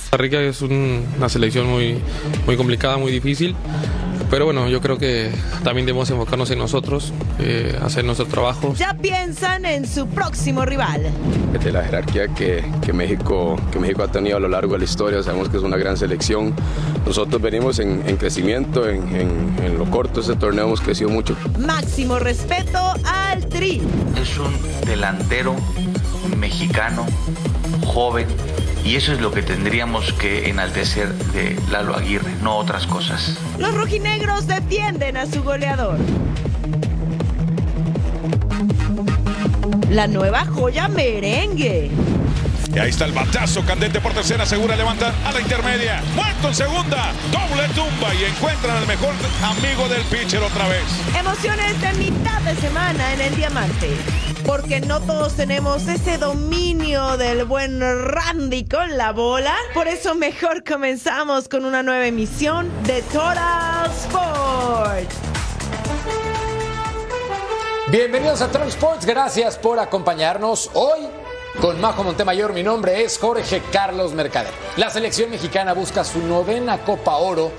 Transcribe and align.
Costa 0.00 0.16
Rica 0.16 0.40
es 0.40 0.60
un- 0.62 1.04
una 1.16 1.28
selección 1.28 1.66
muy, 1.68 1.98
muy 2.46 2.56
complicada, 2.56 2.96
muy 2.98 3.10
difícil. 3.12 3.54
Pero 4.30 4.46
bueno, 4.46 4.66
yo 4.70 4.80
creo 4.80 4.96
que 4.96 5.30
también 5.62 5.84
debemos 5.84 6.08
enfocarnos 6.08 6.50
en 6.50 6.58
nosotros, 6.58 7.12
eh, 7.38 7.78
hacer 7.82 8.02
nuestro 8.04 8.24
trabajo. 8.26 8.74
Ya 8.74 8.94
piensan 8.94 9.66
en 9.66 9.86
su 9.86 10.06
próximo 10.06 10.64
rival. 10.64 11.02
de 11.62 11.70
la 11.70 11.84
jerarquía 11.84 12.28
que, 12.28 12.64
que 12.84 12.92
México, 12.94 13.56
que 13.70 13.78
México 13.78 14.02
ha 14.02 14.08
tenido 14.10 14.38
a 14.38 14.40
lo 14.40 14.48
largo 14.48 14.72
de 14.72 14.78
la 14.80 14.84
historia. 14.84 15.22
Sabemos 15.22 15.48
que 15.50 15.58
es 15.58 15.62
una 15.62 15.76
gran 15.76 15.96
selección. 15.98 16.54
Nosotros 17.06 17.40
venimos 17.42 17.78
en, 17.78 18.02
en 18.06 18.16
crecimiento, 18.16 18.88
en, 18.88 19.02
en- 19.14 19.56
en 19.62 19.78
lo 19.78 19.84
corto 19.90 20.14
de 20.14 20.20
este 20.22 20.36
torneo 20.36 20.64
hemos 20.64 20.80
crecido 20.80 21.10
mucho. 21.10 21.36
Máximo 21.58 22.18
respeto 22.18 22.78
al 23.04 23.46
Tri. 23.48 23.82
es 24.20 24.38
un 24.38 24.52
delantero 24.86 25.54
mexicano, 26.38 27.06
joven, 27.84 28.26
y 28.84 28.96
eso 28.96 29.12
es 29.12 29.20
lo 29.20 29.30
que 29.30 29.42
tendríamos 29.42 30.12
que 30.14 30.48
enaltecer 30.48 31.12
de 31.32 31.58
Lalo 31.70 31.96
Aguirre, 31.96 32.32
no 32.42 32.56
otras 32.56 32.86
cosas. 32.86 33.36
Los 33.58 33.74
rojinegros 33.74 34.46
defienden 34.46 35.16
a 35.16 35.26
su 35.26 35.42
goleador. 35.42 35.98
La 39.90 40.06
nueva 40.06 40.46
joya 40.46 40.88
merengue. 40.88 41.90
Y 42.74 42.78
ahí 42.78 42.88
está 42.88 43.04
el 43.04 43.12
batazo 43.12 43.62
candente 43.66 44.00
por 44.00 44.14
tercera, 44.14 44.46
segura 44.46 44.74
levanta 44.74 45.12
a 45.26 45.32
la 45.32 45.40
intermedia. 45.40 46.02
Muerto 46.14 46.48
en 46.48 46.54
segunda, 46.54 47.12
doble 47.30 47.68
tumba 47.74 48.14
y 48.14 48.24
encuentran 48.24 48.78
al 48.78 48.86
mejor 48.86 49.12
amigo 49.42 49.88
del 49.88 50.02
pitcher 50.04 50.42
otra 50.42 50.66
vez. 50.68 50.82
Emociones 51.18 51.80
de 51.82 51.92
mitad 51.94 52.40
de 52.40 52.54
semana 52.56 53.12
en 53.12 53.20
el 53.20 53.36
Diamante. 53.36 53.90
Porque 54.46 54.80
no 54.80 55.00
todos 55.00 55.34
tenemos 55.34 55.86
ese 55.86 56.18
dominio 56.18 57.16
del 57.16 57.44
buen 57.44 57.80
Randy 57.80 58.66
con 58.66 58.96
la 58.96 59.12
bola. 59.12 59.54
Por 59.72 59.86
eso 59.86 60.14
mejor 60.14 60.64
comenzamos 60.64 61.48
con 61.48 61.64
una 61.64 61.82
nueva 61.82 62.06
emisión 62.06 62.70
de 62.84 63.02
Total 63.02 63.90
Sports. 63.90 65.16
Bienvenidos 67.90 68.40
a 68.40 68.48
Total 68.48 68.68
Sports, 68.68 69.06
gracias 69.06 69.58
por 69.58 69.78
acompañarnos 69.78 70.70
hoy. 70.74 71.00
Con 71.60 71.80
Majo 71.80 72.02
Montemayor, 72.02 72.54
mi 72.54 72.62
nombre 72.62 73.04
es 73.04 73.18
Jorge 73.18 73.62
Carlos 73.70 74.14
Mercader. 74.14 74.52
La 74.76 74.88
selección 74.88 75.30
mexicana 75.30 75.74
busca 75.74 76.02
su 76.02 76.18
novena 76.20 76.78
Copa 76.78 77.16
Oro 77.16 77.52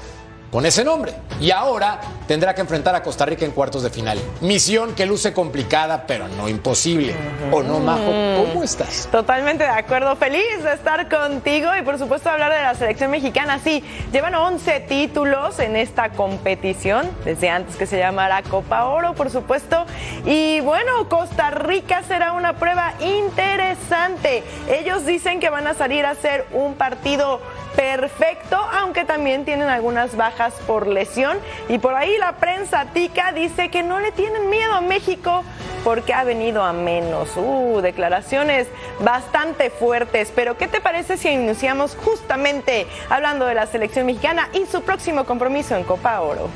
con 0.51 0.65
ese 0.65 0.83
nombre 0.83 1.13
y 1.39 1.51
ahora 1.51 1.99
tendrá 2.33 2.55
que 2.55 2.61
enfrentar 2.61 2.95
a 2.95 3.03
Costa 3.03 3.27
Rica 3.27 3.45
en 3.45 3.51
cuartos 3.51 3.83
de 3.83 3.91
final. 3.91 4.17
Misión 4.41 4.95
que 4.95 5.05
luce 5.05 5.33
complicada, 5.33 6.07
pero 6.07 6.27
no 6.29 6.49
imposible. 6.49 7.13
¿O 7.51 7.61
no, 7.61 7.79
Majo? 7.79 8.11
¿Cómo 8.37 8.63
estás? 8.63 9.07
Totalmente 9.11 9.65
de 9.65 9.69
acuerdo, 9.69 10.15
feliz 10.15 10.63
de 10.63 10.73
estar 10.73 11.07
contigo 11.09 11.69
y 11.79 11.83
por 11.83 11.99
supuesto 11.99 12.31
hablar 12.31 12.51
de 12.51 12.59
la 12.63 12.73
selección 12.73 13.11
mexicana. 13.11 13.59
Sí, 13.63 13.83
llevan 14.11 14.33
11 14.33 14.79
títulos 14.79 15.59
en 15.59 15.75
esta 15.75 16.09
competición, 16.09 17.07
desde 17.23 17.51
antes 17.51 17.75
que 17.75 17.85
se 17.85 17.99
llamara 17.99 18.41
Copa 18.41 18.85
Oro, 18.85 19.13
por 19.13 19.29
supuesto. 19.29 19.85
Y 20.25 20.59
bueno, 20.61 21.07
Costa 21.09 21.51
Rica 21.51 22.01
será 22.01 22.31
una 22.31 22.53
prueba 22.53 22.95
interesante. 22.99 24.43
Ellos 24.67 25.05
dicen 25.05 25.39
que 25.39 25.51
van 25.51 25.67
a 25.67 25.75
salir 25.75 26.03
a 26.03 26.09
hacer 26.09 26.47
un 26.51 26.73
partido 26.73 27.41
perfecto, 27.75 28.57
aunque 28.57 29.03
también 29.03 29.45
tienen 29.45 29.67
algunas 29.67 30.15
bajas 30.15 30.53
por 30.65 30.87
lesión. 30.87 31.37
Y 31.69 31.77
por 31.77 31.93
ahí 31.95 32.17
la 32.23 32.37
prensa 32.37 32.85
tica 32.93 33.33
dice 33.33 33.69
que 33.69 33.83
no 33.83 33.99
le 33.99 34.13
tienen 34.13 34.49
miedo 34.49 34.71
a 34.71 34.79
México 34.79 35.43
porque 35.83 36.13
ha 36.13 36.23
venido 36.23 36.63
a 36.63 36.71
menos. 36.71 37.35
Uh, 37.35 37.81
declaraciones 37.81 38.69
bastante 39.01 39.69
fuertes. 39.69 40.31
Pero 40.33 40.57
¿qué 40.57 40.69
te 40.69 40.79
parece 40.79 41.17
si 41.17 41.27
iniciamos 41.27 41.97
justamente 41.97 42.87
hablando 43.09 43.45
de 43.45 43.55
la 43.55 43.67
selección 43.67 44.05
mexicana 44.05 44.47
y 44.53 44.65
su 44.67 44.83
próximo 44.83 45.25
compromiso 45.25 45.75
en 45.75 45.83
Copa 45.83 46.21
Oro? 46.21 46.49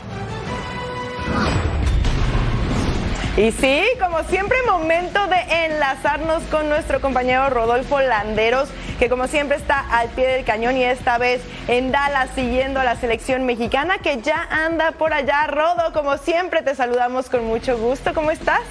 Y 3.37 3.51
sí, 3.51 3.83
como 3.99 4.23
siempre, 4.23 4.57
momento 4.65 5.19
de 5.27 5.65
enlazarnos 5.65 6.41
con 6.45 6.69
nuestro 6.69 6.99
compañero 6.99 7.51
Rodolfo 7.51 8.01
Landeros, 8.01 8.67
que 8.97 9.09
como 9.09 9.27
siempre 9.27 9.57
está 9.57 9.79
al 9.79 10.09
pie 10.09 10.25
del 10.25 10.43
cañón 10.43 10.75
y 10.75 10.83
esta 10.83 11.19
vez 11.19 11.43
en 11.67 11.91
Dallas 11.91 12.31
siguiendo 12.33 12.79
a 12.79 12.83
la 12.83 12.95
selección 12.95 13.45
mexicana 13.45 13.99
que 13.99 14.23
ya 14.23 14.47
anda 14.49 14.93
por 14.93 15.13
allá. 15.13 15.45
Rodo, 15.45 15.93
como 15.93 16.17
siempre, 16.17 16.63
te 16.63 16.73
saludamos 16.73 17.29
con 17.29 17.45
mucho 17.45 17.77
gusto. 17.77 18.11
¿Cómo 18.15 18.31
estás? 18.31 18.61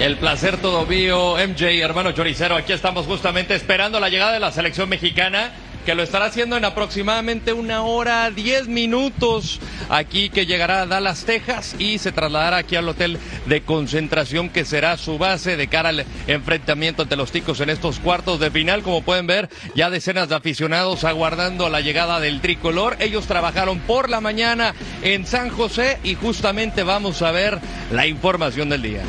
El 0.00 0.16
placer 0.16 0.56
todo 0.56 0.84
mío, 0.84 1.36
MJ, 1.36 1.80
hermano 1.80 2.10
choricero. 2.10 2.56
Aquí 2.56 2.72
estamos 2.72 3.06
justamente 3.06 3.54
esperando 3.54 4.00
la 4.00 4.08
llegada 4.08 4.32
de 4.32 4.40
la 4.40 4.50
selección 4.50 4.88
mexicana, 4.88 5.52
que 5.88 5.94
lo 5.94 6.02
estará 6.02 6.26
haciendo 6.26 6.58
en 6.58 6.66
aproximadamente 6.66 7.54
una 7.54 7.80
hora, 7.80 8.30
diez 8.30 8.68
minutos, 8.68 9.58
aquí 9.88 10.28
que 10.28 10.44
llegará 10.44 10.82
a 10.82 10.86
Dallas, 10.86 11.24
Texas, 11.24 11.76
y 11.78 11.96
se 11.96 12.12
trasladará 12.12 12.58
aquí 12.58 12.76
al 12.76 12.90
hotel 12.90 13.18
de 13.46 13.62
concentración, 13.62 14.50
que 14.50 14.66
será 14.66 14.98
su 14.98 15.16
base 15.16 15.56
de 15.56 15.66
cara 15.68 15.88
al 15.88 16.04
enfrentamiento 16.26 17.04
ante 17.04 17.16
los 17.16 17.32
ticos 17.32 17.60
en 17.60 17.70
estos 17.70 18.00
cuartos 18.00 18.38
de 18.38 18.50
final. 18.50 18.82
Como 18.82 19.00
pueden 19.00 19.26
ver, 19.26 19.48
ya 19.74 19.88
decenas 19.88 20.28
de 20.28 20.34
aficionados 20.34 21.04
aguardando 21.04 21.70
la 21.70 21.80
llegada 21.80 22.20
del 22.20 22.42
tricolor. 22.42 22.98
Ellos 23.00 23.26
trabajaron 23.26 23.78
por 23.78 24.10
la 24.10 24.20
mañana 24.20 24.74
en 25.00 25.24
San 25.24 25.48
José 25.48 26.00
y 26.04 26.16
justamente 26.16 26.82
vamos 26.82 27.22
a 27.22 27.30
ver 27.30 27.60
la 27.90 28.06
información 28.06 28.68
del 28.68 28.82
día. 28.82 29.04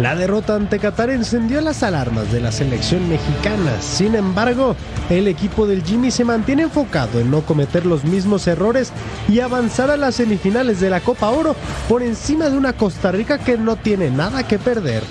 La 0.00 0.16
derrota 0.16 0.54
ante 0.54 0.78
Qatar 0.78 1.10
encendió 1.10 1.60
las 1.60 1.82
alarmas 1.82 2.32
de 2.32 2.40
la 2.40 2.52
selección 2.52 3.06
mexicana. 3.08 3.82
Sin 3.82 4.14
embargo, 4.14 4.74
el 5.10 5.28
equipo 5.28 5.66
del 5.66 5.84
Jimmy 5.84 6.10
se 6.10 6.24
mantiene 6.24 6.62
enfocado 6.62 7.20
en 7.20 7.30
no 7.30 7.42
cometer 7.42 7.84
los 7.84 8.04
mismos 8.04 8.46
errores 8.46 8.92
y 9.28 9.40
avanzar 9.40 9.90
a 9.90 9.98
las 9.98 10.14
semifinales 10.14 10.80
de 10.80 10.88
la 10.88 11.00
Copa 11.00 11.28
Oro 11.28 11.54
por 11.86 12.02
encima 12.02 12.48
de 12.48 12.56
una 12.56 12.72
Costa 12.72 13.12
Rica 13.12 13.38
que 13.38 13.58
no 13.58 13.76
tiene 13.76 14.10
nada 14.10 14.48
que 14.48 14.58
perder. 14.58 15.02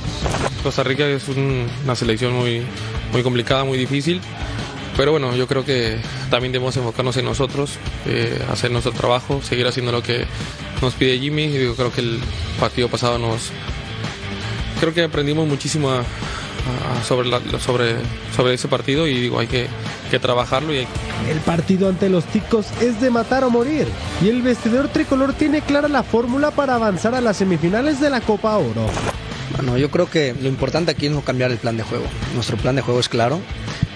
Costa 0.64 0.82
Rica 0.84 1.06
es 1.06 1.28
un- 1.28 1.68
una 1.84 1.96
selección 1.96 2.34
muy, 2.34 2.64
muy 3.14 3.22
complicada, 3.22 3.64
muy 3.66 3.78
difícil. 3.78 4.22
Pero 4.98 5.12
bueno, 5.12 5.36
yo 5.36 5.48
creo 5.48 5.64
que 5.64 6.00
también 6.32 6.52
debemos 6.52 6.76
enfocarnos 6.78 7.16
en 7.18 7.26
nosotros, 7.26 7.74
eh, 8.08 8.42
hacer 8.52 8.72
nuestro 8.72 8.92
trabajo, 8.94 9.40
seguir 9.44 9.68
haciendo 9.68 9.92
lo 9.92 10.02
que 10.02 10.26
nos 10.81 10.96
pide 10.96 11.19
Jimmy. 11.19 11.52
Yo 11.54 11.75
creo 11.75 11.92
que 11.94 12.02
el 12.02 12.19
partido 12.60 12.88
pasado 12.90 13.19
nos... 13.19 13.52
Creo 14.80 14.94
que 14.94 15.04
aprendimos 15.04 15.48
muchísimo 15.48 15.90
a- 15.92 16.00
a- 16.02 17.04
sobre, 17.08 17.28
la- 17.30 17.42
sobre, 17.60 17.96
sobre 18.36 18.54
ese 18.54 18.68
partido 18.68 19.08
y 19.08 19.20
digo, 19.20 19.40
hay 19.40 19.48
que, 19.48 19.68
que 20.12 20.20
trabajarlo 20.20 20.74
y 20.74 20.80
hay 20.80 20.88
El 21.30 21.40
partido 21.40 21.90
ante 21.90 22.10
los 22.10 22.26
ticos 22.26 22.68
es 22.81 23.02
de 23.02 23.10
matar 23.10 23.44
o 23.44 23.50
morir 23.50 23.88
y 24.24 24.30
el 24.30 24.42
vestidor 24.42 24.88
tricolor 24.90 25.34
tiene 25.34 25.62
clara 25.62 25.88
la 25.88 26.04
fórmula 26.04 26.52
para 26.52 26.76
avanzar 26.76 27.14
a 27.16 27.22
las 27.22 27.38
semifinales 27.38 28.00
de 28.00 28.10
la 28.10 28.22
Copa 28.22 28.58
Oro. 28.58 28.88
Bueno, 29.56 29.78
yo 29.78 29.90
creo 29.90 30.10
que 30.10 30.36
lo 30.40 30.48
importante 30.48 30.92
aquí 30.92 31.08
es 31.08 31.12
no 31.12 31.22
cambiar 31.22 31.52
el 31.52 31.58
plan 31.58 31.75
de 31.75 31.84
juego. 31.84 32.06
Nuestro 32.36 32.56
plan 32.58 32.75
de 32.75 32.82
juego 32.82 33.00
es 33.00 33.10
claro, 33.10 33.40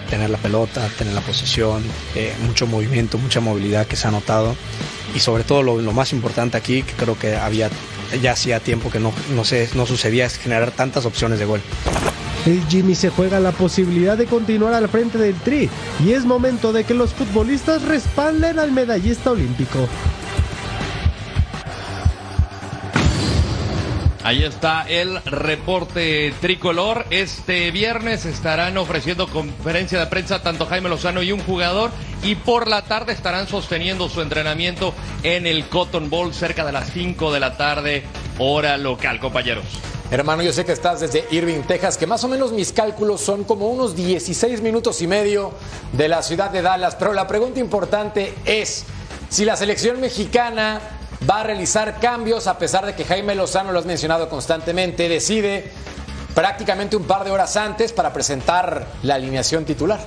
tener 0.09 0.29
la 0.29 0.37
pelota, 0.37 0.85
tener 0.97 1.13
la 1.13 1.21
posesión, 1.21 1.83
eh, 2.15 2.33
mucho 2.45 2.65
movimiento, 2.67 3.17
mucha 3.17 3.39
movilidad 3.39 3.85
que 3.87 3.95
se 3.95 4.07
ha 4.07 4.11
notado 4.11 4.55
y 5.15 5.19
sobre 5.19 5.43
todo 5.43 5.61
lo, 5.63 5.79
lo 5.79 5.91
más 5.93 6.11
importante 6.11 6.57
aquí, 6.57 6.81
que 6.83 6.93
creo 6.93 7.17
que 7.17 7.35
había 7.35 7.69
ya 8.21 8.33
hacía 8.33 8.59
tiempo 8.59 8.89
que 8.89 8.99
no, 8.99 9.13
no, 9.33 9.43
no 9.75 9.85
sucedía, 9.85 10.29
generar 10.29 10.71
tantas 10.71 11.05
opciones 11.05 11.39
de 11.39 11.45
gol. 11.45 11.61
El 12.45 12.61
Jimmy 12.67 12.93
se 12.93 13.09
juega 13.09 13.39
la 13.39 13.53
posibilidad 13.53 14.17
de 14.17 14.25
continuar 14.25 14.73
al 14.73 14.89
frente 14.89 15.17
del 15.17 15.35
Tri 15.35 15.69
y 16.05 16.11
es 16.11 16.25
momento 16.25 16.73
de 16.73 16.83
que 16.83 16.93
los 16.93 17.13
futbolistas 17.13 17.83
respalden 17.83 18.59
al 18.59 18.71
medallista 18.73 19.31
olímpico. 19.31 19.87
Ahí 24.23 24.45
está 24.45 24.85
el 24.87 25.21
reporte 25.25 26.33
tricolor. 26.39 27.05
Este 27.09 27.71
viernes 27.71 28.25
estarán 28.25 28.77
ofreciendo 28.77 29.27
conferencia 29.27 29.99
de 29.99 30.05
prensa 30.07 30.41
tanto 30.41 30.65
Jaime 30.65 30.87
Lozano 30.87 31.21
y 31.21 31.33
un 31.33 31.41
jugador 31.41 31.91
y 32.23 32.35
por 32.35 32.69
la 32.69 32.83
tarde 32.83 33.11
estarán 33.11 33.49
sosteniendo 33.49 34.07
su 34.07 34.21
entrenamiento 34.21 34.93
en 35.23 35.45
el 35.45 35.67
Cotton 35.67 36.09
Bowl 36.09 36.33
cerca 36.33 36.65
de 36.65 36.71
las 36.71 36.89
5 36.93 37.33
de 37.33 37.39
la 37.41 37.57
tarde, 37.57 38.03
hora 38.39 38.77
local, 38.77 39.19
compañeros. 39.19 39.65
Hermano, 40.09 40.41
yo 40.41 40.53
sé 40.53 40.63
que 40.63 40.71
estás 40.71 41.01
desde 41.01 41.25
Irving, 41.31 41.63
Texas, 41.63 41.97
que 41.97 42.07
más 42.07 42.23
o 42.23 42.29
menos 42.29 42.53
mis 42.53 42.71
cálculos 42.71 43.19
son 43.19 43.43
como 43.43 43.67
unos 43.67 43.93
16 43.93 44.61
minutos 44.61 45.01
y 45.01 45.07
medio 45.07 45.51
de 45.91 46.07
la 46.07 46.23
ciudad 46.23 46.49
de 46.49 46.61
Dallas, 46.61 46.95
pero 46.95 47.11
la 47.11 47.27
pregunta 47.27 47.59
importante 47.59 48.33
es 48.45 48.85
si 49.27 49.43
la 49.43 49.57
selección 49.57 49.99
mexicana 49.99 50.79
va 51.29 51.41
a 51.41 51.43
realizar 51.43 51.99
cambios 51.99 52.47
a 52.47 52.57
pesar 52.57 52.85
de 52.85 52.95
que 52.95 53.05
Jaime 53.05 53.35
Lozano, 53.35 53.71
lo 53.71 53.79
has 53.79 53.85
mencionado 53.85 54.29
constantemente, 54.29 55.07
decide 55.07 55.71
prácticamente 56.35 56.95
un 56.95 57.05
par 57.05 57.23
de 57.23 57.31
horas 57.31 57.55
antes 57.57 57.93
para 57.93 58.11
presentar 58.11 58.87
la 59.03 59.15
alineación 59.15 59.65
titular. 59.65 59.99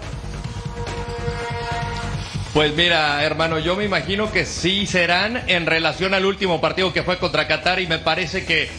Pues 2.53 2.75
mira, 2.75 3.23
hermano, 3.23 3.59
yo 3.59 3.77
me 3.77 3.85
imagino 3.85 4.33
que 4.33 4.47
sí 4.47 4.87
serán 4.87 5.45
en 5.47 5.67
relación 5.67 6.15
al 6.15 6.25
último 6.25 6.61
partido 6.61 6.93
que 6.93 7.03
fue 7.03 7.19
contra 7.19 7.47
Qatar 7.47 7.81
y 7.81 7.87
me 7.87 7.99
parece 7.99 8.47
que, 8.47 8.71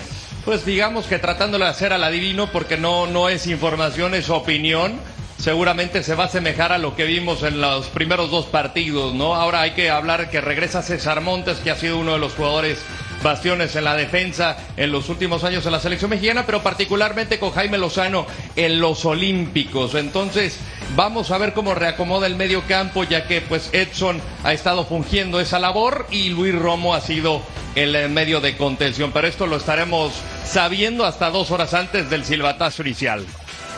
pues 0.45 0.65
digamos 0.65 1.05
que 1.05 1.19
tratándolo 1.19 1.65
de 1.65 1.71
hacer 1.71 1.93
al 1.93 2.03
adivino, 2.03 2.51
porque 2.51 2.77
no, 2.77 3.05
no 3.05 3.29
es 3.29 3.45
información, 3.45 4.15
es 4.15 4.31
opinión, 4.31 4.99
seguramente 5.37 6.03
se 6.03 6.15
va 6.15 6.23
a 6.23 6.27
asemejar 6.27 6.71
a 6.71 6.77
lo 6.77 6.95
que 6.95 7.05
vimos 7.05 7.43
en 7.43 7.61
los 7.61 7.87
primeros 7.87 8.31
dos 8.31 8.45
partidos, 8.45 9.13
¿no? 9.13 9.35
Ahora 9.35 9.61
hay 9.61 9.71
que 9.71 9.89
hablar 9.89 10.29
que 10.29 10.41
regresa 10.41 10.81
César 10.81 11.21
Montes, 11.21 11.59
que 11.59 11.71
ha 11.71 11.75
sido 11.75 11.97
uno 11.99 12.13
de 12.13 12.19
los 12.19 12.33
jugadores 12.33 12.79
bastiones 13.23 13.75
en 13.75 13.83
la 13.83 13.95
defensa 13.95 14.57
en 14.77 14.91
los 14.91 15.09
últimos 15.09 15.43
años 15.43 15.65
en 15.65 15.71
la 15.71 15.79
selección 15.79 16.09
mexicana, 16.09 16.45
pero 16.45 16.61
particularmente 16.61 17.39
con 17.39 17.51
Jaime 17.51 17.77
Lozano 17.77 18.27
en 18.55 18.79
los 18.79 19.05
Olímpicos. 19.05 19.95
Entonces, 19.95 20.59
vamos 20.95 21.31
a 21.31 21.37
ver 21.37 21.53
cómo 21.53 21.73
reacomoda 21.73 22.27
el 22.27 22.35
medio 22.35 22.63
campo, 22.67 23.03
ya 23.03 23.27
que 23.27 23.41
pues 23.41 23.69
Edson 23.73 24.21
ha 24.43 24.53
estado 24.53 24.85
fungiendo 24.85 25.39
esa 25.39 25.59
labor 25.59 26.07
y 26.11 26.29
Luis 26.29 26.55
Romo 26.55 26.93
ha 26.93 27.01
sido 27.01 27.41
el 27.75 28.09
medio 28.09 28.41
de 28.41 28.57
contención. 28.57 29.11
Pero 29.11 29.27
esto 29.27 29.47
lo 29.47 29.57
estaremos 29.57 30.13
sabiendo 30.45 31.05
hasta 31.05 31.29
dos 31.29 31.51
horas 31.51 31.73
antes 31.73 32.09
del 32.09 32.23
silbatazo 32.23 32.81
inicial. 32.83 33.25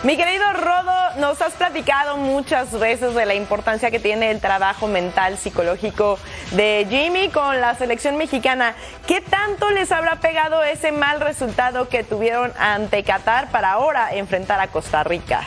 Mi 0.01 0.15
querido 0.15 0.45
Rodo, 0.53 0.93
nos 1.17 1.41
has 1.41 1.53
platicado 1.55 2.15
muchas 2.15 2.71
veces 2.79 3.13
de 3.13 3.25
la 3.25 3.35
importancia 3.35 3.91
que 3.91 3.99
tiene 3.99 4.31
el 4.31 4.39
trabajo 4.39 4.87
mental, 4.87 5.37
psicológico 5.37 6.17
de 6.51 6.87
Jimmy 6.89 7.27
con 7.27 7.59
la 7.59 7.75
selección 7.75 8.15
mexicana. 8.15 8.75
¿Qué 9.05 9.19
tanto 9.19 9.69
les 9.71 9.91
habrá 9.91 10.21
pegado 10.21 10.63
ese 10.63 10.93
mal 10.93 11.19
resultado 11.19 11.89
que 11.89 12.05
tuvieron 12.05 12.53
ante 12.57 13.03
Qatar 13.03 13.51
para 13.51 13.73
ahora 13.73 14.15
enfrentar 14.15 14.61
a 14.61 14.67
Costa 14.67 15.03
Rica? 15.03 15.45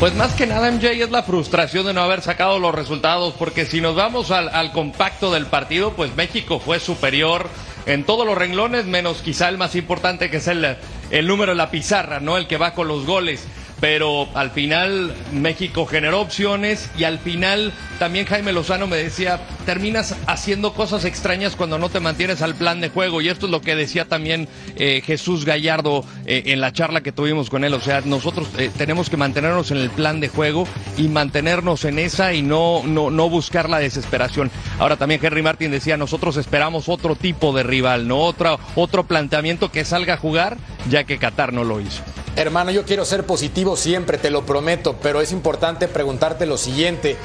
Pues 0.00 0.14
más 0.14 0.32
que 0.32 0.46
nada, 0.46 0.70
MJ, 0.70 0.92
es 1.02 1.10
la 1.10 1.24
frustración 1.24 1.84
de 1.84 1.92
no 1.92 2.00
haber 2.00 2.22
sacado 2.22 2.58
los 2.58 2.74
resultados, 2.74 3.34
porque 3.36 3.66
si 3.66 3.82
nos 3.82 3.94
vamos 3.94 4.30
al, 4.30 4.72
compacto 4.72 5.30
del 5.32 5.46
partido, 5.46 5.92
pues 5.92 6.14
México 6.16 6.60
fue 6.60 6.80
superior 6.80 7.50
en 7.88 8.04
todos 8.04 8.26
los 8.26 8.36
renglones, 8.36 8.84
menos 8.84 9.22
quizá 9.22 9.48
el 9.48 9.56
más 9.56 9.74
importante 9.74 10.30
que 10.30 10.36
es 10.36 10.46
el, 10.46 10.76
el 11.10 11.26
número 11.26 11.52
de 11.52 11.56
la 11.56 11.70
pizarra, 11.70 12.20
¿no? 12.20 12.36
El 12.36 12.46
que 12.46 12.58
va 12.58 12.74
con 12.74 12.86
los 12.86 13.06
goles 13.06 13.46
pero 13.80 14.28
al 14.34 14.50
final 14.50 15.14
México 15.32 15.86
generó 15.86 16.20
opciones 16.20 16.90
y 16.96 17.04
al 17.04 17.18
final 17.18 17.72
también 17.98 18.26
Jaime 18.26 18.52
Lozano 18.52 18.86
me 18.86 18.96
decía, 18.96 19.40
terminas 19.66 20.14
haciendo 20.26 20.72
cosas 20.72 21.04
extrañas 21.04 21.56
cuando 21.56 21.78
no 21.78 21.88
te 21.88 22.00
mantienes 22.00 22.42
al 22.42 22.54
plan 22.54 22.80
de 22.80 22.88
juego 22.88 23.20
y 23.20 23.28
esto 23.28 23.46
es 23.46 23.52
lo 23.52 23.60
que 23.60 23.76
decía 23.76 24.04
también 24.04 24.48
eh, 24.76 25.02
Jesús 25.04 25.44
Gallardo 25.44 26.04
eh, 26.26 26.44
en 26.46 26.60
la 26.60 26.72
charla 26.72 27.00
que 27.00 27.12
tuvimos 27.12 27.50
con 27.50 27.64
él, 27.64 27.74
o 27.74 27.80
sea, 27.80 28.00
nosotros 28.02 28.48
eh, 28.58 28.70
tenemos 28.76 29.10
que 29.10 29.16
mantenernos 29.16 29.70
en 29.70 29.78
el 29.78 29.90
plan 29.90 30.20
de 30.20 30.28
juego 30.28 30.66
y 30.96 31.08
mantenernos 31.08 31.84
en 31.84 31.98
esa 31.98 32.34
y 32.34 32.42
no, 32.42 32.82
no, 32.84 33.10
no 33.10 33.28
buscar 33.28 33.68
la 33.68 33.78
desesperación. 33.78 34.50
Ahora 34.78 34.96
también 34.96 35.20
Henry 35.22 35.42
Martin 35.42 35.70
decía, 35.70 35.96
nosotros 35.96 36.36
esperamos 36.36 36.88
otro 36.88 37.16
tipo 37.16 37.52
de 37.52 37.62
rival, 37.62 38.08
no 38.08 38.18
otro, 38.18 38.58
otro 38.74 39.04
planteamiento 39.04 39.70
que 39.70 39.84
salga 39.84 40.14
a 40.14 40.18
jugar, 40.18 40.56
ya 40.88 41.04
que 41.04 41.18
Qatar 41.18 41.52
no 41.52 41.64
lo 41.64 41.80
hizo. 41.80 42.02
Hermano, 42.38 42.70
yo 42.70 42.84
quiero 42.84 43.04
ser 43.04 43.24
positivo 43.26 43.67
siempre, 43.76 44.18
te 44.18 44.30
lo 44.30 44.44
prometo, 44.44 44.96
pero 45.02 45.20
es 45.20 45.32
importante 45.32 45.88
preguntarte 45.88 46.46
lo 46.46 46.56
siguiente. 46.56 47.16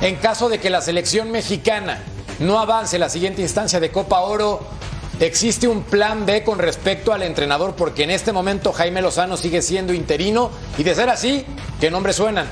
En 0.00 0.16
caso 0.16 0.48
de 0.48 0.58
que 0.58 0.70
la 0.70 0.80
selección 0.80 1.30
mexicana 1.30 2.02
no 2.38 2.58
avance 2.58 2.98
la 2.98 3.08
siguiente 3.08 3.42
instancia 3.42 3.80
de 3.80 3.90
Copa 3.90 4.20
Oro, 4.20 4.60
¿existe 5.20 5.68
un 5.68 5.82
plan 5.82 6.24
B 6.26 6.42
con 6.42 6.58
respecto 6.58 7.12
al 7.12 7.22
entrenador? 7.22 7.74
Porque 7.74 8.04
en 8.04 8.10
este 8.10 8.32
momento 8.32 8.72
Jaime 8.72 9.02
Lozano 9.02 9.36
sigue 9.36 9.62
siendo 9.62 9.92
interino 9.92 10.50
y 10.78 10.82
de 10.82 10.94
ser 10.94 11.10
así, 11.10 11.44
¿qué 11.80 11.90
nombres 11.90 12.16
suenan? 12.16 12.46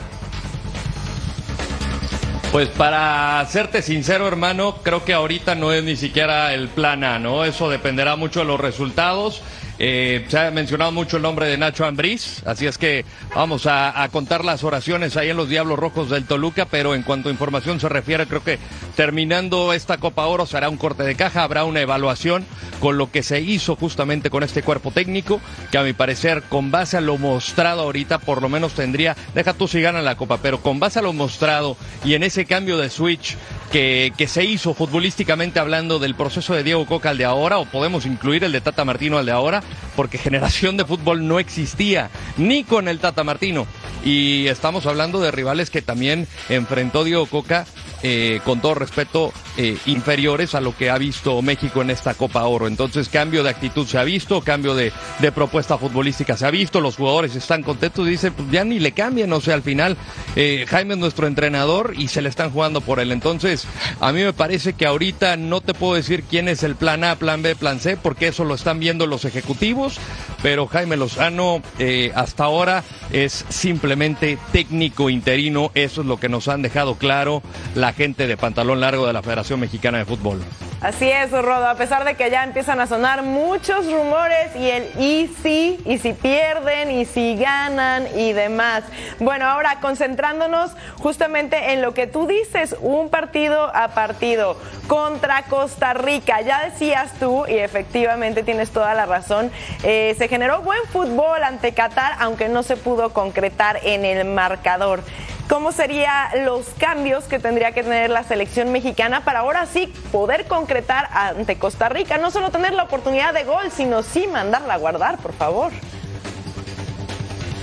Pues 2.53 2.69
para 2.69 3.47
serte 3.51 3.83
sincero, 3.83 4.27
hermano, 4.27 4.77
creo 4.83 5.05
que 5.05 5.13
ahorita 5.13 5.55
no 5.55 5.71
es 5.71 5.85
ni 5.85 5.97
siquiera 5.97 6.55
el 6.55 6.69
plan 6.69 7.05
A, 7.05 7.19
¿no? 7.19 7.45
Eso 7.45 7.69
dependerá 7.69 8.17
mucho 8.17 8.41
de 8.41 8.47
los 8.47 8.59
resultados. 8.59 9.43
Eh, 9.81 10.27
se 10.29 10.39
ha 10.39 10.51
mencionado 10.51 10.91
mucho 10.91 11.17
el 11.19 11.23
nombre 11.23 11.47
de 11.47 11.57
Nacho 11.57 11.85
Ambriz, 11.85 12.43
así 12.47 12.67
es 12.67 12.79
que 12.79 13.05
vamos 13.35 13.67
a, 13.67 14.03
a, 14.03 14.09
contar 14.09 14.45
las 14.45 14.65
oraciones 14.65 15.17
ahí 15.17 15.31
en 15.31 15.37
los 15.37 15.49
Diablos 15.49 15.79
Rojos 15.79 16.11
del 16.11 16.25
Toluca, 16.25 16.65
pero 16.65 16.97
en 16.97 17.03
cuanto 17.03 17.29
a 17.29 17.33
información 17.33 17.79
se 17.79 17.89
refiere, 17.89 18.27
creo 18.27 18.43
que 18.43 18.59
terminando 18.97 19.73
esta 19.73 19.99
Copa 19.99 20.27
Oro 20.27 20.47
se 20.47 20.57
hará 20.57 20.69
un 20.69 20.79
corte 20.79 21.05
de 21.05 21.15
caja, 21.15 21.45
habrá 21.45 21.65
una 21.65 21.81
evaluación 21.81 22.45
con 22.81 22.99
lo 22.99 23.11
que 23.11 23.23
se 23.23 23.41
hizo 23.41 23.77
justamente 23.77 24.31
con 24.31 24.43
este 24.43 24.63
cuerpo 24.63 24.91
técnico, 24.91 25.41
que 25.71 25.79
a 25.79 25.83
mi 25.83 25.93
parecer, 25.93 26.43
con 26.49 26.71
base 26.71 26.97
a 26.97 27.01
lo 27.01 27.17
mostrado 27.17 27.83
ahorita, 27.83 28.19
por 28.19 28.43
lo 28.43 28.49
menos 28.49 28.73
tendría, 28.73 29.17
deja 29.35 29.55
tú 29.55 29.69
si 29.69 29.81
ganan 29.81 30.05
la 30.05 30.17
Copa, 30.17 30.39
pero 30.43 30.61
con 30.61 30.81
base 30.81 30.99
a 30.99 31.03
lo 31.03 31.13
mostrado 31.13 31.77
y 32.05 32.15
en 32.15 32.25
ese 32.25 32.47
cambio 32.47 32.79
de 32.79 32.91
switch 32.91 33.37
que, 33.71 34.27
se 34.29 34.45
hizo 34.45 34.75
futbolísticamente 34.75 35.59
hablando 35.59 35.99
del 35.99 36.15
proceso 36.15 36.55
de 36.55 36.63
Diego 36.63 36.87
Coca 36.87 37.11
al 37.11 37.19
de 37.19 37.25
ahora, 37.25 37.59
o 37.59 37.67
podemos 37.67 38.07
incluir 38.07 38.45
el 38.45 38.53
de 38.53 38.61
Tata 38.61 38.85
Martino 38.85 39.19
al 39.19 39.27
de 39.27 39.33
ahora, 39.33 39.63
porque 39.97 40.19
generación 40.29 40.77
de 40.77 40.85
fútbol 40.85 41.27
no 41.27 41.39
existía, 41.39 42.11
ni 42.37 42.65
con 42.65 42.89
el 42.89 42.99
Tata 42.99 43.25
Martino. 43.25 43.67
Y 44.05 44.47
estamos 44.47 44.87
hablando 44.87 45.21
de 45.21 45.31
rivales 45.31 45.71
que 45.71 45.83
también 45.83 46.27
enfrentó 46.49 47.05
Diego 47.05 47.27
Coca, 47.27 47.67
eh, 48.03 48.41
con 48.45 48.61
todo 48.61 48.75
respeto, 48.75 49.33
eh, 49.61 49.77
inferiores 49.87 50.55
a 50.55 50.61
lo 50.61 50.77
que 50.77 50.89
ha 50.89 50.97
visto 50.99 51.43
México 51.43 51.83
en 51.83 51.91
esta 51.91 52.15
Copa 52.15 52.45
Oro. 52.45 52.69
Entonces, 52.69 53.09
cambio 53.09 53.43
de 53.43 53.51
actitud 53.51 53.89
se 53.89 53.99
ha 53.99 54.05
visto, 54.05 54.41
cambio 54.41 54.77
de, 54.77 54.93
propuesta 55.35 55.77
futbolística 55.77 56.37
se 56.37 56.47
ha 56.47 56.51
visto, 56.53 56.81
los 56.81 56.95
jugadores 56.95 57.35
están 57.35 57.65
contentos 57.65 58.07
y 58.07 58.11
dicen, 58.13 58.35
pues 58.35 58.49
ya 58.53 58.63
ni 58.63 58.79
le 58.79 58.93
cambien, 58.93 59.33
o 59.33 59.41
sea, 59.41 59.55
al 59.55 59.63
final 59.63 59.97
eh, 60.37 60.65
Jaime 60.69 60.95
es 60.95 61.01
nuestro 61.01 61.27
entrenador 61.27 61.95
y 61.99 62.07
se 62.07 62.23
le 62.23 62.29
están 62.29 62.51
jugando 62.51 62.81
por 62.81 63.01
él. 63.01 63.11
Entonces, 63.11 63.67
a 64.01 64.13
mí 64.13 64.23
me 64.23 64.33
parece 64.33 64.75
que 64.75 64.87
ahorita 64.87 65.37
no 65.37 65.61
te 65.61 65.75
puedo 65.75 65.95
decir 65.95 66.23
quién 66.23 66.49
es 66.49 66.63
el 66.63 66.77
plan 66.77 67.03
A, 67.03 67.17
plan 67.17 67.43
B, 67.43 67.57
plan 67.57 67.81
C, 67.81 67.97
porque 67.97 68.29
eso 68.29 68.45
lo 68.45 68.55
están 68.55 68.79
viendo 68.79 69.09
los 69.09 69.25
ejecutivos, 69.25 69.99
pero 70.41 70.69
Jaime 70.69 70.97
Lozano 70.97 71.63
eh, 71.81 72.13
hasta 72.15 72.45
ahora 72.45 72.85
es 73.11 73.45
simplemente 73.49 74.39
técnico 74.53 75.11
interino, 75.11 75.73
eso 75.75 76.03
es 76.03 76.07
lo 76.07 76.21
que 76.21 76.29
nos 76.29 76.47
han 76.47 76.63
dejado 76.63 76.95
claro 76.95 77.43
la 77.75 77.93
gente 77.93 78.29
de 78.29 78.37
pantalón 78.37 78.79
largo 78.79 79.07
de 79.07 79.13
la 79.13 79.23
Federación 79.23 79.48
Mexicana 79.57 79.99
de 79.99 80.05
Fútbol. 80.05 80.41
Así 80.81 81.11
es, 81.11 81.33
Rodo, 81.33 81.67
a 81.67 81.75
pesar 81.75 82.05
de 82.05 82.15
que 82.15 82.31
ya 82.31 82.45
empiezan 82.45 82.79
a 82.79 82.87
sonar 82.87 83.25
muchos 83.25 83.91
rumores 83.91 84.55
y 84.55 84.71
el 84.71 84.85
y 84.97 85.27
si, 85.43 85.81
y 85.85 85.99
si 85.99 86.13
pierden, 86.13 86.93
y 86.93 87.05
si 87.05 87.35
ganan 87.35 88.07
y 88.17 88.33
demás. 88.33 88.85
Bueno, 89.19 89.47
ahora 89.47 89.81
concentrándonos 89.81 90.71
justamente 90.99 91.73
en 91.73 91.83
lo 91.83 91.95
que 91.95 92.07
tú 92.07 92.29
dices, 92.29 92.77
un 92.81 93.09
partido 93.09 93.75
a 93.75 93.89
partido 93.89 94.57
contra 94.87 95.43
Costa 95.43 95.95
Rica. 95.95 96.43
Ya 96.43 96.65
decías 96.65 97.13
tú, 97.19 97.45
y 97.49 97.57
efectivamente 97.57 98.45
tienes 98.45 98.71
toda 98.71 98.95
la 98.95 99.05
razón, 99.05 99.51
eh, 99.83 100.15
se 100.17 100.29
generó 100.29 100.63
buen 100.63 100.85
fútbol 100.93 101.43
ante 101.43 101.73
Qatar, 101.73 102.13
aunque 102.21 102.49
no 102.49 102.63
se 102.63 102.77
pudo 102.77 103.13
concretar 103.13 103.81
en 103.83 104.05
el 104.05 104.25
marcador 104.27 105.03
cómo 105.49 105.73
serían 105.73 106.45
los 106.45 106.67
cambios 106.79 107.25
que 107.25 107.39
tendría 107.39 107.73
que 107.73 107.83
tener 107.83 108.11
la 108.11 108.23
selección 108.23 108.71
mexicana 108.71 109.25
para 109.25 109.41
ahora 109.41 109.67
sí 109.67 109.93
poder 110.13 110.47
concretar 110.47 111.09
ante 111.13 111.59
Costa 111.59 111.89
Rica. 111.89 112.19
No 112.19 112.31
solo 112.31 112.51
tener 112.51 112.75
la 112.75 112.85
oportunidad 112.85 113.33
de 113.33 113.45
gol, 113.45 113.71
sino 113.71 114.03
sí 114.03 114.27
mandarla 114.27 114.75
a 114.75 114.79
guardar, 114.79 115.19
por 115.19 115.33
favor. 115.33 115.73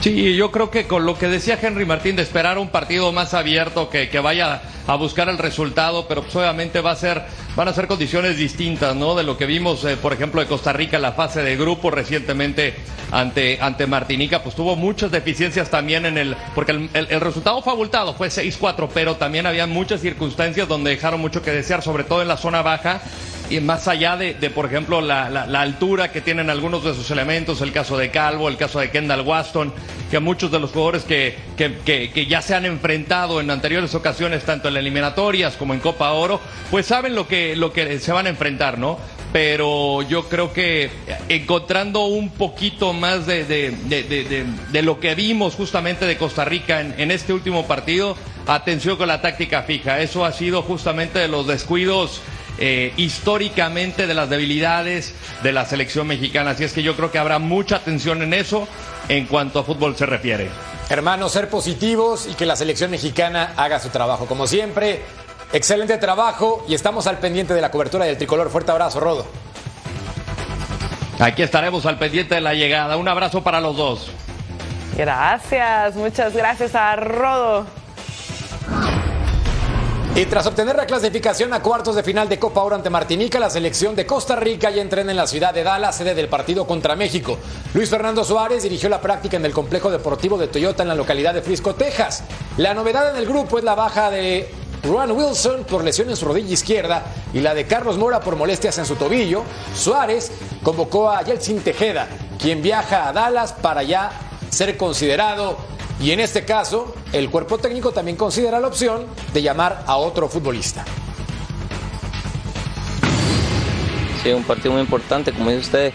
Sí, 0.06 0.36
yo 0.36 0.52
creo 0.52 0.70
que 0.70 0.86
con 0.86 1.04
lo 1.04 1.18
que 1.18 1.28
decía 1.28 1.58
Henry 1.60 1.84
Martín 1.84 2.16
de 2.16 2.22
esperar 2.22 2.60
un 2.60 2.70
partido 2.70 3.12
más 3.12 3.34
abierto 3.34 3.90
que, 3.90 4.08
que 4.08 4.20
vaya 4.20 4.62
a 4.86 4.96
buscar 4.98 5.30
el 5.30 5.40
resultado, 5.40 6.08
pero 6.08 6.22
pues 6.22 6.36
obviamente 6.36 6.80
va 6.80 6.92
a 6.92 6.96
ser, 6.96 7.24
van 7.56 7.70
a 7.70 7.74
ser 7.74 7.88
condiciones 7.88 8.38
distintas, 8.38 8.96
¿no? 8.96 9.16
De 9.16 9.24
lo 9.24 9.36
que 9.36 9.48
vimos, 9.48 9.84
eh, 9.84 9.98
por 9.98 10.14
ejemplo, 10.14 10.42
de 10.42 10.46
Costa 10.46 10.74
Rica 10.74 10.98
en 10.98 11.02
la 11.02 11.14
fase 11.14 11.42
de 11.42 11.58
grupo 11.58 11.90
recientemente 11.90 12.76
ante, 13.12 13.58
ante 13.60 13.88
Martinica, 13.88 14.44
pues 14.44 14.54
tuvo 14.54 14.76
muchas 14.76 15.10
deficiencias 15.10 15.72
también 15.72 16.06
en 16.06 16.20
el, 16.20 16.36
porque 16.54 16.74
el, 16.74 16.88
el, 16.94 17.08
el 17.10 17.20
resultado 17.20 17.64
fue 17.64 17.74
abultado, 17.74 18.14
fue 18.14 18.28
6-4, 18.28 18.90
pero 18.94 19.16
también 19.16 19.48
había 19.48 19.66
muchas 19.66 20.02
circunstancias 20.02 20.68
donde 20.68 20.92
dejaron 20.92 21.20
mucho 21.20 21.42
que 21.42 21.50
desear, 21.50 21.82
sobre 21.82 22.04
todo 22.04 22.22
en 22.22 22.28
la 22.28 22.38
zona 22.38 22.62
baja 22.62 23.02
y 23.50 23.60
más 23.60 23.88
allá 23.88 24.18
de, 24.18 24.34
por 24.50 24.66
ejemplo, 24.66 25.02
la, 25.02 25.26
altura 25.60 26.12
que 26.12 26.22
tienen 26.22 26.50
algunos 26.50 26.84
de 26.84 26.94
sus 26.94 27.10
elementos, 27.12 27.62
el 27.62 27.72
caso 27.72 27.98
de 27.98 28.10
Calvo, 28.10 28.50
el 28.50 28.58
caso 28.58 28.80
de 28.80 28.90
Kendall 28.92 29.22
Waston, 29.22 29.74
que 30.10 30.20
muchos 30.20 30.52
de 30.52 30.60
los 30.60 30.72
jugadores 30.72 31.04
que, 31.04 31.36
que, 31.56 32.26
ya 32.28 32.42
se 32.42 32.56
han 32.56 32.66
enfrentado 32.66 33.40
en 33.42 33.50
anteriores 33.50 33.94
ocasiones, 33.96 34.44
tanto 34.44 34.68
en 34.68 34.78
eliminatorias 34.78 35.56
como 35.56 35.74
en 35.74 35.80
Copa 35.80 36.12
Oro, 36.12 36.40
pues 36.72 36.86
saben 36.86 37.16
lo 37.16 37.28
que, 37.28 37.56
lo 37.56 37.72
que 37.74 38.00
se 38.00 38.12
van 38.12 38.28
a 38.28 38.30
enfrentar, 38.30 38.78
¿no? 38.78 39.00
Pero 39.34 40.02
yo 40.04 40.30
creo 40.30 40.54
que 40.54 40.90
encontrando 41.28 42.06
un 42.06 42.30
poquito 42.30 42.94
más 42.94 43.26
de, 43.26 43.44
de, 43.44 44.82
lo 44.82 45.00
que 45.00 45.14
vimos 45.14 45.56
justamente 45.56 46.06
de 46.06 46.18
Costa 46.18 46.46
Rica 46.46 46.80
en, 46.80 46.96
en 46.98 47.12
este 47.12 47.34
último 47.34 47.68
partido, 47.68 48.16
atención 48.48 48.96
con 48.96 49.10
la 49.10 49.22
táctica 49.22 49.64
fija. 49.64 50.00
Eso 50.00 50.24
ha 50.24 50.32
sido 50.32 50.62
justamente 50.62 51.20
de 51.20 51.28
los 51.28 51.48
descuidos 51.48 52.22
eh, 52.58 52.94
históricamente 52.98 54.08
de 54.08 54.14
las 54.14 54.30
debilidades 54.30 55.14
de 55.44 55.52
la 55.52 55.66
selección 55.66 56.08
mexicana. 56.08 56.52
Así 56.52 56.64
es 56.64 56.74
que 56.74 56.84
yo 56.84 56.96
creo 56.96 57.12
que 57.12 57.18
habrá 57.18 57.40
mucha 57.40 57.78
atención 57.78 58.22
en 58.22 58.34
eso 58.34 58.68
en 59.10 59.26
cuanto 59.26 59.60
a 59.60 59.64
fútbol 59.64 59.96
se 59.96 60.06
refiere. 60.06 60.50
Hermanos, 60.90 61.32
ser 61.32 61.50
positivos 61.50 62.28
y 62.28 62.36
que 62.36 62.46
la 62.46 62.56
selección 62.56 62.92
mexicana 62.92 63.54
haga 63.58 63.80
su 63.80 63.90
trabajo. 63.90 64.26
Como 64.26 64.48
siempre, 64.48 65.02
excelente 65.52 65.98
trabajo 65.98 66.64
y 66.68 66.76
estamos 66.76 67.08
al 67.08 67.18
pendiente 67.18 67.54
de 67.54 67.62
la 67.62 67.72
cobertura 67.72 68.06
del 68.06 68.18
tricolor. 68.18 68.50
Fuerte 68.50 68.72
abrazo, 68.72 69.00
Rodo. 69.00 69.26
Aquí 71.20 71.42
estaremos 71.42 71.86
al 71.86 71.98
pendiente 71.98 72.36
de 72.36 72.42
la 72.42 72.54
llegada. 72.54 72.98
Un 72.98 73.08
abrazo 73.08 73.42
para 73.44 73.60
los 73.62 73.78
dos. 73.78 74.12
Gracias, 74.98 75.96
muchas 75.96 76.34
gracias 76.34 76.76
a 76.76 76.96
Rodo. 76.96 77.66
Y 80.18 80.26
tras 80.28 80.48
obtener 80.48 80.78
la 80.78 80.86
clasificación 80.86 81.54
a 81.54 81.62
cuartos 81.62 81.94
de 81.94 82.02
final 82.02 82.30
de 82.30 82.40
Copa 82.40 82.64
Oro 82.64 82.74
ante 82.74 82.90
Martinica, 82.90 83.38
la 83.38 83.50
selección 83.50 83.98
de 83.98 84.06
Costa 84.06 84.38
Rica 84.38 84.70
ya 84.70 84.82
entrena 84.82 85.12
en 85.12 85.18
la 85.18 85.28
ciudad 85.28 85.54
de 85.54 85.62
Dallas, 85.62 85.98
sede 85.98 86.16
del 86.16 86.30
partido 86.30 86.66
contra 86.66 86.96
México. 86.96 87.38
Luis 87.74 87.90
Fernando 87.90 88.24
Suárez 88.24 88.64
dirigió 88.64 88.88
la 88.88 89.02
práctica 89.02 89.36
en 89.36 89.44
el 89.44 89.52
complejo 89.52 89.92
deportivo 89.92 90.38
de 90.38 90.48
Toyota 90.48 90.84
en 90.84 90.88
la 90.88 90.96
localidad 90.96 91.34
de 91.34 91.42
Frisco, 91.42 91.76
Texas. 91.76 92.24
La 92.56 92.74
novedad 92.74 93.10
en 93.10 93.18
el 93.18 93.26
grupo 93.26 93.58
es 93.58 93.66
la 93.66 93.76
baja 93.76 94.10
de 94.10 94.50
Juan 94.88 95.12
Wilson 95.12 95.66
por 95.66 95.84
lesión 95.84 96.10
en 96.10 96.16
su 96.16 96.24
rodilla 96.24 96.54
izquierda 96.54 97.04
y 97.34 97.42
la 97.42 97.54
de 97.54 97.68
Carlos 97.68 97.98
Mora 97.98 98.22
por 98.22 98.38
molestias 98.38 98.78
en 98.78 98.86
su 98.86 98.96
tobillo. 98.96 99.44
Suárez 99.76 100.32
convocó 100.64 101.10
a 101.10 101.24
Yeltsin 101.24 101.60
Tejeda, 101.60 102.08
quien 102.42 102.62
viaja 102.62 103.10
a 103.10 103.12
Dallas 103.12 103.52
para 103.52 103.84
ya 103.84 104.14
ser 104.50 104.78
considerado 104.78 105.75
y 106.06 106.12
en 106.12 106.20
este 106.20 106.46
caso, 106.46 106.94
el 107.14 107.32
cuerpo 107.32 107.58
técnico 107.58 107.92
también 107.92 108.16
considera 108.16 108.60
la 108.60 108.68
opción 108.68 109.08
de 109.34 109.42
llamar 109.42 109.84
a 109.88 109.98
otro 109.98 110.30
futbolista. 110.30 110.86
Sí, 114.22 114.30
un 114.30 114.44
partido 114.44 114.74
muy 114.74 114.82
importante, 114.82 115.34
como 115.34 115.50
dice 115.50 115.62
usted, 115.62 115.94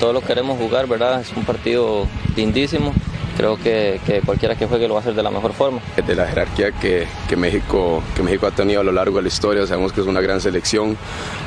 todos 0.00 0.14
lo 0.14 0.20
queremos 0.20 0.58
jugar, 0.58 0.88
¿verdad? 0.88 1.20
Es 1.20 1.32
un 1.36 1.44
partido 1.44 2.08
lindísimo 2.34 2.92
creo 3.36 3.56
que, 3.56 4.00
cualquiera 4.24 4.54
que 4.56 4.66
juegue 4.66 4.88
lo 4.88 4.94
va 4.94 5.00
a 5.00 5.02
hacer 5.02 5.14
de 5.14 5.22
la 5.22 5.30
mejor 5.30 5.52
forma. 5.52 5.80
De 5.96 6.14
la 6.14 6.26
jerarquía 6.26 6.72
que, 6.72 7.06
México, 7.36 8.02
que 8.14 8.22
México 8.22 8.46
ha 8.46 8.50
tenido 8.50 8.80
a 8.80 8.84
lo 8.84 8.92
largo 8.92 9.16
de 9.16 9.22
la 9.22 9.28
historia, 9.28 9.66
sabemos 9.66 9.92
que 9.92 10.00
es 10.00 10.06
una 10.06 10.20
gran 10.20 10.40
selección. 10.40 10.96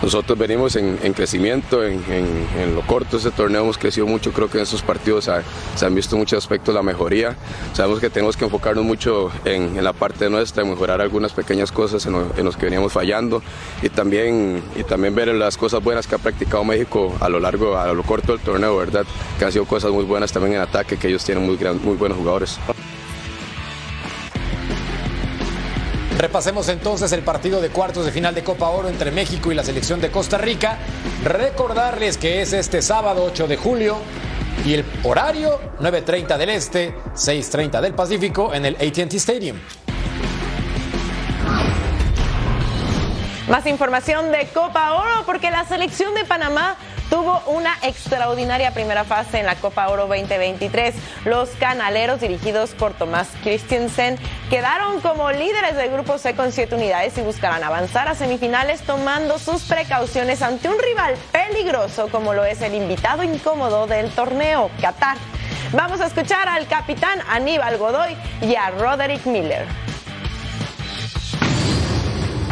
Nosotros 0.01 0.37
venimos 0.37 0.75
en, 0.75 0.97
crecimiento, 1.13 1.83
en, 1.83 2.75
lo 2.75 2.81
corto 2.81 3.17
de 3.17 3.17
ese 3.17 3.31
torneo 3.31 3.61
hemos 3.61 3.77
crecido 3.77 4.07
mucho, 4.07 4.31
creo 4.31 4.49
que 4.49 4.57
en 4.57 4.63
esos 4.63 4.81
partidos 4.81 5.29
se 5.75 5.85
han 5.85 5.95
visto 5.95 6.17
muchos 6.17 6.37
aspectos 6.37 6.73
de 6.73 6.79
la 6.79 6.83
mejoría. 6.83 7.35
Sabemos 7.73 7.99
que 7.99 8.09
tenemos 8.09 8.37
que 8.37 8.45
enfocarnos 8.45 8.83
mucho 8.83 9.31
en, 9.45 9.83
la 9.83 9.93
parte 9.93 10.29
nuestra, 10.29 10.63
mejorar 10.63 11.01
algunas 11.01 11.33
pequeñas 11.33 11.71
cosas 11.71 12.05
en, 12.05 12.45
los 12.45 12.57
que 12.57 12.65
veníamos 12.65 12.91
fallando 12.91 13.41
y 13.81 13.89
también, 13.89 14.61
y 14.75 14.83
también 14.83 15.15
ver 15.15 15.27
las 15.29 15.57
cosas 15.57 15.83
buenas 15.83 16.07
que 16.07 16.15
ha 16.15 16.17
practicado 16.17 16.63
México 16.63 17.13
a 17.19 17.29
lo 17.29 17.39
largo, 17.39 17.77
a 17.77 17.93
lo 17.93 18.03
corto 18.03 18.33
del 18.33 18.41
torneo, 18.41 18.77
¿verdad? 18.77 19.05
Que 19.37 19.45
han 19.45 19.51
sido 19.51 19.65
cosas 19.65 19.91
muy 19.91 20.03
buenas 20.03 20.31
también 20.31 20.55
en 20.55 20.61
ataque, 20.61 20.97
que 20.97 21.07
ellos 21.07 21.23
tienen 21.23 21.45
muy 21.45 21.57
muy 21.83 21.95
buenos 21.95 22.17
jugadores. 22.17 22.59
Repasemos 26.17 26.69
entonces 26.69 27.11
el 27.11 27.21
partido 27.21 27.61
de 27.61 27.69
cuartos 27.69 28.05
de 28.05 28.11
final 28.11 28.33
de 28.33 28.43
Copa 28.43 28.69
Oro 28.69 28.87
entre 28.87 29.11
México 29.11 29.51
y 29.51 29.55
la 29.55 29.63
selección 29.63 29.99
de 29.99 30.09
Costa 30.09 30.37
Rica. 30.37 30.77
Recordarles 31.23 32.17
que 32.17 32.41
es 32.41 32.53
este 32.53 32.81
sábado 32.81 33.25
8 33.25 33.47
de 33.47 33.57
julio 33.57 33.97
y 34.65 34.75
el 34.75 34.85
horario 35.03 35.59
9.30 35.79 36.37
del 36.37 36.49
Este, 36.49 36.95
6.30 37.13 37.81
del 37.81 37.93
Pacífico 37.93 38.53
en 38.53 38.65
el 38.65 38.75
ATT 38.75 39.13
Stadium. 39.15 39.57
Más 43.49 43.67
información 43.67 44.31
de 44.31 44.47
Copa 44.47 44.93
Oro 44.93 45.23
porque 45.25 45.51
la 45.51 45.65
selección 45.65 46.15
de 46.15 46.23
Panamá 46.23 46.77
tuvo 47.09 47.41
una 47.47 47.75
extraordinaria 47.81 48.71
primera 48.71 49.03
fase 49.03 49.39
en 49.39 49.45
la 49.45 49.55
Copa 49.55 49.87
Oro 49.89 50.07
2023. 50.07 50.95
Los 51.25 51.49
canaleros 51.51 52.21
dirigidos 52.21 52.71
por 52.71 52.93
Tomás 52.93 53.27
Christensen 53.43 54.17
quedaron 54.49 55.01
como 55.01 55.31
líderes 55.31 55.75
del 55.75 55.91
grupo 55.91 56.17
C 56.17 56.35
con 56.35 56.51
siete 56.51 56.75
unidades 56.75 57.17
y 57.17 57.21
buscarán 57.21 57.63
avanzar 57.63 58.07
a 58.07 58.15
semifinales 58.15 58.81
tomando 58.81 59.39
sus 59.39 59.63
precauciones 59.63 60.41
ante 60.41 60.69
un 60.69 60.79
rival 60.79 61.15
peligroso 61.31 62.07
como 62.09 62.33
lo 62.33 62.45
es 62.45 62.61
el 62.61 62.75
invitado 62.75 63.23
incómodo 63.23 63.87
del 63.87 64.09
torneo, 64.11 64.69
Qatar. 64.81 65.17
Vamos 65.73 65.99
a 66.01 66.07
escuchar 66.07 66.47
al 66.47 66.67
capitán 66.67 67.19
Aníbal 67.29 67.77
Godoy 67.77 68.15
y 68.41 68.55
a 68.55 68.71
Roderick 68.71 69.25
Miller. 69.25 69.65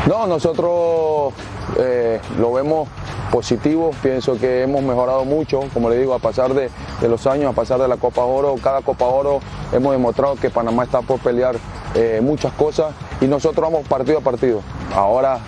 No, 0.08 0.28
nosotros 0.28 1.34
eh, 1.80 2.20
lo 2.38 2.52
vemos 2.52 2.90
positivo, 3.32 3.92
pienso 4.02 4.38
que 4.38 4.64
hemos 4.64 4.84
mejorado 4.84 5.26
mucho, 5.26 5.62
como 5.74 5.90
le 5.90 5.98
digo, 5.98 6.14
a 6.14 6.20
pasar 6.20 6.54
de, 6.54 6.70
los 7.08 7.26
años, 7.28 7.52
a 7.52 7.56
pasar 7.56 7.80
de 7.80 7.88
la 7.88 7.98
Copa 7.98 8.24
Oro, 8.24 8.56
cada 8.62 8.82
Copa 8.82 9.06
Oro 9.06 9.40
hemos 9.72 9.92
demostrado 9.92 10.36
que 10.36 10.50
Panamá 10.50 10.84
está 10.84 11.02
por 11.02 11.20
pelear 11.20 11.56
eh, 11.96 12.20
muchas 12.22 12.54
cosas 12.54 12.94
y 13.22 13.26
nosotros 13.26 13.72
vamos 13.72 13.88
partido 13.88 14.20
a 14.20 14.22
partido. 14.22 14.62
Ahora 14.96 15.40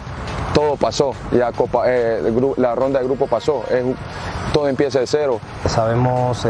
todo 0.54 0.76
pasó, 0.78 1.12
ya 1.32 1.52
Copa, 1.52 1.84
eh, 1.88 2.22
la 2.58 2.76
ronda 2.76 3.00
de 3.00 3.06
grupo 3.06 3.28
pasó, 3.28 3.64
todo 4.54 4.68
empieza 4.68 5.00
de 5.00 5.08
cero. 5.08 5.40
Sabemos 5.68 6.46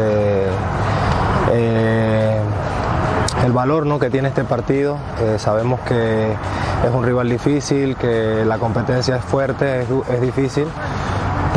el 3.44 3.52
valor 3.52 3.86
¿no? 3.86 3.98
que 3.98 4.10
tiene 4.10 4.28
este 4.28 4.44
partido. 4.44 4.96
Eh, 5.20 5.36
sabemos 5.38 5.80
que 5.80 6.32
es 6.32 6.90
un 6.92 7.04
rival 7.04 7.28
difícil, 7.28 7.96
que 7.96 8.44
la 8.44 8.58
competencia 8.58 9.16
es 9.16 9.24
fuerte, 9.24 9.82
es, 9.82 10.20
difícil, 10.20 10.66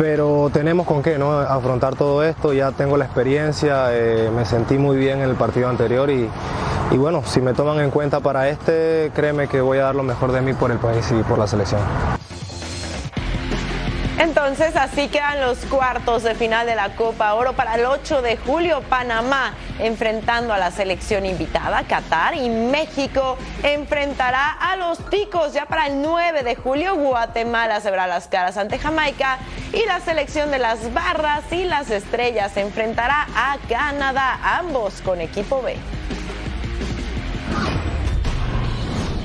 pero 0.00 0.48
tenemos 0.50 0.86
con 0.86 1.02
qué 1.02 1.18
¿no? 1.18 1.30
afrontar 1.40 1.94
todo 1.94 2.24
esto. 2.24 2.54
Ya 2.54 2.72
tengo 2.72 2.96
la 2.96 3.04
experiencia, 3.04 3.94
eh, 3.94 4.30
me 4.34 4.46
sentí 4.46 4.78
muy 4.78 4.96
bien 4.96 5.20
en 5.20 5.28
el 5.28 5.36
partido 5.36 5.68
anterior 5.68 6.08
y, 6.08 6.26
y 6.90 6.96
bueno, 6.96 7.22
si 7.26 7.42
me 7.42 7.52
toman 7.52 7.80
en 7.80 7.90
cuenta 7.90 8.20
para 8.20 8.48
este, 8.48 9.12
créeme 9.14 9.46
que 9.46 9.60
voy 9.60 9.76
a 9.76 9.82
dar 9.82 9.94
lo 9.94 10.02
mejor 10.02 10.32
de 10.32 10.40
mí 10.40 10.54
por 10.54 10.70
el 10.70 10.78
país 10.78 11.06
y 11.12 11.22
por 11.24 11.38
la 11.38 11.46
selección. 11.46 11.80
Entonces 14.50 14.74
así 14.74 15.06
quedan 15.06 15.40
los 15.40 15.58
cuartos 15.58 16.24
de 16.24 16.34
final 16.34 16.66
de 16.66 16.74
la 16.74 16.96
Copa 16.96 17.34
Oro 17.34 17.52
para 17.52 17.76
el 17.76 17.84
8 17.84 18.20
de 18.20 18.36
julio. 18.36 18.82
Panamá 18.88 19.54
enfrentando 19.78 20.52
a 20.52 20.58
la 20.58 20.72
selección 20.72 21.24
invitada, 21.24 21.84
Qatar 21.84 22.34
y 22.34 22.50
México 22.50 23.38
enfrentará 23.62 24.50
a 24.50 24.74
los 24.74 24.98
picos. 25.02 25.52
Ya 25.52 25.66
para 25.66 25.86
el 25.86 26.02
9 26.02 26.42
de 26.42 26.56
julio 26.56 26.96
Guatemala 26.96 27.80
se 27.80 27.92
verá 27.92 28.08
las 28.08 28.26
caras 28.26 28.56
ante 28.56 28.80
Jamaica 28.80 29.38
y 29.72 29.86
la 29.86 30.00
selección 30.00 30.50
de 30.50 30.58
las 30.58 30.92
barras 30.92 31.44
y 31.52 31.62
las 31.62 31.88
estrellas 31.88 32.56
enfrentará 32.56 33.28
a 33.36 33.56
Canadá, 33.68 34.40
ambos 34.42 35.00
con 35.02 35.20
equipo 35.20 35.62
B. 35.62 35.76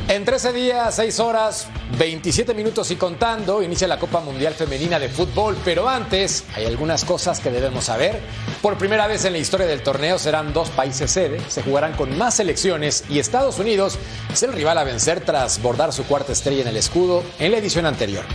En 0.08 0.24
13 0.24 0.54
días, 0.54 0.94
6 0.94 1.20
horas, 1.20 1.68
27 1.98 2.54
minutos 2.54 2.92
y 2.92 2.96
contando, 2.96 3.62
inicia 3.64 3.88
la 3.88 4.00
Copa 4.00 4.20
Mundial 4.20 4.54
Femenina 4.54 5.00
de 5.00 5.08
Fútbol, 5.08 5.56
pero 5.64 5.88
antes 5.88 6.44
hay 6.56 6.66
algunas 6.66 7.06
cosas 7.06 7.40
que 7.40 7.52
debemos 7.52 7.86
saber. 7.86 8.20
Por 8.62 8.78
primera 8.78 9.08
vez 9.08 9.24
en 9.26 9.34
la 9.34 9.40
historia 9.40 9.68
del 9.68 9.84
torneo 9.84 10.20
serán 10.20 10.52
dos 10.52 10.70
países 10.70 11.12
sede, 11.12 11.40
se 11.48 11.62
jugarán 11.62 11.94
con 11.94 12.18
más 12.18 12.36
selecciones 12.36 13.06
y 13.10 13.20
Estados 13.20 13.60
Unidos 13.60 13.98
es 14.32 14.44
el 14.44 14.54
rival 14.54 14.78
a 14.78 14.84
vencer 14.84 15.22
tras 15.22 15.62
bordar 15.62 15.94
su 15.94 16.04
cuarta 16.06 16.34
estrella 16.34 16.64
en 16.64 16.68
el 16.68 16.78
escudo 16.78 17.24
en 17.40 17.52
la 17.52 17.60
edición 17.60 17.86
anterior. 17.86 18.26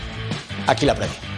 Aquí 0.66 0.86
la 0.86 0.94
previa. 0.94 1.29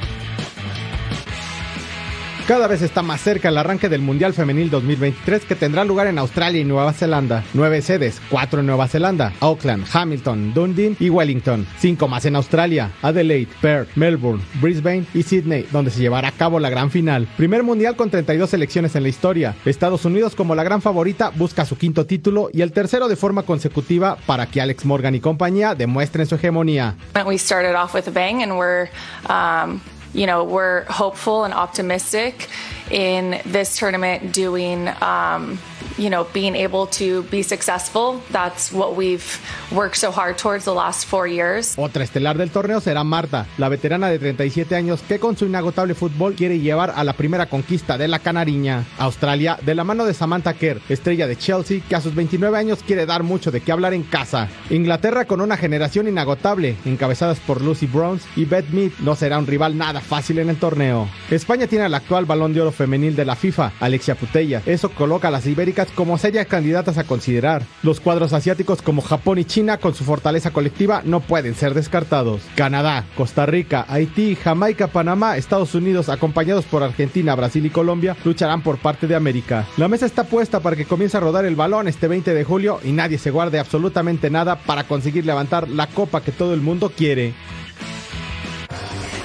Cada 2.46 2.66
vez 2.66 2.82
está 2.82 3.02
más 3.02 3.20
cerca 3.20 3.50
el 3.50 3.56
arranque 3.56 3.88
del 3.88 4.00
Mundial 4.00 4.34
Femenil 4.34 4.68
2023 4.68 5.44
que 5.44 5.54
tendrá 5.54 5.84
lugar 5.84 6.08
en 6.08 6.18
Australia 6.18 6.60
y 6.60 6.64
Nueva 6.64 6.92
Zelanda. 6.92 7.44
Nueve 7.54 7.80
sedes, 7.82 8.20
cuatro 8.28 8.60
en 8.60 8.66
Nueva 8.66 8.88
Zelanda, 8.88 9.32
Auckland, 9.38 9.86
Hamilton, 9.90 10.52
Dundee 10.52 10.96
y 10.98 11.08
Wellington. 11.08 11.64
Cinco 11.78 12.08
más 12.08 12.24
en 12.24 12.34
Australia, 12.34 12.90
Adelaide, 13.00 13.48
Perth, 13.60 13.90
Melbourne, 13.94 14.42
Brisbane 14.60 15.06
y 15.14 15.22
Sydney, 15.22 15.68
donde 15.70 15.92
se 15.92 16.00
llevará 16.00 16.28
a 16.28 16.32
cabo 16.32 16.58
la 16.58 16.68
gran 16.68 16.90
final. 16.90 17.28
Primer 17.36 17.62
Mundial 17.62 17.94
con 17.94 18.10
32 18.10 18.50
selecciones 18.50 18.96
en 18.96 19.04
la 19.04 19.08
historia. 19.08 19.54
Estados 19.64 20.04
Unidos 20.04 20.34
como 20.34 20.56
la 20.56 20.64
gran 20.64 20.82
favorita 20.82 21.30
busca 21.30 21.64
su 21.64 21.78
quinto 21.78 22.06
título 22.06 22.50
y 22.52 22.62
el 22.62 22.72
tercero 22.72 23.06
de 23.06 23.14
forma 23.14 23.44
consecutiva 23.44 24.16
para 24.26 24.46
que 24.46 24.60
Alex 24.60 24.84
Morgan 24.84 25.14
y 25.14 25.20
compañía 25.20 25.76
demuestren 25.76 26.26
su 26.26 26.34
hegemonía. 26.34 26.96
We 27.24 27.38
started 27.38 27.76
off 27.76 27.94
with 27.94 28.08
a 28.08 28.10
bang 28.10 28.42
and 28.42 28.58
we're 28.58 28.88
um, 29.28 29.80
you 30.14 30.26
know, 30.26 30.44
we're 30.44 30.84
hopeful 30.84 31.44
and 31.44 31.54
optimistic 31.54 32.48
in 32.90 33.40
this 33.46 33.76
tournament 33.76 34.32
doing, 34.32 34.88
um, 35.00 35.58
you 35.98 36.08
know, 36.08 36.26
being 36.32 36.54
able 36.54 36.86
to 36.86 37.22
be 37.30 37.42
successful. 37.42 38.20
That's 38.30 38.72
what 38.72 38.96
we've 38.96 39.24
worked 39.70 39.96
so 39.96 40.10
hard 40.10 40.38
towards 40.38 40.64
the 40.64 40.74
last 40.74 41.06
four 41.06 41.28
years. 41.28 41.76
Otra 41.76 42.04
estelar 42.04 42.38
del 42.38 42.50
torneo 42.50 42.80
será 42.80 43.04
Marta, 43.04 43.46
la 43.58 43.68
veterana 43.68 44.08
de 44.08 44.18
37 44.18 44.74
años 44.74 45.02
que 45.02 45.18
con 45.18 45.36
su 45.36 45.46
inagotable 45.46 45.94
fútbol 45.94 46.34
quiere 46.34 46.58
llevar 46.60 46.92
a 46.94 47.04
la 47.04 47.14
primera 47.14 47.46
conquista 47.46 47.98
de 47.98 48.08
la 48.08 48.18
canariña. 48.18 48.84
Australia, 48.98 49.58
de 49.62 49.74
la 49.74 49.84
mano 49.84 50.04
de 50.04 50.14
Samantha 50.14 50.54
Kerr, 50.54 50.80
estrella 50.88 51.26
de 51.26 51.36
Chelsea, 51.36 51.82
que 51.88 51.96
a 51.96 52.00
sus 52.00 52.14
29 52.14 52.56
años 52.56 52.80
quiere 52.86 53.06
dar 53.06 53.22
mucho 53.22 53.50
de 53.50 53.60
qué 53.60 53.72
hablar 53.72 53.94
en 53.94 54.02
casa. 54.02 54.48
Inglaterra 54.70 55.24
con 55.24 55.40
una 55.40 55.56
generación 55.56 56.08
inagotable, 56.08 56.76
encabezadas 56.84 57.38
por 57.40 57.62
Lucy 57.62 57.86
Bronze 57.86 58.26
y 58.36 58.44
Beth 58.44 58.68
Mead, 58.70 58.92
no 59.00 59.14
será 59.14 59.38
un 59.38 59.46
rival 59.46 59.76
nada 59.76 60.00
fácil 60.00 60.38
en 60.38 60.50
el 60.50 60.56
torneo. 60.56 61.08
España 61.30 61.66
tiene 61.66 61.84
al 61.84 61.94
actual 61.94 62.24
balón 62.24 62.52
de 62.52 62.60
oro 62.60 62.72
femenil 62.72 63.16
de 63.16 63.24
la 63.24 63.36
FIFA, 63.36 63.72
Alexia 63.80 64.14
Putella. 64.14 64.62
Eso 64.66 64.90
coloca 64.90 65.28
a 65.28 65.30
las 65.30 65.46
ibéricas 65.46 65.71
como 65.94 66.18
serias 66.18 66.46
candidatas 66.46 66.98
a 66.98 67.04
considerar. 67.04 67.62
Los 67.82 68.00
cuadros 68.00 68.32
asiáticos 68.32 68.82
como 68.82 69.02
Japón 69.02 69.38
y 69.38 69.44
China, 69.44 69.78
con 69.78 69.94
su 69.94 70.04
fortaleza 70.04 70.50
colectiva, 70.50 71.02
no 71.04 71.20
pueden 71.20 71.54
ser 71.54 71.74
descartados. 71.74 72.42
Canadá, 72.54 73.04
Costa 73.16 73.46
Rica, 73.46 73.84
Haití, 73.88 74.36
Jamaica, 74.36 74.88
Panamá, 74.88 75.36
Estados 75.36 75.74
Unidos, 75.74 76.08
acompañados 76.08 76.64
por 76.64 76.82
Argentina, 76.82 77.34
Brasil 77.34 77.64
y 77.66 77.70
Colombia, 77.70 78.16
lucharán 78.24 78.62
por 78.62 78.78
parte 78.78 79.06
de 79.06 79.14
América. 79.14 79.66
La 79.76 79.88
mesa 79.88 80.06
está 80.06 80.24
puesta 80.24 80.60
para 80.60 80.76
que 80.76 80.84
comience 80.84 81.16
a 81.16 81.20
rodar 81.20 81.44
el 81.44 81.56
balón 81.56 81.88
este 81.88 82.08
20 82.08 82.34
de 82.34 82.44
julio 82.44 82.80
y 82.84 82.92
nadie 82.92 83.18
se 83.18 83.30
guarde 83.30 83.58
absolutamente 83.58 84.30
nada 84.30 84.56
para 84.56 84.84
conseguir 84.84 85.26
levantar 85.26 85.68
la 85.68 85.86
copa 85.86 86.22
que 86.22 86.32
todo 86.32 86.54
el 86.54 86.60
mundo 86.60 86.90
quiere. 86.96 87.34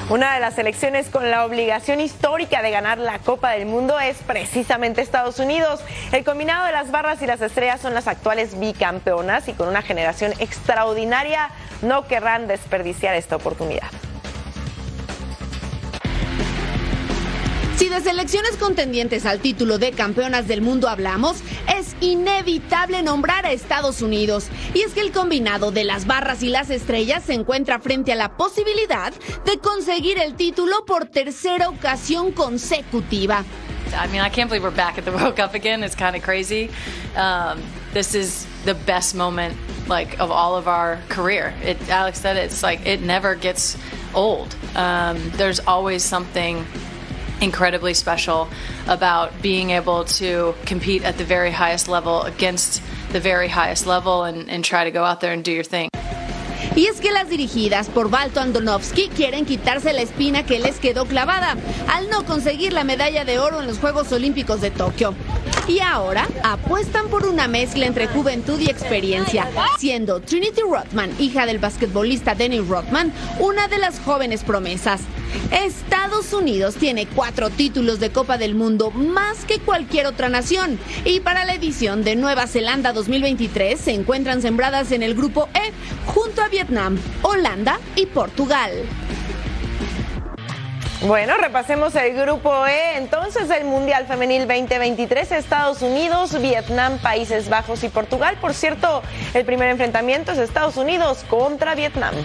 Una 0.09 0.35
de 0.35 0.39
las 0.39 0.53
selecciones 0.53 1.09
con 1.09 1.29
la 1.29 1.43
obligación 1.43 1.99
histórica 1.99 2.61
de 2.61 2.71
ganar 2.71 2.97
la 2.97 3.19
Copa 3.19 3.51
del 3.51 3.65
Mundo 3.65 3.99
es 3.99 4.15
precisamente 4.19 5.01
Estados 5.01 5.37
Unidos. 5.37 5.81
El 6.13 6.23
combinado 6.23 6.65
de 6.65 6.71
las 6.71 6.91
barras 6.91 7.21
y 7.21 7.25
las 7.25 7.41
estrellas 7.41 7.81
son 7.81 7.93
las 7.93 8.07
actuales 8.07 8.57
bicampeonas 8.57 9.49
y 9.49 9.53
con 9.53 9.67
una 9.67 9.81
generación 9.81 10.31
extraordinaria 10.39 11.49
no 11.81 12.07
querrán 12.07 12.47
desperdiciar 12.47 13.15
esta 13.15 13.35
oportunidad. 13.35 13.89
Si 17.87 17.93
de 17.93 18.01
selecciones 18.01 18.57
contendientes 18.57 19.25
al 19.25 19.39
título 19.39 19.77
de 19.77 19.93
campeonas 19.93 20.45
del 20.45 20.59
mundo 20.59 20.89
hablamos, 20.89 21.37
es 21.73 21.95
inevitable 22.01 23.01
nombrar 23.01 23.45
a 23.45 23.53
Estados 23.53 24.01
Unidos. 24.01 24.49
Y 24.73 24.81
es 24.81 24.91
que 24.93 24.99
el 24.99 25.13
combinado 25.13 25.71
de 25.71 25.85
las 25.85 26.05
barras 26.05 26.43
y 26.43 26.49
las 26.49 26.69
estrellas 26.69 27.23
se 27.23 27.33
encuentra 27.33 27.79
frente 27.79 28.11
a 28.11 28.15
la 28.15 28.35
posibilidad 28.35 29.13
de 29.45 29.59
conseguir 29.59 30.19
el 30.19 30.33
título 30.33 30.83
por 30.85 31.05
tercera 31.05 31.69
ocasión 31.69 32.33
consecutiva. 32.33 33.45
I 33.93 34.07
mean, 34.11 34.19
I 34.19 34.29
can't 34.29 34.49
believe 34.49 34.63
we're 34.63 34.75
back 34.75 34.97
at 34.97 35.05
the 35.05 35.11
World 35.15 35.37
Cup 35.37 35.53
again. 35.53 35.81
It's 35.81 35.95
kind 35.95 36.17
of 36.17 36.23
crazy. 36.23 36.69
Um, 37.15 37.61
this 37.93 38.13
is 38.15 38.45
the 38.65 38.75
best 38.75 39.15
moment, 39.15 39.55
like, 39.87 40.19
of 40.19 40.29
all 40.29 40.57
of 40.57 40.67
our 40.67 40.99
career. 41.07 41.53
Alex 41.87 42.19
said 42.19 42.35
it, 42.35 42.51
it's 42.51 42.63
like 42.63 42.85
it 42.85 43.01
never 43.01 43.35
gets 43.35 43.77
old. 44.13 44.53
Um, 44.75 45.31
there's 45.37 45.61
always 45.61 46.03
something 46.03 46.65
incredibly 47.41 47.93
special 47.93 48.47
about 48.87 49.41
being 49.41 49.71
able 49.71 50.03
to 50.05 50.55
compete 50.65 51.03
at 51.03 51.17
the 51.17 51.23
very 51.23 51.51
highest 51.51 51.87
level 51.87 52.23
against 52.23 52.81
the 53.11 53.19
very 53.19 53.47
highest 53.47 53.85
level 53.85 54.23
and, 54.23 54.49
and 54.49 54.63
try 54.63 54.83
to 54.83 54.91
go 54.91 55.03
out 55.03 55.21
there 55.21 55.33
and 55.33 55.43
do 55.43 55.51
your 55.51 55.63
thing. 55.63 55.89
Y 56.75 56.85
es 56.85 57.01
que 57.01 57.11
las 57.11 57.27
dirigidas 57.27 57.87
por 57.89 58.11
Balto 58.11 58.39
Andonovsky 58.39 59.09
quieren 59.09 59.45
quitarse 59.45 59.93
la 59.93 60.03
espina 60.03 60.45
que 60.45 60.59
les 60.59 60.77
quedó 60.77 61.05
clavada 61.05 61.55
al 61.87 62.07
no 62.11 62.23
conseguir 62.23 62.71
la 62.71 62.83
medalla 62.83 63.25
de 63.25 63.39
oro 63.39 63.61
en 63.61 63.67
los 63.67 63.79
Juegos 63.79 64.11
Olímpicos 64.11 64.61
de 64.61 64.69
Tokio. 64.69 65.15
Y 65.67 65.79
ahora 65.79 66.27
apuestan 66.43 67.07
por 67.07 67.25
una 67.25 67.47
mezcla 67.47 67.87
entre 67.87 68.05
juventud 68.05 68.59
y 68.59 68.69
experiencia, 68.69 69.49
siendo 69.79 70.21
Trinity 70.21 70.61
Rothman, 70.61 71.11
hija 71.19 71.47
del 71.47 71.57
basquetbolista 71.57 72.35
Dennis 72.35 72.67
Rothman, 72.67 73.11
una 73.39 73.67
de 73.67 73.79
las 73.79 73.99
jóvenes 73.99 74.43
promesas. 74.43 75.01
Estados 75.51 76.33
Unidos 76.33 76.75
tiene 76.75 77.07
cuatro 77.07 77.49
títulos 77.49 77.99
de 77.99 78.11
Copa 78.11 78.37
del 78.37 78.55
Mundo 78.55 78.91
más 78.91 79.45
que 79.45 79.59
cualquier 79.59 80.05
otra 80.07 80.29
nación 80.29 80.79
y 81.05 81.19
para 81.19 81.45
la 81.45 81.53
edición 81.53 82.03
de 82.03 82.15
Nueva 82.15 82.47
Zelanda 82.47 82.93
2023 82.93 83.79
se 83.79 83.93
encuentran 83.93 84.41
sembradas 84.41 84.91
en 84.91 85.03
el 85.03 85.15
grupo 85.15 85.47
E 85.53 85.71
junto 86.05 86.41
a 86.41 86.47
Vietnam, 86.47 86.97
Holanda 87.21 87.79
y 87.95 88.05
Portugal. 88.05 88.71
Bueno, 91.01 91.37
repasemos 91.37 91.95
el 91.95 92.15
grupo 92.15 92.65
E. 92.65 92.97
Entonces, 92.97 93.49
el 93.51 93.65
Mundial 93.65 94.07
Femenil 94.07 94.47
2023, 94.47 95.31
Estados 95.31 95.83
Unidos, 95.83 96.41
Vietnam, 96.41 96.97
Países 96.97 97.49
Bajos 97.49 97.83
y 97.83 97.89
Portugal. 97.89 98.35
Por 98.41 98.55
cierto, 98.55 99.03
el 99.35 99.45
primer 99.45 99.69
enfrentamiento 99.69 100.31
es 100.31 100.39
Estados 100.39 100.75
Unidos 100.75 101.23
contra 101.29 101.75
Vietnam. 101.75 102.15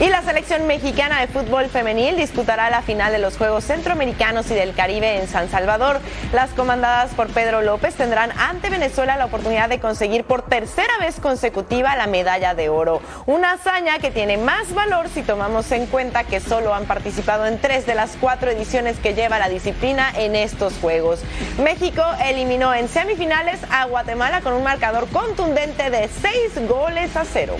Y 0.00 0.08
la 0.08 0.22
selección 0.22 0.66
mexicana 0.66 1.20
de 1.20 1.28
fútbol 1.28 1.66
femenil 1.66 2.16
disputará 2.16 2.70
la 2.70 2.82
final 2.82 3.12
de 3.12 3.18
los 3.18 3.36
Juegos 3.36 3.64
Centroamericanos 3.64 4.50
y 4.50 4.54
del 4.54 4.74
Caribe 4.74 5.20
en 5.20 5.28
San 5.28 5.50
Salvador. 5.50 6.00
Las 6.32 6.50
comandadas 6.50 7.12
por 7.12 7.28
Pedro 7.28 7.60
López 7.60 7.94
tendrán 7.94 8.32
ante 8.38 8.70
Venezuela 8.70 9.16
la 9.16 9.26
oportunidad 9.26 9.68
de 9.68 9.80
conseguir 9.80 10.24
por 10.24 10.42
tercera 10.42 10.96
vez 10.98 11.20
consecutiva 11.20 11.94
la 11.94 12.06
medalla 12.06 12.54
de 12.54 12.70
oro. 12.70 13.02
Una 13.26 13.52
hazaña 13.52 13.98
que 13.98 14.10
tiene 14.10 14.38
más 14.38 14.74
valor 14.74 15.08
si 15.08 15.22
tomamos 15.22 15.70
en 15.70 15.86
cuenta 15.86 16.24
que 16.24 16.40
solo 16.40 16.74
han 16.74 16.86
participado 16.86 17.46
en 17.46 17.60
tres 17.60 17.86
de 17.86 17.94
las 17.94 18.16
cuatro 18.18 18.50
ediciones 18.50 18.98
que 18.98 19.14
lleva 19.14 19.38
la 19.38 19.50
disciplina 19.50 20.10
en 20.16 20.34
estos 20.34 20.72
Juegos. 20.80 21.20
México 21.62 22.02
eliminó 22.24 22.74
en 22.74 22.88
semifinales 22.88 23.60
a 23.70 23.84
Guatemala 23.84 24.40
con 24.40 24.54
un 24.54 24.64
marcador 24.64 25.06
contundente 25.10 25.90
de 25.90 26.08
seis 26.08 26.66
goles 26.66 27.14
a 27.14 27.24
cero. 27.24 27.56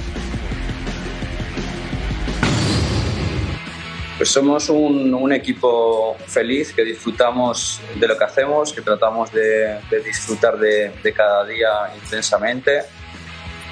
Pues 4.23 4.31
somos 4.31 4.69
un, 4.69 5.13
un, 5.13 5.33
equipo 5.33 6.17
feliz, 6.29 6.73
que 6.73 6.85
disfrutamos 6.85 7.81
de 7.97 8.07
lo 8.07 8.17
que 8.17 8.23
hacemos, 8.23 8.73
que 8.73 8.81
tratamos 8.81 9.33
de, 9.33 9.81
de 9.91 10.01
disfrutar 10.01 10.57
de, 10.61 10.93
de, 11.03 11.13
cada 11.13 11.45
día 11.45 11.93
intensamente. 12.01 12.83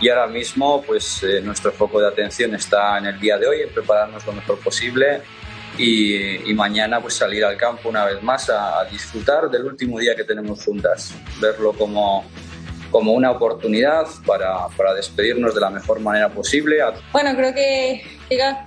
Y 0.00 0.08
ahora 0.08 0.26
mismo, 0.26 0.82
pues 0.82 1.22
eh, 1.22 1.40
nuestro 1.40 1.70
foco 1.70 2.00
de 2.00 2.08
atención 2.08 2.52
está 2.56 2.98
en 2.98 3.06
el 3.06 3.20
día 3.20 3.38
de 3.38 3.46
hoy, 3.46 3.60
en 3.60 3.68
prepararnos 3.72 4.26
lo 4.26 4.32
mejor 4.32 4.58
posible 4.58 5.22
y, 5.78 6.50
y 6.50 6.52
mañana 6.52 7.00
pues 7.00 7.14
salir 7.14 7.44
al 7.44 7.56
campo 7.56 7.88
una 7.88 8.04
vez 8.04 8.20
más 8.20 8.50
a, 8.50 8.80
a, 8.80 8.84
disfrutar 8.86 9.48
del 9.50 9.66
último 9.66 10.00
día 10.00 10.16
que 10.16 10.24
tenemos 10.24 10.64
juntas, 10.64 11.14
verlo 11.40 11.72
como, 11.74 12.24
como 12.90 13.12
una 13.12 13.31
oportunidad 13.31 14.07
para, 14.26 14.68
para 14.76 14.94
despedirnos 14.94 15.55
de 15.55 15.61
la 15.61 15.70
mejor 15.70 16.00
manera 16.00 16.29
posible. 16.29 16.79
Bueno, 17.12 17.35
creo 17.37 17.55
que 17.55 18.03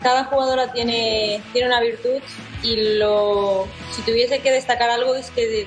cada 0.01 0.25
jugadora 0.25 0.71
tiene, 0.71 1.41
tiene 1.51 1.67
una 1.67 1.81
virtud 1.81 2.21
y 2.61 2.97
lo, 2.97 3.67
si 3.91 4.01
tuviese 4.03 4.39
que 4.39 4.51
destacar 4.51 4.89
algo 4.89 5.15
es 5.15 5.31
que 5.31 5.65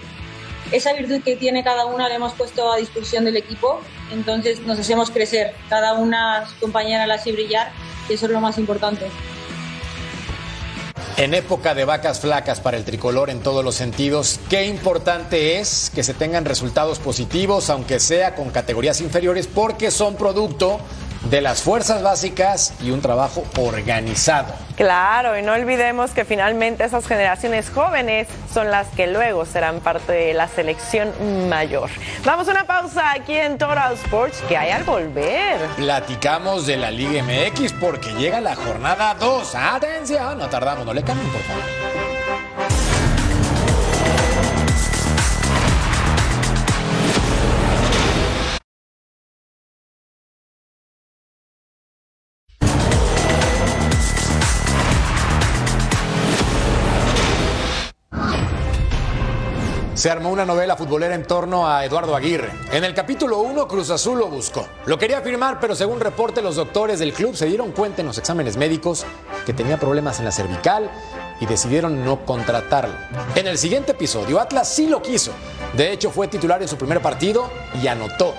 esa 0.72 0.92
virtud 0.94 1.22
que 1.22 1.36
tiene 1.36 1.62
cada 1.62 1.86
una 1.86 2.08
la 2.08 2.14
hemos 2.16 2.32
puesto 2.34 2.72
a 2.72 2.76
disposición 2.76 3.24
del 3.24 3.36
equipo, 3.36 3.80
entonces 4.12 4.60
nos 4.60 4.78
hacemos 4.78 5.10
crecer, 5.10 5.54
cada 5.68 5.94
una 5.94 6.44
compañera 6.60 7.06
la 7.06 7.14
hace 7.14 7.32
brillar 7.32 7.70
y 8.08 8.14
eso 8.14 8.26
es 8.26 8.32
lo 8.32 8.40
más 8.40 8.58
importante. 8.58 9.06
En 11.18 11.32
época 11.32 11.74
de 11.74 11.86
vacas 11.86 12.20
flacas 12.20 12.60
para 12.60 12.76
el 12.76 12.84
tricolor 12.84 13.30
en 13.30 13.40
todos 13.40 13.64
los 13.64 13.74
sentidos, 13.74 14.38
qué 14.50 14.66
importante 14.66 15.58
es 15.58 15.90
que 15.94 16.02
se 16.02 16.12
tengan 16.12 16.44
resultados 16.44 16.98
positivos, 16.98 17.70
aunque 17.70 18.00
sea 18.00 18.34
con 18.34 18.50
categorías 18.50 19.00
inferiores, 19.00 19.46
porque 19.46 19.90
son 19.90 20.16
producto 20.16 20.78
de 21.30 21.40
las 21.40 21.62
fuerzas 21.62 22.02
básicas 22.02 22.74
y 22.82 22.90
un 22.90 23.00
trabajo 23.00 23.44
organizado. 23.58 24.54
Claro, 24.76 25.38
y 25.38 25.42
no 25.42 25.52
olvidemos 25.52 26.10
que 26.10 26.24
finalmente 26.24 26.84
esas 26.84 27.06
generaciones 27.06 27.70
jóvenes 27.70 28.28
son 28.52 28.70
las 28.70 28.86
que 28.88 29.06
luego 29.06 29.44
serán 29.44 29.80
parte 29.80 30.12
de 30.12 30.34
la 30.34 30.48
selección 30.48 31.12
mayor. 31.48 31.90
Vamos 32.24 32.48
a 32.48 32.50
una 32.52 32.66
pausa 32.66 33.12
aquí 33.12 33.34
en 33.34 33.58
Total 33.58 33.94
Sports, 33.94 34.42
que 34.48 34.56
hay 34.56 34.70
al 34.70 34.84
volver. 34.84 35.60
Platicamos 35.76 36.66
de 36.66 36.76
la 36.76 36.90
Liga 36.90 37.22
MX 37.22 37.72
porque 37.80 38.12
llega 38.14 38.40
la 38.40 38.54
jornada 38.54 39.14
2. 39.14 39.54
Atención, 39.54 40.38
no 40.38 40.48
tardamos, 40.48 40.84
no 40.84 40.92
le 40.92 41.02
cambien, 41.02 41.30
por 41.30 41.40
favor. 41.42 42.15
Se 59.96 60.10
armó 60.10 60.28
una 60.28 60.44
novela 60.44 60.76
futbolera 60.76 61.14
en 61.14 61.24
torno 61.24 61.66
a 61.66 61.82
Eduardo 61.82 62.14
Aguirre. 62.14 62.50
En 62.70 62.84
el 62.84 62.92
capítulo 62.92 63.38
1, 63.38 63.66
Cruz 63.66 63.88
Azul 63.88 64.18
lo 64.18 64.28
buscó. 64.28 64.68
Lo 64.84 64.98
quería 64.98 65.22
firmar, 65.22 65.58
pero 65.58 65.74
según 65.74 66.00
reporte, 66.00 66.42
los 66.42 66.56
doctores 66.56 66.98
del 66.98 67.14
club 67.14 67.34
se 67.34 67.46
dieron 67.46 67.72
cuenta 67.72 68.02
en 68.02 68.06
los 68.06 68.18
exámenes 68.18 68.58
médicos 68.58 69.06
que 69.46 69.54
tenía 69.54 69.78
problemas 69.78 70.18
en 70.18 70.26
la 70.26 70.32
cervical 70.32 70.90
y 71.40 71.46
decidieron 71.46 72.04
no 72.04 72.26
contratarlo. 72.26 72.94
En 73.36 73.46
el 73.46 73.56
siguiente 73.56 73.92
episodio, 73.92 74.38
Atlas 74.38 74.68
sí 74.68 74.86
lo 74.86 75.00
quiso. 75.00 75.32
De 75.74 75.90
hecho, 75.92 76.10
fue 76.10 76.28
titular 76.28 76.60
en 76.60 76.68
su 76.68 76.76
primer 76.76 77.00
partido 77.00 77.50
y 77.82 77.86
anotó. 77.86 78.34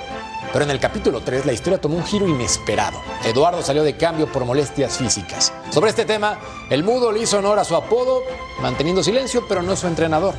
Pero 0.52 0.64
en 0.66 0.72
el 0.72 0.80
capítulo 0.80 1.22
3 1.22 1.46
la 1.46 1.54
historia 1.54 1.80
tomó 1.80 1.98
un 1.98 2.06
giro 2.06 2.28
inesperado. 2.28 3.02
Eduardo 3.24 3.62
salió 3.62 3.84
de 3.84 3.98
cambio 3.98 4.32
por 4.32 4.46
molestias 4.46 4.98
físicas. 4.98 5.54
Sobre 5.72 5.90
este 5.90 6.06
tema, 6.06 6.40
el 6.70 6.84
mudo 6.84 7.12
le 7.12 7.22
hizo 7.22 7.38
honor 7.38 7.60
a 7.60 7.64
su 7.64 7.76
apodo, 7.76 8.24
manteniendo 8.62 9.04
silencio, 9.04 9.46
pero 9.48 9.62
no 9.62 9.76
su 9.76 9.88
entrenador. 9.88 10.34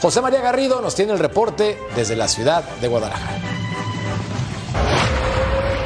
José 0.00 0.20
María 0.22 0.40
Garrido 0.40 0.80
nos 0.80 0.94
tiene 0.94 1.12
el 1.12 1.18
reporte 1.18 1.78
desde 1.94 2.16
la 2.16 2.26
ciudad 2.26 2.64
de 2.80 2.88
Guadalajara. 2.88 3.38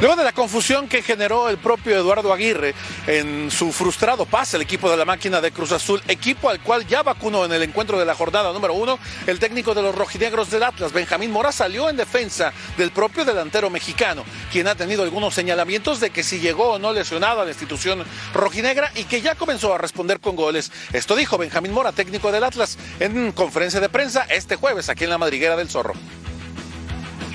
Luego 0.01 0.17
de 0.17 0.25
la 0.25 0.33
confusión 0.33 0.89
que 0.89 1.01
generó 1.01 1.47
el 1.47 1.57
propio 1.57 1.95
Eduardo 1.95 2.33
Aguirre 2.33 2.75
en 3.07 3.49
su 3.49 3.71
frustrado 3.71 4.25
pase 4.25 4.57
al 4.57 4.61
equipo 4.61 4.91
de 4.91 4.97
la 4.97 5.05
máquina 5.05 5.39
de 5.39 5.51
Cruz 5.51 5.71
Azul, 5.71 6.01
equipo 6.09 6.49
al 6.49 6.59
cual 6.59 6.85
ya 6.85 7.01
vacunó 7.01 7.45
en 7.45 7.53
el 7.53 7.63
encuentro 7.63 7.97
de 7.97 8.03
la 8.03 8.13
jornada 8.13 8.51
número 8.51 8.73
uno, 8.73 8.99
el 9.25 9.39
técnico 9.39 9.73
de 9.73 9.81
los 9.81 9.95
rojinegros 9.95 10.51
del 10.51 10.63
Atlas, 10.63 10.91
Benjamín 10.91 11.31
Mora, 11.31 11.53
salió 11.53 11.89
en 11.89 11.95
defensa 11.95 12.51
del 12.77 12.91
propio 12.91 13.23
delantero 13.23 13.69
mexicano, 13.69 14.25
quien 14.51 14.67
ha 14.67 14.75
tenido 14.75 15.01
algunos 15.01 15.33
señalamientos 15.33 16.01
de 16.01 16.09
que 16.09 16.23
si 16.23 16.39
llegó 16.41 16.73
o 16.73 16.79
no 16.79 16.91
lesionado 16.91 17.39
a 17.39 17.45
la 17.45 17.51
institución 17.51 18.03
rojinegra 18.33 18.91
y 18.95 19.05
que 19.05 19.21
ya 19.21 19.35
comenzó 19.35 19.73
a 19.73 19.77
responder 19.77 20.19
con 20.19 20.35
goles. 20.35 20.73
Esto 20.91 21.15
dijo 21.15 21.37
Benjamín 21.37 21.71
Mora, 21.71 21.93
técnico 21.93 22.33
del 22.33 22.43
Atlas, 22.43 22.77
en 22.99 23.31
conferencia 23.31 23.79
de 23.79 23.87
prensa 23.87 24.23
este 24.29 24.57
jueves 24.57 24.89
aquí 24.89 25.05
en 25.05 25.11
la 25.11 25.17
Madriguera 25.17 25.55
del 25.55 25.69
Zorro. 25.69 25.93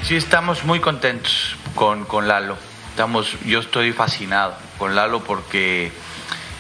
Sí, 0.03 0.17
estamos 0.17 0.63
muy 0.65 0.81
contentos 0.81 1.57
con, 1.75 2.05
con 2.05 2.29
Lalo. 2.29 2.57
Estamos, 2.91 3.37
yo 3.45 3.61
estoy 3.61 3.93
fascinado 3.93 4.55
con 4.79 4.95
Lalo 4.95 5.21
porque 5.21 5.93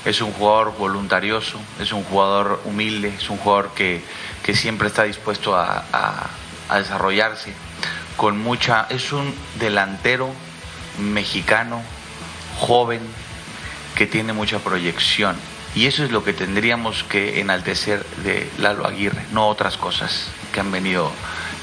es 0.04 0.20
un 0.20 0.32
jugador 0.32 0.76
voluntarioso, 0.78 1.60
es 1.78 1.92
un 1.92 2.04
jugador 2.04 2.62
humilde, 2.64 3.12
es 3.16 3.28
un 3.28 3.36
jugador 3.38 3.72
que, 3.74 4.02
que 4.42 4.54
siempre 4.54 4.88
está 4.88 5.04
dispuesto 5.04 5.54
a, 5.56 5.84
a, 5.92 6.78
desarrollarse 6.78 7.52
con 8.16 8.38
mucha... 8.38 8.86
Es 8.90 9.12
un 9.12 9.34
delantero 9.58 10.30
mexicano, 10.98 11.82
joven, 12.58 13.00
que 13.94 14.06
tiene 14.06 14.32
mucha 14.32 14.60
proyección. 14.60 15.36
Y 15.74 15.86
eso 15.86 16.04
es 16.04 16.10
lo 16.10 16.24
que 16.24 16.32
tendríamos 16.32 17.04
que 17.04 17.40
enaltecer 17.40 18.04
de 18.24 18.50
Lalo 18.58 18.86
Aguirre, 18.86 19.24
no 19.32 19.48
otras 19.48 19.76
cosas 19.76 20.28
que 20.52 20.60
han 20.60 20.70
venido 20.70 21.12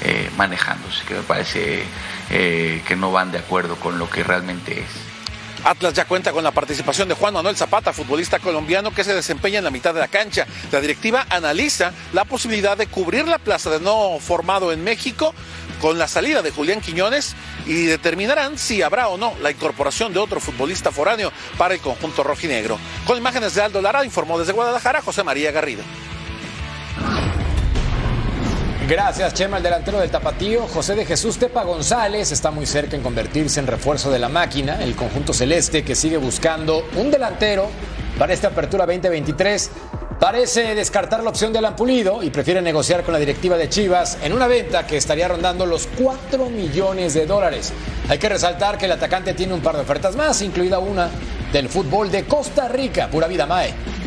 eh, 0.02 0.30
manejándose, 0.36 1.04
que 1.04 1.14
me 1.14 1.22
parece 1.22 1.84
eh, 2.30 2.82
que 2.86 2.96
no 2.96 3.12
van 3.12 3.32
de 3.32 3.38
acuerdo 3.38 3.76
con 3.76 3.98
lo 3.98 4.08
que 4.08 4.22
realmente 4.22 4.80
es. 4.80 5.18
Atlas 5.64 5.92
ya 5.92 6.04
cuenta 6.04 6.32
con 6.32 6.44
la 6.44 6.52
participación 6.52 7.08
de 7.08 7.14
Juan 7.14 7.34
Manuel 7.34 7.56
Zapata, 7.56 7.92
futbolista 7.92 8.38
colombiano 8.38 8.92
que 8.92 9.04
se 9.04 9.14
desempeña 9.14 9.58
en 9.58 9.64
la 9.64 9.70
mitad 9.70 9.92
de 9.92 10.00
la 10.00 10.08
cancha. 10.08 10.46
La 10.70 10.80
directiva 10.80 11.26
analiza 11.30 11.92
la 12.12 12.24
posibilidad 12.24 12.76
de 12.76 12.86
cubrir 12.86 13.26
la 13.26 13.38
plaza 13.38 13.70
de 13.70 13.80
no 13.80 14.18
formado 14.20 14.72
en 14.72 14.84
México 14.84 15.34
con 15.80 15.98
la 15.98 16.08
salida 16.08 16.42
de 16.42 16.50
Julián 16.50 16.80
Quiñones 16.80 17.34
y 17.66 17.84
determinarán 17.84 18.58
si 18.58 18.82
habrá 18.82 19.08
o 19.08 19.18
no 19.18 19.34
la 19.42 19.50
incorporación 19.50 20.12
de 20.12 20.18
otro 20.18 20.40
futbolista 20.40 20.90
foráneo 20.90 21.32
para 21.56 21.74
el 21.74 21.80
conjunto 21.80 22.22
rojinegro. 22.22 22.78
Con 23.06 23.18
imágenes 23.18 23.54
de 23.54 23.62
Aldo 23.62 23.82
Lara 23.82 24.04
informó 24.04 24.38
desde 24.38 24.52
Guadalajara 24.52 25.02
José 25.02 25.24
María 25.24 25.52
Garrido. 25.52 25.82
Gracias, 28.88 29.34
Chema. 29.34 29.58
El 29.58 29.62
delantero 29.62 30.00
del 30.00 30.10
Tapatío, 30.10 30.66
José 30.66 30.94
de 30.94 31.04
Jesús 31.04 31.36
Tepa 31.36 31.62
González, 31.62 32.32
está 32.32 32.50
muy 32.50 32.64
cerca 32.64 32.96
en 32.96 33.02
convertirse 33.02 33.60
en 33.60 33.66
refuerzo 33.66 34.10
de 34.10 34.18
la 34.18 34.30
máquina. 34.30 34.82
El 34.82 34.96
conjunto 34.96 35.34
celeste 35.34 35.84
que 35.84 35.94
sigue 35.94 36.16
buscando 36.16 36.88
un 36.96 37.10
delantero 37.10 37.68
para 38.18 38.32
esta 38.32 38.48
apertura 38.48 38.86
2023. 38.86 39.70
Parece 40.18 40.74
descartar 40.74 41.22
la 41.22 41.28
opción 41.28 41.52
de 41.52 41.58
Alan 41.58 41.76
Pulido 41.76 42.22
y 42.22 42.30
prefiere 42.30 42.62
negociar 42.62 43.02
con 43.02 43.12
la 43.12 43.20
directiva 43.20 43.58
de 43.58 43.68
Chivas 43.68 44.16
en 44.22 44.32
una 44.32 44.46
venta 44.46 44.86
que 44.86 44.96
estaría 44.96 45.28
rondando 45.28 45.66
los 45.66 45.86
4 45.86 46.48
millones 46.48 47.12
de 47.12 47.26
dólares. 47.26 47.74
Hay 48.08 48.16
que 48.16 48.30
resaltar 48.30 48.78
que 48.78 48.86
el 48.86 48.92
atacante 48.92 49.34
tiene 49.34 49.52
un 49.52 49.60
par 49.60 49.76
de 49.76 49.82
ofertas 49.82 50.16
más, 50.16 50.40
incluida 50.40 50.78
una 50.78 51.10
del 51.52 51.68
fútbol 51.68 52.10
de 52.10 52.24
Costa 52.24 52.68
Rica. 52.68 53.08
Pura 53.10 53.28
vida, 53.28 53.44
Mae. 53.44 53.97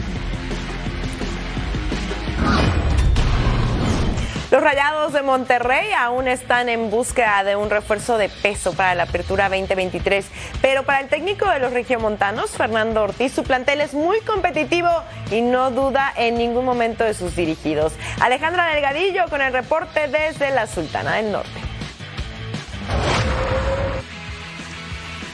Los 4.52 4.62
Rayados 4.62 5.14
de 5.14 5.22
Monterrey 5.22 5.94
aún 5.98 6.28
están 6.28 6.68
en 6.68 6.90
búsqueda 6.90 7.46
de 7.46 7.56
un 7.56 7.70
refuerzo 7.70 8.18
de 8.18 8.28
peso 8.28 8.74
para 8.74 8.94
la 8.96 9.04
apertura 9.04 9.48
2023, 9.48 10.26
pero 10.62 10.84
para 10.84 11.00
el 11.00 11.08
técnico 11.08 11.50
de 11.50 11.60
los 11.60 11.72
regiomontanos, 11.72 12.52
Fernando 12.52 13.02
Ortiz, 13.02 13.32
su 13.32 13.44
plantel 13.44 13.80
es 13.80 13.94
muy 13.94 14.20
competitivo 14.20 14.90
y 15.32 15.40
no 15.40 15.72
duda 15.72 16.12
en 16.18 16.38
ningún 16.38 16.66
momento 16.66 17.06
de 17.06 17.14
sus 17.14 17.34
dirigidos. 17.34 17.94
Alejandra 18.20 18.66
Delgadillo 18.74 19.30
con 19.30 19.42
el 19.42 19.54
reporte 19.54 20.10
desde 20.10 20.52
la 20.52 20.68
Sultana 20.68 21.16
del 21.16 21.32
Norte. 21.32 21.61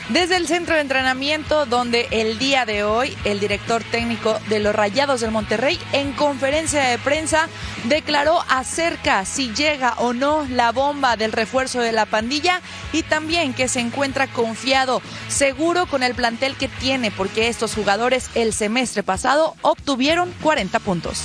Desde 0.09 0.37
el 0.37 0.47
centro 0.47 0.75
de 0.75 0.81
entrenamiento 0.81 1.65
donde 1.65 2.07
el 2.11 2.39
día 2.39 2.65
de 2.65 2.85
hoy 2.85 3.17
el 3.25 3.41
director 3.41 3.83
técnico 3.83 4.39
de 4.47 4.59
los 4.59 4.73
Rayados 4.73 5.19
del 5.19 5.31
Monterrey 5.31 5.77
en 5.91 6.13
conferencia 6.13 6.81
de 6.81 6.97
prensa 6.97 7.49
declaró 7.89 8.41
acerca 8.47 9.25
si 9.25 9.53
llega 9.53 9.95
o 9.97 10.13
no 10.13 10.47
la 10.49 10.71
bomba 10.71 11.17
del 11.17 11.33
refuerzo 11.33 11.81
de 11.81 11.91
la 11.91 12.05
pandilla 12.05 12.61
y 12.93 13.03
también 13.03 13.53
que 13.53 13.67
se 13.67 13.81
encuentra 13.81 14.27
confiado, 14.27 15.01
seguro 15.27 15.87
con 15.87 16.03
el 16.03 16.15
plantel 16.15 16.55
que 16.55 16.69
tiene 16.69 17.11
porque 17.11 17.49
estos 17.49 17.75
jugadores 17.75 18.29
el 18.33 18.53
semestre 18.53 19.03
pasado 19.03 19.55
obtuvieron 19.61 20.33
40 20.41 20.79
puntos. 20.79 21.23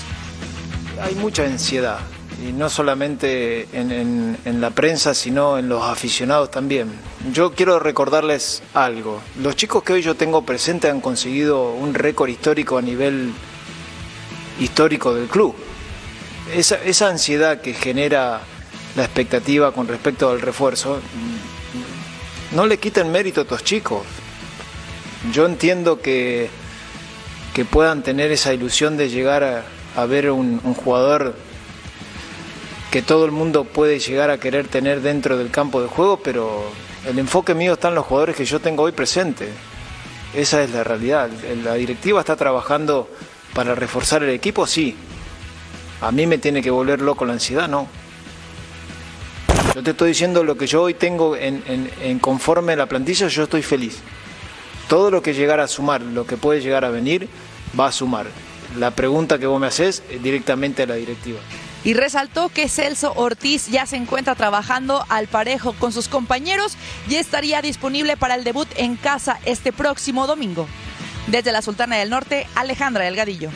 Hay 1.00 1.14
mucha 1.14 1.44
ansiedad 1.44 2.00
y 2.42 2.52
no 2.52 2.68
solamente 2.68 3.68
en, 3.72 4.61
la 4.61 4.70
prensa, 4.70 5.14
sino 5.14 5.59
en 5.59 5.68
los 5.68 5.85
aficionados 5.85 6.50
también. 6.50 6.88
Yo 7.33 7.52
quiero 7.52 7.78
recordarles 7.78 8.62
algo. 8.74 9.20
Los 9.40 9.55
chicos 9.55 9.83
que 9.83 9.92
hoy 9.92 10.02
yo 10.02 10.16
tengo 10.16 10.44
presente 10.44 10.90
han 10.90 11.00
conseguido 11.00 11.70
un 11.72 11.94
récord 11.94 12.28
histórico 12.28 12.78
a 12.78 12.83
nivel 12.83 13.33
histórico 14.59 15.14
del 15.14 15.28
club. 15.28 15.55
Esa, 16.55 17.09
ansiedad 17.09 17.61
que 17.61 17.74
genera 17.74 18.40
la 18.96 19.05
expectativa 19.05 19.72
con 19.72 19.87
respecto 19.87 20.28
al 20.28 20.40
refuerzo, 20.40 21.00
no 22.52 22.66
le 22.66 22.78
quiten 22.78 23.12
mérito 23.12 23.40
a 23.40 23.44
estos 23.44 23.62
chicos. 23.62 24.02
Yo 25.33 25.46
entiendo 25.46 26.00
que, 26.00 26.50
que 27.55 27.64
puedan 27.64 28.02
tener 28.02 28.33
esa 28.33 28.52
ilusión 28.52 28.96
de 28.96 29.09
llegar 29.09 29.64
a, 29.94 30.07
ver 30.07 30.31
un 30.31 30.59
jugador 30.74 31.35
que 32.92 33.00
todo 33.00 33.24
el 33.24 33.31
mundo 33.31 33.64
puede 33.64 33.98
llegar 33.98 34.28
a 34.28 34.37
querer 34.37 34.68
tener 34.68 35.00
dentro 35.00 35.38
del 35.38 35.50
campo 35.50 35.81
de 35.81 35.88
juego, 35.88 36.18
pero 36.18 36.62
el 37.09 37.18
enfoque 37.18 37.55
mío 37.55 37.72
está 37.72 37.88
en 37.88 37.94
los 37.94 38.05
jugadores 38.05 38.37
que 38.37 38.44
yo 38.44 38.61
tengo 38.61 38.83
hoy 38.83 38.92
presente. 38.92 39.48
Esa 40.35 40.62
es 40.62 40.72
la 40.72 40.85
realidad. 40.85 41.31
La 41.64 41.72
directiva 41.72 42.20
está 42.20 42.37
trabajando 42.37 43.09
para 43.55 43.74
reforzar 43.74 44.22
el 44.22 44.28
equipo, 44.28 44.66
sí. 44.66 44.94
A 46.02 46.12
mí 46.12 46.26
me 46.26 46.37
tiene 46.37 46.61
que 46.61 46.70
volver 46.70 47.00
loco 47.00 47.24
la 47.24 47.33
ansiedad, 47.33 47.66
no. 47.66 47.88
Yo 49.74 49.83
te 49.83 49.92
estoy 49.92 50.11
diciendo 50.11 50.44
lo 50.44 50.59
que 50.59 50.66
yo 50.66 50.83
hoy 50.83 50.92
tengo 50.92 51.35
en, 51.35 51.62
en, 51.66 52.18
conforme 52.18 52.74
a 52.74 52.76
la 52.76 52.90
plantilla, 52.90 53.26
yo 53.28 53.44
estoy 53.44 53.62
feliz. 53.62 54.00
Todo 54.90 55.11
lo 55.11 55.22
que 55.22 55.33
llegara 55.33 55.64
a 55.64 55.68
sumar, 55.68 56.02
lo 56.02 56.26
que 56.26 56.37
puede 56.37 56.61
llegar 56.61 56.85
a 56.85 56.90
venir, 56.90 57.26
va 57.78 57.87
a 57.87 57.92
sumar. 57.92 58.26
La 58.78 58.90
pregunta 58.90 59.38
que 59.38 59.46
vos 59.46 59.59
me 59.59 59.68
haces 59.68 60.02
es 60.11 60.22
directamente 60.22 60.83
a 60.83 60.87
la 60.87 60.96
directiva 60.96 61.38
y 61.84 61.94
resaltó 61.94 62.48
que 62.48 62.68
Celso 62.68 63.12
Ortiz 63.14 63.68
ya 63.68 63.86
se 63.86 63.96
encuentra 63.96 64.34
trabajando 64.34 65.04
al 65.08 65.26
parejo 65.26 65.72
con 65.74 65.92
sus 65.92 66.08
compañeros 66.08 66.76
y 67.08 67.16
estaría 67.16 67.62
disponible 67.62 68.16
para 68.16 68.34
el 68.34 68.44
debut 68.44 68.68
en 68.76 68.96
casa 68.96 69.38
este 69.44 69.72
próximo 69.72 70.26
domingo. 70.26 70.66
Desde 71.26 71.52
la 71.52 71.62
Sultana 71.62 71.96
del 71.96 72.10
Norte, 72.10 72.46
Alejandra 72.54 73.04
Delgadillo. 73.04 73.50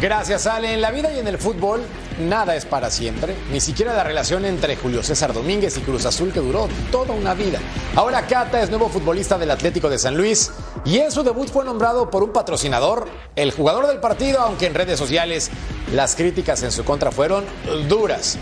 Gracias, 0.00 0.46
Ale. 0.46 0.74
En 0.74 0.82
la 0.82 0.90
vida 0.90 1.10
y 1.14 1.18
en 1.18 1.26
el 1.26 1.38
fútbol, 1.38 1.82
nada 2.20 2.54
es 2.54 2.66
para 2.66 2.90
siempre. 2.90 3.34
Ni 3.50 3.60
siquiera 3.60 3.94
la 3.94 4.04
relación 4.04 4.44
entre 4.44 4.76
Julio 4.76 5.02
César 5.02 5.32
Domínguez 5.32 5.78
y 5.78 5.80
Cruz 5.80 6.04
Azul, 6.04 6.32
que 6.32 6.40
duró 6.40 6.68
toda 6.90 7.14
una 7.14 7.32
vida. 7.32 7.60
Ahora 7.94 8.26
Cata 8.26 8.60
es 8.60 8.68
nuevo 8.68 8.90
futbolista 8.90 9.38
del 9.38 9.50
Atlético 9.50 9.88
de 9.88 9.98
San 9.98 10.16
Luis 10.16 10.50
y 10.86 10.98
en 10.98 11.10
su 11.10 11.24
debut 11.24 11.48
fue 11.50 11.64
nombrado 11.64 12.10
por 12.10 12.22
un 12.22 12.32
patrocinador, 12.32 13.08
el 13.34 13.50
jugador 13.50 13.88
del 13.88 13.98
partido, 13.98 14.40
aunque 14.40 14.66
en 14.66 14.74
redes 14.74 14.98
sociales 14.98 15.50
las 15.92 16.14
críticas 16.14 16.62
en 16.62 16.70
su 16.70 16.84
contra 16.84 17.10
fueron 17.10 17.44
duras. 17.88 18.38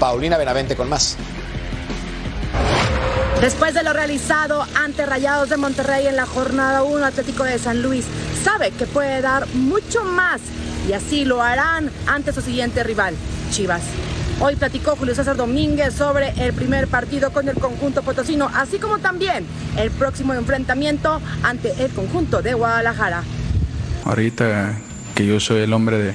Paulina 0.00 0.36
Benavente 0.36 0.74
con 0.74 0.88
más. 0.88 1.16
Después 3.40 3.74
de 3.74 3.82
lo 3.84 3.92
realizado 3.92 4.66
ante 4.74 5.06
Rayados 5.06 5.48
de 5.48 5.56
Monterrey 5.56 6.06
en 6.06 6.16
la 6.16 6.26
jornada 6.26 6.82
1 6.82 7.04
Atlético 7.04 7.44
de 7.44 7.58
San 7.58 7.82
Luis, 7.82 8.06
sabe 8.42 8.72
que 8.72 8.86
puede 8.86 9.20
dar 9.20 9.46
mucho 9.54 10.02
más 10.02 10.40
y 10.88 10.92
así 10.92 11.24
lo 11.24 11.42
harán 11.42 11.90
ante 12.06 12.32
su 12.32 12.40
siguiente 12.40 12.82
rival, 12.82 13.14
Chivas. 13.50 13.82
Hoy 14.40 14.56
platicó 14.56 14.96
Julio 14.96 15.14
César 15.14 15.36
Domínguez 15.36 15.94
sobre 15.94 16.30
el 16.44 16.52
primer 16.52 16.88
partido 16.88 17.32
con 17.32 17.48
el 17.48 17.54
conjunto 17.54 18.02
potosino, 18.02 18.50
así 18.52 18.78
como 18.78 18.98
también 18.98 19.46
el 19.78 19.90
próximo 19.92 20.34
enfrentamiento 20.34 21.20
ante 21.42 21.72
el 21.84 21.90
conjunto 21.92 22.42
de 22.42 22.54
Guadalajara. 22.54 23.22
Ahorita 24.04 24.74
que 25.14 25.24
yo 25.26 25.38
soy 25.38 25.60
el 25.60 25.72
hombre 25.72 25.98
de, 25.98 26.14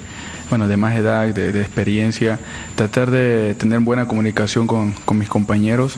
bueno, 0.49 0.67
de 0.67 0.75
más 0.75 0.97
edad, 0.97 1.27
de, 1.27 1.61
experiencia, 1.61 2.39
tratar 2.75 3.09
de 3.09 3.55
tener 3.55 3.79
buena 3.79 4.07
comunicación 4.07 4.67
con, 4.67 4.93
mis 5.13 5.29
compañeros, 5.29 5.95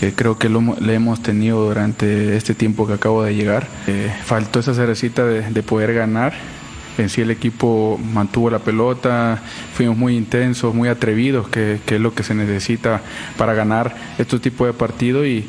que 0.00 0.12
creo 0.12 0.36
que 0.38 0.50
lo, 0.50 0.60
le 0.80 0.94
hemos 0.94 1.22
tenido 1.22 1.66
durante 1.66 2.36
este 2.36 2.54
tiempo 2.54 2.86
que 2.86 2.92
acabo 2.92 3.24
de 3.24 3.34
llegar. 3.34 3.66
Eh, 3.86 4.12
faltó 4.24 4.60
esa 4.60 4.74
cerecita 4.74 5.24
de, 5.24 5.40
de 5.40 5.62
poder 5.62 5.94
ganar 5.94 6.34
en 6.98 7.08
sí 7.08 7.20
el 7.20 7.30
equipo 7.30 7.98
mantuvo 8.12 8.50
la 8.50 8.58
pelota, 8.60 9.42
fuimos 9.74 9.96
muy 9.96 10.16
intensos, 10.16 10.74
muy 10.74 10.88
atrevidos, 10.88 11.48
que, 11.48 11.80
es 11.86 12.00
lo 12.00 12.14
que 12.14 12.22
se 12.22 12.34
necesita 12.34 13.02
para 13.36 13.54
ganar 13.54 13.94
estos 14.18 14.40
tipos 14.40 14.66
de 14.66 14.72
partidos 14.72 15.26
y, 15.26 15.46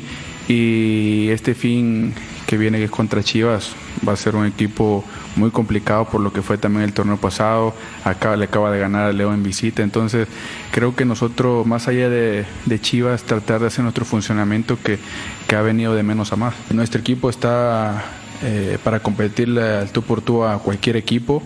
y 0.48 1.28
este 1.30 1.54
fin 1.54 2.14
que 2.46 2.56
viene 2.56 2.78
que 2.78 2.84
es 2.84 2.90
contra 2.90 3.22
Chivas 3.22 3.74
va 4.06 4.12
a 4.12 4.16
ser 4.16 4.36
un 4.36 4.46
equipo 4.46 5.04
muy 5.34 5.50
complicado 5.50 6.04
por 6.04 6.20
lo 6.20 6.32
que 6.32 6.42
fue 6.42 6.58
también 6.58 6.84
el 6.84 6.92
torneo 6.92 7.16
pasado, 7.16 7.74
acá 8.04 8.36
le 8.36 8.44
acaba 8.44 8.70
de 8.70 8.78
ganar 8.78 9.08
a 9.08 9.12
Leo 9.12 9.34
en 9.34 9.42
visita, 9.42 9.82
entonces 9.82 10.28
creo 10.70 10.94
que 10.94 11.04
nosotros 11.04 11.66
más 11.66 11.88
allá 11.88 12.08
de, 12.08 12.44
de 12.66 12.80
Chivas 12.80 13.24
tratar 13.24 13.60
de 13.60 13.66
hacer 13.66 13.82
nuestro 13.82 14.04
funcionamiento 14.04 14.78
que, 14.80 14.98
que 15.48 15.56
ha 15.56 15.62
venido 15.62 15.94
de 15.94 16.02
menos 16.02 16.32
a 16.32 16.36
más. 16.36 16.54
Nuestro 16.70 17.00
equipo 17.00 17.28
está 17.28 18.04
eh, 18.42 18.78
para 18.82 19.00
competir 19.00 19.58
al 19.58 19.90
tú 19.90 20.02
por 20.02 20.20
tú 20.20 20.44
a 20.44 20.58
cualquier 20.58 20.96
equipo. 20.96 21.42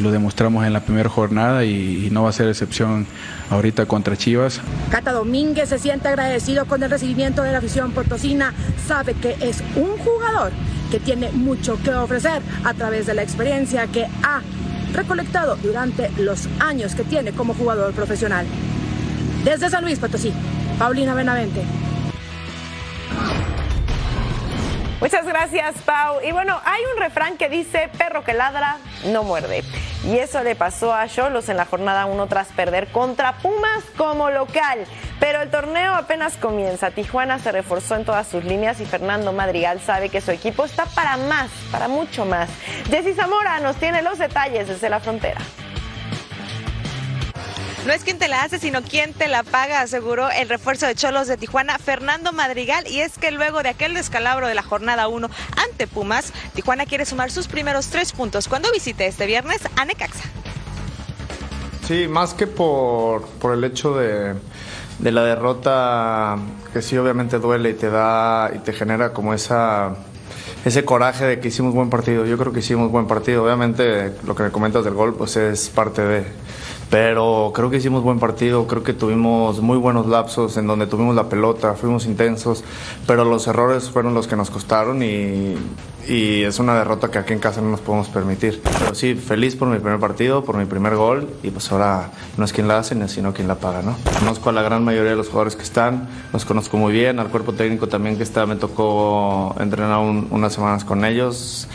Lo 0.00 0.10
demostramos 0.10 0.66
en 0.66 0.72
la 0.72 0.80
primera 0.80 1.08
jornada 1.08 1.64
y, 1.64 2.08
no 2.12 2.22
va 2.22 2.28
a 2.28 2.32
ser 2.32 2.48
excepción 2.48 3.06
ahorita 3.50 3.86
contra 3.86 4.16
Chivas. 4.16 4.60
Cata 4.90 5.12
Domínguez 5.12 5.70
se 5.70 5.78
siente 5.78 6.08
agradecido 6.08 6.66
con 6.66 6.82
el 6.82 6.90
recibimiento 6.90 7.42
de 7.42 7.52
la 7.52 7.58
afición 7.58 7.92
potosina. 7.92 8.52
Sabe 8.86 9.14
que 9.14 9.36
es 9.40 9.62
un 9.76 9.96
jugador 9.98 10.52
que 10.90 11.00
tiene 11.00 11.30
mucho 11.32 11.78
que 11.82 11.92
ofrecer 11.92 12.42
a 12.64 12.74
través 12.74 13.06
de 13.06 13.14
la 13.14 13.22
experiencia 13.22 13.86
que 13.86 14.04
ha 14.22 14.42
recolectado 14.92 15.56
durante 15.56 16.10
los 16.18 16.48
años 16.60 16.94
que 16.94 17.04
tiene 17.04 17.32
como 17.32 17.54
jugador 17.54 17.92
profesional. 17.92 18.46
Desde 19.44 19.70
San 19.70 19.84
Luis 19.84 19.98
Potosí, 19.98 20.32
Paulina 20.78 21.14
Benavente. 21.14 21.62
Muchas 25.00 25.24
gracias, 25.24 25.76
Pau. 25.84 26.18
Y 26.24 26.32
bueno, 26.32 26.60
hay 26.64 26.82
un 26.92 27.00
refrán 27.00 27.36
que 27.36 27.48
dice, 27.48 27.88
perro 27.96 28.24
que 28.24 28.34
ladra, 28.34 28.78
no 29.06 29.22
muerde. 29.22 29.62
Y 30.04 30.18
eso 30.18 30.42
le 30.42 30.56
pasó 30.56 30.92
a 30.92 31.06
Cholos 31.06 31.48
en 31.48 31.56
la 31.56 31.66
jornada 31.66 32.06
1 32.06 32.26
tras 32.26 32.48
perder 32.48 32.88
contra 32.88 33.38
Pumas 33.38 33.84
como 33.96 34.30
local. 34.30 34.86
Pero 35.20 35.40
el 35.40 35.50
torneo 35.50 35.94
apenas 35.94 36.36
comienza. 36.36 36.90
Tijuana 36.90 37.38
se 37.38 37.52
reforzó 37.52 37.94
en 37.94 38.04
todas 38.04 38.26
sus 38.26 38.44
líneas 38.44 38.80
y 38.80 38.86
Fernando 38.86 39.32
Madrigal 39.32 39.80
sabe 39.80 40.08
que 40.08 40.20
su 40.20 40.32
equipo 40.32 40.64
está 40.64 40.86
para 40.86 41.16
más, 41.16 41.50
para 41.70 41.86
mucho 41.86 42.24
más. 42.24 42.48
Jessy 42.90 43.14
Zamora 43.14 43.60
nos 43.60 43.76
tiene 43.76 44.02
los 44.02 44.18
detalles 44.18 44.66
desde 44.66 44.88
la 44.88 44.98
frontera. 44.98 45.40
No 47.86 47.92
es 47.92 48.02
quien 48.02 48.18
te 48.18 48.28
la 48.28 48.42
hace, 48.42 48.58
sino 48.58 48.82
quien 48.82 49.14
te 49.14 49.28
la 49.28 49.42
paga, 49.42 49.80
aseguró 49.80 50.30
el 50.30 50.48
refuerzo 50.48 50.86
de 50.86 50.94
Cholos 50.94 51.26
de 51.26 51.36
Tijuana, 51.36 51.78
Fernando 51.78 52.32
Madrigal. 52.32 52.86
Y 52.88 53.00
es 53.00 53.16
que 53.18 53.30
luego 53.30 53.62
de 53.62 53.70
aquel 53.70 53.94
descalabro 53.94 54.46
de 54.48 54.54
la 54.54 54.62
jornada 54.62 55.08
1 55.08 55.30
ante 55.56 55.86
Pumas, 55.86 56.32
Tijuana 56.54 56.86
quiere 56.86 57.06
sumar 57.06 57.30
sus 57.30 57.48
primeros 57.48 57.88
tres 57.88 58.12
puntos 58.12 58.48
cuando 58.48 58.70
visite 58.72 59.06
este 59.06 59.26
viernes 59.26 59.60
a 59.76 59.84
Necaxa. 59.84 60.28
Sí, 61.86 62.08
más 62.08 62.34
que 62.34 62.46
por, 62.46 63.26
por 63.26 63.54
el 63.54 63.64
hecho 63.64 63.96
de, 63.96 64.34
de 64.98 65.12
la 65.12 65.22
derrota, 65.22 66.36
que 66.72 66.82
sí 66.82 66.98
obviamente 66.98 67.38
duele 67.38 67.70
y 67.70 67.74
te 67.74 67.88
da 67.88 68.50
y 68.54 68.58
te 68.58 68.72
genera 68.72 69.12
como 69.12 69.32
esa 69.32 69.96
ese 70.64 70.84
coraje 70.84 71.24
de 71.24 71.40
que 71.40 71.48
hicimos 71.48 71.72
buen 71.72 71.88
partido. 71.88 72.26
Yo 72.26 72.36
creo 72.36 72.52
que 72.52 72.58
hicimos 72.58 72.90
buen 72.90 73.06
partido. 73.06 73.44
Obviamente 73.44 74.12
lo 74.26 74.34
que 74.34 74.42
me 74.42 74.50
comentas 74.50 74.84
del 74.84 74.94
gol 74.94 75.14
pues 75.14 75.36
es 75.36 75.70
parte 75.70 76.02
de 76.02 76.24
pero 76.90 77.52
creo 77.54 77.70
que 77.70 77.76
hicimos 77.76 78.02
buen 78.02 78.18
partido, 78.18 78.66
creo 78.66 78.82
que 78.82 78.94
tuvimos 78.94 79.60
muy 79.60 79.76
buenos 79.76 80.06
lapsos 80.06 80.56
en 80.56 80.66
donde 80.66 80.86
tuvimos 80.86 81.14
la 81.14 81.28
pelota, 81.28 81.74
fuimos 81.74 82.06
intensos, 82.06 82.64
pero 83.06 83.24
los 83.24 83.46
errores 83.46 83.90
fueron 83.90 84.14
los 84.14 84.26
que 84.26 84.36
nos 84.36 84.50
costaron 84.50 85.02
y, 85.02 85.54
y 86.08 86.42
es 86.42 86.58
una 86.58 86.74
derrota 86.74 87.10
que 87.10 87.18
aquí 87.18 87.34
en 87.34 87.38
casa 87.38 87.60
no 87.60 87.70
nos 87.70 87.80
podemos 87.80 88.08
permitir. 88.08 88.62
Pero 88.78 88.94
sí, 88.94 89.14
feliz 89.14 89.54
por 89.56 89.68
mi 89.68 89.78
primer 89.78 90.00
partido, 90.00 90.42
por 90.42 90.56
mi 90.56 90.64
primer 90.64 90.96
gol 90.96 91.28
y 91.42 91.50
pues 91.50 91.70
ahora 91.70 92.10
no 92.36 92.44
es 92.44 92.52
quien 92.52 92.66
la 92.66 92.78
hace, 92.78 93.08
sino 93.08 93.34
quien 93.34 93.48
la 93.48 93.56
paga, 93.56 93.82
¿no? 93.82 93.94
Conozco 94.18 94.48
a 94.48 94.52
la 94.52 94.62
gran 94.62 94.82
mayoría 94.84 95.10
de 95.10 95.16
los 95.16 95.28
jugadores 95.28 95.56
que 95.56 95.62
están, 95.62 96.08
los 96.32 96.46
conozco 96.46 96.78
muy 96.78 96.92
bien, 96.92 97.18
al 97.18 97.28
cuerpo 97.28 97.52
técnico 97.52 97.88
también 97.88 98.16
que 98.16 98.22
está, 98.22 98.46
me 98.46 98.56
tocó 98.56 99.54
entrenar 99.60 99.98
unas 99.98 100.52
semanas 100.54 100.84
con 100.84 101.04
ellos 101.04 101.68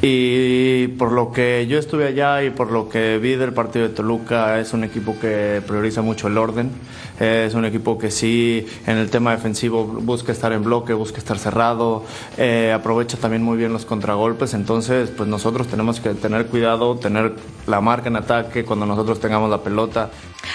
y 0.00 0.88
por 0.88 1.10
lo 1.10 1.32
que 1.32 1.66
yo 1.66 1.78
estuve 1.78 2.06
allá 2.06 2.44
y 2.44 2.50
por 2.50 2.70
lo 2.70 2.88
que 2.88 3.18
vi 3.18 3.34
del 3.34 3.52
partido 3.52 3.88
de 3.88 3.94
Toluca, 3.94 4.60
es 4.60 4.72
un 4.72 4.84
equipo 4.84 5.18
que 5.18 5.60
prioriza 5.66 6.02
mucho 6.02 6.28
el 6.28 6.38
orden, 6.38 6.70
es 7.18 7.54
un 7.54 7.64
equipo 7.64 7.98
que 7.98 8.12
sí 8.12 8.64
en 8.86 8.96
el 8.96 9.10
tema 9.10 9.32
defensivo 9.32 9.84
busca 9.84 10.30
estar 10.30 10.52
en 10.52 10.62
bloque, 10.62 10.92
busca 10.92 11.18
estar 11.18 11.36
cerrado, 11.36 12.04
eh, 12.36 12.72
aprovecha 12.72 13.16
también 13.16 13.42
muy 13.42 13.56
bien 13.56 13.72
los 13.72 13.84
contragolpes, 13.84 14.54
entonces 14.54 15.10
pues 15.10 15.28
nosotros 15.28 15.66
tenemos 15.66 15.98
que 15.98 16.10
tener 16.10 16.46
cuidado, 16.46 16.96
tener 16.96 17.34
la 17.66 17.80
marca 17.80 18.08
en 18.08 18.16
ataque 18.16 18.64
cuando 18.64 18.86
nosotros 18.86 19.18
tengamos 19.18 19.50
la 19.50 19.62
pelota. 19.62 20.10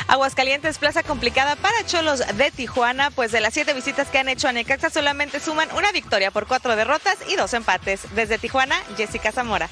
Aguascalientes, 0.08 0.78
plaza 0.78 1.04
complicada 1.04 1.56
para 1.58 1.86
Cholos 1.86 2.24
de 2.38 2.52
Tijuana, 2.52 3.12
pues 3.12 3.32
de 3.32 3.42
las 3.42 3.54
siete 3.54 3.74
visitas 3.74 4.08
que 4.10 4.20
han 4.20 4.30
hecho 4.30 4.48
a 4.48 4.54
Necaxa 4.54 4.90
solamente 4.90 5.40
suman 5.40 5.68
una 5.78 5.92
victoria 5.92 6.32
por 6.32 6.48
cuatro 6.48 6.76
derrotas 6.76 7.18
y 7.30 7.36
dos 7.36 7.54
empates. 7.54 8.02
Desde 8.16 8.38
Tijuana, 8.38 8.76
Jessica 8.96 9.33
Zamora. 9.34 9.70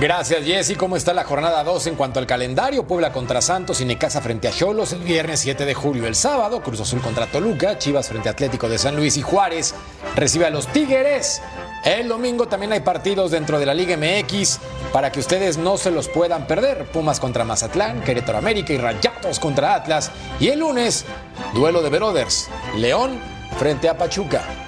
Gracias, 0.00 0.44
Jessy. 0.44 0.76
¿Cómo 0.76 0.96
está 0.96 1.12
la 1.12 1.24
jornada 1.24 1.64
2 1.64 1.88
en 1.88 1.96
cuanto 1.96 2.20
al 2.20 2.26
calendario? 2.26 2.86
Puebla 2.86 3.12
contra 3.12 3.42
Santos 3.42 3.80
y 3.80 3.84
Necaxa 3.84 4.20
frente 4.20 4.46
a 4.46 4.52
Cholos 4.52 4.92
el 4.92 5.00
viernes 5.00 5.40
7 5.40 5.64
de 5.64 5.74
julio. 5.74 6.06
El 6.06 6.14
sábado, 6.14 6.62
Cruz 6.62 6.80
Azul 6.80 7.00
contra 7.00 7.26
Toluca, 7.26 7.78
Chivas 7.78 8.08
frente 8.08 8.28
a 8.28 8.32
Atlético 8.32 8.68
de 8.68 8.78
San 8.78 8.94
Luis 8.94 9.16
y 9.16 9.22
Juárez 9.22 9.74
recibe 10.14 10.46
a 10.46 10.50
los 10.50 10.68
Tigres. 10.68 11.42
El 11.84 12.06
domingo 12.06 12.46
también 12.46 12.70
hay 12.72 12.78
partidos 12.78 13.32
dentro 13.32 13.58
de 13.58 13.66
la 13.66 13.74
Liga 13.74 13.96
MX 13.96 14.60
para 14.92 15.10
que 15.10 15.18
ustedes 15.18 15.58
no 15.58 15.76
se 15.76 15.90
los 15.90 16.08
puedan 16.08 16.46
perder. 16.46 16.86
Pumas 16.92 17.18
contra 17.18 17.44
Mazatlán, 17.44 18.04
Querétaro 18.04 18.38
América 18.38 18.72
y 18.72 18.78
Rayatos 18.78 19.40
contra 19.40 19.74
Atlas. 19.74 20.12
Y 20.38 20.46
el 20.46 20.60
lunes, 20.60 21.06
duelo 21.54 21.82
de 21.82 21.90
Brothers, 21.90 22.48
León 22.76 23.18
frente 23.58 23.88
a 23.88 23.98
Pachuca. 23.98 24.67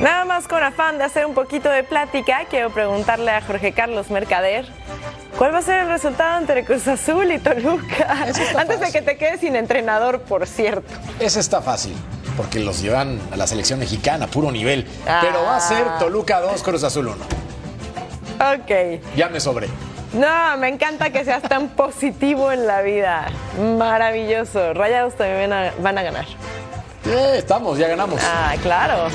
Nada 0.00 0.24
más 0.24 0.46
con 0.46 0.62
afán 0.62 0.98
de 0.98 1.04
hacer 1.04 1.26
un 1.26 1.34
poquito 1.34 1.68
de 1.68 1.82
plática, 1.82 2.46
quiero 2.48 2.70
preguntarle 2.70 3.32
a 3.32 3.40
Jorge 3.40 3.72
Carlos 3.72 4.10
Mercader. 4.10 4.64
¿Cuál 5.36 5.52
va 5.52 5.58
a 5.58 5.62
ser 5.62 5.80
el 5.80 5.88
resultado 5.88 6.38
entre 6.38 6.64
Cruz 6.64 6.86
Azul 6.86 7.32
y 7.32 7.38
Toluca? 7.38 8.26
Antes 8.56 8.78
de 8.78 8.92
que 8.92 9.02
te 9.02 9.16
quedes 9.16 9.40
sin 9.40 9.56
entrenador, 9.56 10.20
por 10.20 10.46
cierto. 10.46 10.88
Ese 11.18 11.40
está 11.40 11.62
fácil, 11.62 11.96
porque 12.36 12.60
los 12.60 12.80
llevan 12.80 13.20
a 13.32 13.36
la 13.36 13.48
selección 13.48 13.80
mexicana, 13.80 14.28
puro 14.28 14.52
nivel. 14.52 14.86
Pero 15.20 15.42
va 15.42 15.56
a 15.56 15.60
ser 15.60 15.84
ah. 15.88 15.96
Toluca 15.98 16.40
2, 16.40 16.62
Cruz 16.62 16.84
Azul 16.84 17.08
1. 17.08 17.24
Ok. 18.54 19.02
Ya 19.16 19.28
me 19.28 19.40
sobre. 19.40 19.68
No, 20.12 20.56
me 20.58 20.68
encanta 20.68 21.10
que 21.10 21.24
seas 21.24 21.42
tan 21.42 21.70
positivo 21.70 22.52
en 22.52 22.68
la 22.68 22.82
vida. 22.82 23.26
Maravilloso. 23.76 24.74
Rayados 24.74 25.16
también 25.16 25.50
van 25.80 25.98
a, 25.98 26.02
ganar. 26.02 26.24
Eh, 27.04 27.34
estamos, 27.36 27.78
ya 27.78 27.88
ganamos. 27.88 28.20
Ah, 28.24 28.54
claro. 28.62 29.08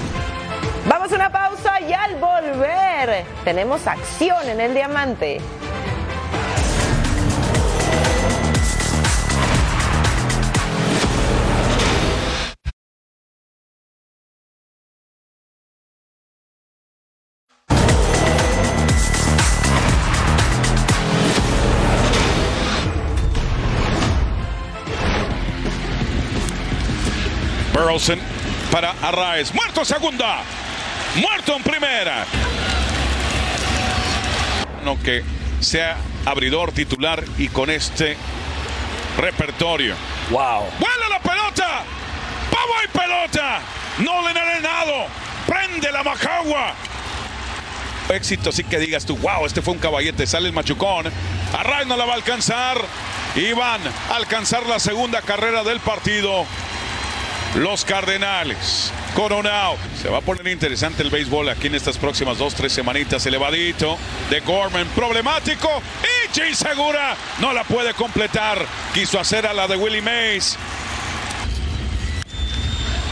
Vamos 0.85 1.13
a 1.13 1.15
una 1.15 1.31
pausa 1.31 1.79
y 1.79 1.93
al 1.93 2.15
volver 2.15 3.23
tenemos 3.45 3.87
acción 3.87 4.49
en 4.49 4.59
el 4.59 4.73
diamante. 4.73 5.39
Burleson 27.73 28.19
para 28.69 28.91
Arraez. 29.01 29.53
Muerto 29.53 29.85
segunda. 29.85 30.43
Muerto 31.15 31.55
en 31.55 31.63
primera. 31.63 32.25
No 34.83 35.01
que 35.01 35.23
sea 35.59 35.97
abridor 36.25 36.71
titular 36.71 37.23
y 37.37 37.47
con 37.47 37.69
este 37.69 38.17
repertorio. 39.17 39.95
Wow. 40.29 40.65
¡Vuela 40.79 41.09
la 41.09 41.19
pelota! 41.19 41.83
¡Pavo 42.51 42.73
y 42.83 42.87
pelota! 42.97 43.59
No 43.99 44.27
le 44.27 44.39
Arenado. 44.39 45.05
Prende 45.45 45.91
la 45.91 46.03
Macagua. 46.03 46.73
éxito, 48.09 48.49
así 48.49 48.63
que 48.63 48.79
digas 48.79 49.05
tú, 49.05 49.15
wow, 49.17 49.45
este 49.45 49.61
fue 49.61 49.73
un 49.73 49.79
caballete, 49.79 50.25
sale 50.25 50.47
el 50.47 50.53
machucón. 50.53 51.11
Arraez 51.57 51.87
no 51.87 51.95
la 51.95 52.05
va 52.05 52.13
a 52.13 52.15
alcanzar. 52.15 52.77
Y 53.35 53.51
van 53.53 53.81
a 54.09 54.15
alcanzar 54.15 54.65
la 54.67 54.79
segunda 54.79 55.21
carrera 55.21 55.63
del 55.63 55.79
partido. 55.79 56.45
Los 57.55 57.85
Cardenales. 57.85 58.91
Coronado. 59.13 59.77
Se 60.01 60.09
va 60.09 60.19
a 60.19 60.21
poner 60.21 60.47
interesante 60.47 61.03
el 61.03 61.09
béisbol 61.09 61.49
aquí 61.49 61.67
en 61.67 61.75
estas 61.75 61.97
próximas 61.97 62.37
dos, 62.37 62.53
tres 62.55 62.73
semanitas. 62.73 63.25
Elevadito 63.25 63.97
de 64.29 64.39
Gorman. 64.41 64.87
Problemático. 64.89 65.69
Y 66.03 66.37
Jay 66.37 66.53
Segura 66.55 67.15
no 67.39 67.53
la 67.53 67.63
puede 67.63 67.93
completar. 67.93 68.65
Quiso 68.93 69.19
hacer 69.19 69.45
a 69.45 69.53
la 69.53 69.67
de 69.67 69.75
Willie 69.75 70.01
Mays. 70.01 70.57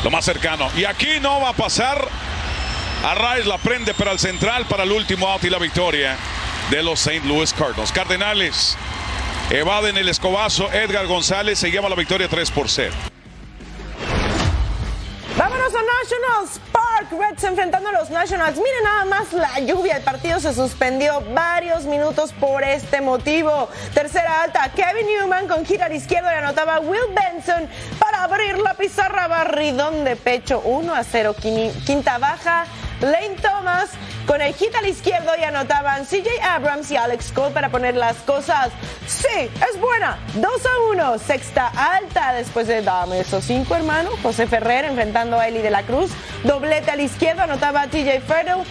Lo 0.04 0.10
más 0.10 0.26
cercano. 0.26 0.70
Y 0.76 0.86
aquí 0.86 1.20
no 1.22 1.40
va 1.42 1.50
a 1.50 1.54
pasar. 1.54 2.08
Arraez 3.04 3.46
la 3.46 3.58
prende 3.58 3.94
para 3.94 4.12
el 4.12 4.20
central 4.20 4.66
para 4.66 4.84
el 4.84 4.92
último 4.92 5.28
out 5.28 5.44
y 5.44 5.50
la 5.50 5.58
victoria 5.58 6.18
de 6.70 6.84
los 6.84 7.06
St. 7.06 7.28
Louis 7.28 7.52
Cardinals. 7.54 7.92
Cardenales 7.92 8.78
evaden 9.50 9.98
el 9.98 10.10
escobazo. 10.10 10.72
Edgar 10.72 11.08
González 11.08 11.60
se 11.60 11.72
lleva 11.72 11.90
la 11.90 11.96
victoria 11.96 12.28
3 12.28 12.52
por 12.52 12.70
0. 12.70 13.11
A 15.62 15.64
Nationals 15.64 16.60
Park. 16.72 17.12
Reds 17.12 17.44
enfrentando 17.44 17.90
a 17.90 17.92
los 17.92 18.10
Nationals. 18.10 18.58
Miren 18.58 18.84
nada 18.84 19.06
más 19.06 19.32
la 19.32 19.60
lluvia. 19.60 19.98
El 19.98 20.04
partido 20.04 20.40
se 20.40 20.56
suspendió 20.56 21.22
varios 21.36 21.84
minutos 21.84 22.34
por 22.34 22.64
este 22.64 23.00
motivo. 23.00 23.70
Tercera 23.94 24.42
alta. 24.42 24.72
Kevin 24.76 25.06
Newman 25.06 25.48
con 25.48 25.64
gira 25.64 25.86
al 25.86 25.94
izquierdo 25.94 26.30
y 26.32 26.34
anotaba 26.34 26.80
Will 26.80 27.14
Benson 27.14 27.70
para 28.00 28.24
abrir 28.24 28.58
la 28.58 28.74
pizarra. 28.74 29.28
Barridón 29.28 30.04
de 30.04 30.16
pecho 30.16 30.62
1 30.66 30.96
a 30.96 31.04
0. 31.04 31.36
Quinta 31.86 32.18
baja. 32.18 32.66
Lane 33.02 33.36
Thomas 33.42 33.90
con 34.28 34.42
el 34.42 34.54
hit 34.54 34.74
al 34.76 34.88
izquierdo 34.88 35.32
y 35.40 35.44
anotaban 35.44 36.06
CJ 36.06 36.28
Abrams 36.44 36.92
y 36.92 36.96
Alex 36.96 37.32
Cole 37.32 37.52
para 37.52 37.70
poner 37.70 37.96
las 37.96 38.18
cosas. 38.18 38.70
Sí, 39.08 39.28
es 39.38 39.80
buena. 39.80 40.20
2 40.36 40.46
a 40.46 40.92
1. 40.92 41.20
Sexta 41.20 41.68
alta 41.68 42.34
después 42.34 42.68
de 42.68 42.82
dame 42.82 43.20
esos 43.20 43.44
cinco 43.44 43.76
hermanos. 43.76 44.14
José 44.22 44.48
Ferrer 44.48 44.86
enfrentando 44.86 45.40
a 45.40 45.48
Eli 45.48 45.62
de 45.62 45.72
la 45.72 45.84
Cruz. 45.84 46.12
Doblete 46.44 46.92
al 46.92 47.02
izquierdo 47.02 47.42
anotaba 47.42 47.88
TJ 47.88 48.22
Ferrell. 48.22 48.64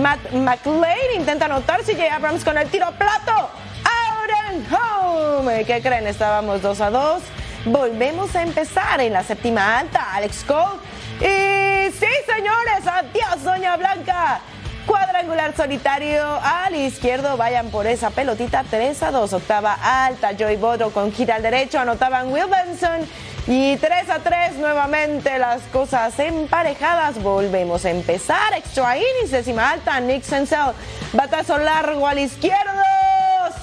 Matt 0.00 0.30
McLean 0.32 1.16
intenta 1.16 1.46
anotar 1.46 1.82
CJ 1.82 2.08
Abrams 2.10 2.44
con 2.44 2.56
el 2.56 2.68
tiro 2.68 2.86
plato. 2.92 3.50
Out 3.84 4.30
and 4.48 4.66
home. 4.72 5.64
¿Qué 5.64 5.82
creen? 5.82 6.06
Estábamos 6.06 6.62
2 6.62 6.80
a 6.80 6.90
2. 6.90 7.22
Volvemos 7.66 8.34
a 8.36 8.42
empezar 8.42 9.00
en 9.00 9.12
la 9.12 9.24
séptima 9.24 9.78
alta. 9.78 10.14
Alex 10.14 10.44
Cole. 10.44 10.78
Y 11.20 11.53
sí, 11.98 12.06
señores, 12.26 12.86
adiós, 12.86 13.42
Doña 13.42 13.76
Blanca. 13.76 14.40
Cuadrangular 14.86 15.56
solitario 15.56 16.22
al 16.42 16.74
izquierdo, 16.74 17.38
vayan 17.38 17.70
por 17.70 17.86
esa 17.86 18.10
pelotita 18.10 18.64
3 18.68 19.02
a 19.02 19.10
2, 19.12 19.32
octava 19.32 19.78
alta, 19.80 20.32
Joey 20.38 20.56
Bodo 20.56 20.90
con 20.90 21.10
gira 21.10 21.36
al 21.36 21.42
derecho, 21.42 21.80
anotaban 21.80 22.30
Will 22.30 22.48
Benson 22.48 23.08
y 23.46 23.78
3 23.78 24.10
a 24.10 24.18
3 24.18 24.56
nuevamente 24.56 25.38
las 25.38 25.62
cosas 25.72 26.18
emparejadas, 26.18 27.22
volvemos 27.22 27.86
a 27.86 27.90
empezar, 27.90 28.52
extra 28.52 28.98
innings, 28.98 29.30
décima 29.30 29.70
alta, 29.70 29.98
Nick 30.00 30.22
Senzel, 30.22 30.72
batazo 31.14 31.56
largo 31.56 32.06
al 32.06 32.18
izquierdo, 32.18 32.82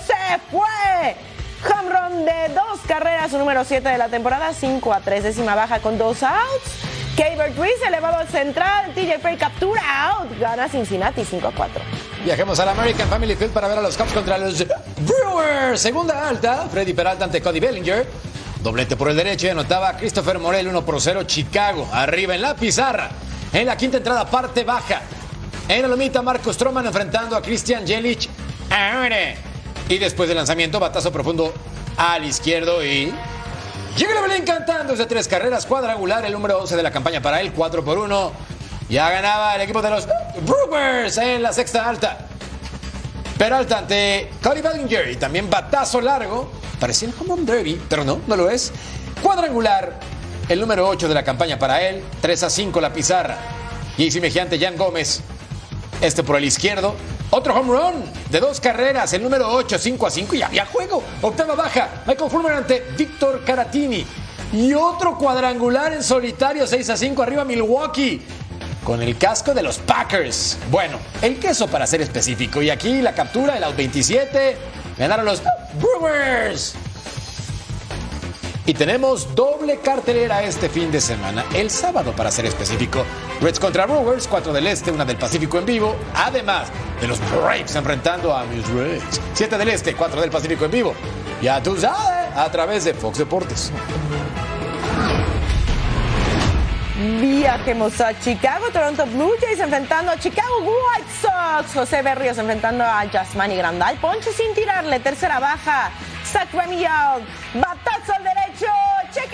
se 0.07 0.39
fue. 0.49 1.15
Home 1.63 2.25
de 2.25 2.53
dos 2.55 2.79
carreras, 2.87 3.29
su 3.29 3.37
número 3.37 3.63
7 3.63 3.87
de 3.87 3.97
la 3.99 4.09
temporada, 4.09 4.51
5 4.53 4.91
a 4.91 5.01
3, 5.01 5.23
décima 5.23 5.53
baja 5.53 5.79
con 5.79 5.99
dos 5.99 6.23
outs. 6.23 6.90
Kaber 7.21 7.55
Ruiz 7.55 7.79
elevado 7.87 8.17
al 8.17 8.27
central. 8.27 8.95
TJ 8.95 9.19
Frey 9.21 9.37
captura 9.37 9.81
out. 10.09 10.39
Gana 10.39 10.67
Cincinnati 10.67 11.23
5 11.23 11.49
a 11.49 11.51
4. 11.51 11.81
Viajemos 12.25 12.59
al 12.59 12.69
American 12.69 13.07
Family 13.07 13.35
Field 13.35 13.53
para 13.53 13.67
ver 13.67 13.77
a 13.77 13.81
los 13.81 13.95
Cubs 13.95 14.11
contra 14.11 14.39
los 14.39 14.65
Brewers. 14.97 15.79
Segunda 15.79 16.27
alta. 16.27 16.67
Freddy 16.71 16.93
Peralta 16.93 17.25
ante 17.25 17.39
Cody 17.39 17.59
Bellinger. 17.59 18.07
Doblete 18.63 18.95
por 18.95 19.09
el 19.09 19.15
derecho 19.15 19.45
y 19.45 19.49
anotaba 19.51 19.95
Christopher 19.97 20.39
Morel 20.39 20.67
1 20.67 20.83
por 20.83 20.99
0 20.99 21.23
Chicago. 21.25 21.87
Arriba 21.93 22.33
en 22.33 22.41
la 22.41 22.55
pizarra. 22.55 23.11
En 23.53 23.67
la 23.67 23.77
quinta 23.77 23.97
entrada, 23.97 24.25
parte 24.25 24.63
baja. 24.63 25.01
En 25.67 25.83
la 25.83 25.89
lomita, 25.89 26.23
Marcos 26.23 26.55
Stroman 26.55 26.87
enfrentando 26.87 27.35
a 27.35 27.41
Christian 27.43 27.85
Jelic. 27.85 28.29
Y 29.89 29.97
después 29.99 30.27
del 30.27 30.37
lanzamiento, 30.37 30.79
batazo 30.79 31.11
profundo 31.11 31.53
al 31.97 32.25
izquierdo 32.25 32.83
y 32.83 33.13
Llega 33.97 34.21
Belén 34.21 34.45
cantando 34.45 34.95
de 34.95 35.05
tres 35.05 35.27
carreras 35.27 35.65
cuadrangular, 35.65 36.23
el 36.25 36.31
número 36.31 36.59
11 36.59 36.77
de 36.77 36.83
la 36.83 36.91
campaña 36.91 37.21
para 37.21 37.41
él, 37.41 37.51
4 37.51 37.83
por 37.83 37.97
1. 37.97 38.31
Ya 38.89 39.09
ganaba 39.09 39.55
el 39.55 39.61
equipo 39.61 39.81
de 39.81 39.89
los 39.89 40.07
Brewers 40.45 41.17
en 41.17 41.43
la 41.43 41.51
sexta 41.51 41.87
alta. 41.87 42.17
Peralta 43.37 43.79
ante 43.79 44.31
Cody 44.41 44.61
Bellinger 44.61 45.09
y 45.09 45.17
también 45.17 45.49
batazo 45.49 45.99
largo. 45.99 46.51
Parecía 46.79 47.09
home 47.19 47.35
run 47.35 47.45
derby, 47.45 47.81
pero 47.89 48.05
no, 48.05 48.21
no 48.27 48.35
lo 48.35 48.49
es. 48.49 48.71
Cuadrangular, 49.21 49.99
el 50.47 50.59
número 50.59 50.87
8 50.87 51.07
de 51.07 51.13
la 51.13 51.23
campaña 51.23 51.59
para 51.59 51.81
él, 51.81 52.03
3 52.21 52.43
a 52.43 52.49
5 52.49 52.81
la 52.81 52.93
pizarra. 52.93 53.37
Y 53.97 54.09
Mejante 54.21 54.57
Jan 54.57 54.77
Gómez, 54.77 55.21
este 56.01 56.23
por 56.23 56.37
el 56.37 56.45
izquierdo, 56.45 56.95
otro 57.31 57.55
home 57.55 57.69
run 57.69 58.03
de 58.29 58.39
dos 58.39 58.59
carreras, 58.59 59.11
el 59.13 59.23
número 59.23 59.49
8, 59.49 59.79
5 59.79 60.07
a 60.07 60.11
5 60.11 60.35
y 60.35 60.41
había 60.41 60.65
juego. 60.65 61.01
Octava 61.21 61.55
baja, 61.55 62.03
Michael 62.05 62.29
Fulmer 62.29 62.53
ante 62.53 62.85
Víctor 62.97 63.43
Caratini. 63.43 64.05
Y 64.53 64.73
otro 64.73 65.17
cuadrangular 65.17 65.93
en 65.93 66.03
solitario, 66.03 66.67
6 66.67 66.89
a 66.89 66.97
5 66.97 67.23
arriba 67.23 67.45
Milwaukee. 67.45 68.21
Con 68.83 69.01
el 69.01 69.17
casco 69.17 69.53
de 69.53 69.63
los 69.63 69.77
Packers. 69.77 70.57
Bueno, 70.69 70.97
el 71.21 71.39
queso 71.39 71.67
para 71.67 71.87
ser 71.87 72.01
específico. 72.01 72.61
Y 72.61 72.69
aquí 72.69 73.01
la 73.01 73.13
captura, 73.13 73.55
el 73.55 73.63
out 73.63 73.75
27. 73.75 74.57
Ganaron 74.97 75.25
los 75.25 75.41
Brewers. 75.75 76.75
Y 78.65 78.75
tenemos 78.75 79.33
doble 79.33 79.79
cartelera 79.79 80.43
este 80.43 80.69
fin 80.69 80.91
de 80.91 81.01
semana, 81.01 81.43
el 81.55 81.71
sábado 81.71 82.13
para 82.15 82.29
ser 82.29 82.45
específico. 82.45 83.03
Reds 83.41 83.59
contra 83.59 83.87
Brewers, 83.87 84.27
4 84.27 84.53
del 84.53 84.67
Este, 84.67 84.91
una 84.91 85.03
del 85.03 85.17
Pacífico 85.17 85.57
en 85.57 85.65
vivo, 85.65 85.95
además 86.13 86.67
de 86.99 87.07
los 87.07 87.19
Braves 87.31 87.75
enfrentando 87.75 88.35
a 88.35 88.43
mis 88.45 88.67
Reds. 88.69 89.19
7 89.33 89.57
del 89.57 89.69
Este, 89.69 89.95
4 89.95 90.21
del 90.21 90.29
Pacífico 90.29 90.65
en 90.65 90.71
vivo. 90.71 90.93
Ya 91.41 91.61
tú 91.63 91.75
sabes, 91.75 92.37
a 92.37 92.51
través 92.51 92.83
de 92.83 92.93
Fox 92.93 93.17
Deportes. 93.17 93.71
Viajemos 97.19 97.99
a 97.99 98.17
Chicago, 98.19 98.67
Toronto 98.71 99.07
Blue 99.07 99.33
Jays 99.41 99.59
enfrentando 99.59 100.11
a 100.11 100.19
Chicago 100.19 100.59
White 100.59 101.09
Sox. 101.19 101.73
José 101.73 102.03
Berrios 102.03 102.37
enfrentando 102.37 102.83
a 102.83 103.07
Jasmani 103.11 103.55
Grandal. 103.55 103.97
Ponche 103.97 104.31
sin 104.31 104.53
tirarle, 104.53 104.99
tercera 104.99 105.39
baja. 105.39 105.89
Zach 106.31 106.47
batazo 106.53 108.13
al 108.13 108.23
derecho, 108.23 108.50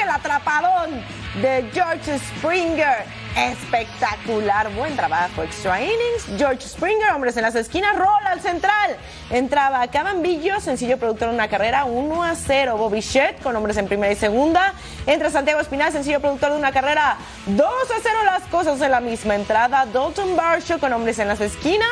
el 0.07 0.11
atrapadón 0.11 1.03
de 1.41 1.69
George 1.73 2.17
Springer. 2.17 3.05
Espectacular, 3.35 4.73
buen 4.73 4.95
trabajo, 4.95 5.43
extra 5.43 5.79
innings. 5.81 6.25
George 6.37 6.61
Springer, 6.67 7.11
hombres 7.13 7.35
en 7.37 7.43
las 7.43 7.55
esquinas, 7.55 7.95
rola 7.95 8.31
al 8.31 8.41
central. 8.41 8.97
Entraba 9.29 9.85
Cabambillo, 9.87 10.59
sencillo 10.61 10.97
productor 10.97 11.29
de 11.29 11.35
una 11.35 11.47
carrera, 11.47 11.85
1 11.85 12.23
a 12.23 12.35
0. 12.35 12.77
Bobby 12.77 13.01
Shett 13.01 13.43
con 13.43 13.55
hombres 13.55 13.77
en 13.77 13.87
primera 13.87 14.11
y 14.11 14.15
segunda. 14.15 14.73
Entra 15.05 15.29
Santiago 15.29 15.59
Espinal, 15.59 15.91
sencillo 15.91 16.21
productor 16.21 16.51
de 16.51 16.57
una 16.57 16.71
carrera, 16.71 17.17
2 17.45 17.67
a 17.67 17.99
0 18.01 18.17
las 18.25 18.43
cosas 18.43 18.81
en 18.81 18.91
la 18.91 19.01
misma 19.01 19.35
entrada. 19.35 19.85
Dalton 19.85 20.35
Barshow 20.35 20.79
con 20.79 20.93
hombres 20.93 21.19
en 21.19 21.27
las 21.27 21.41
esquinas. 21.41 21.89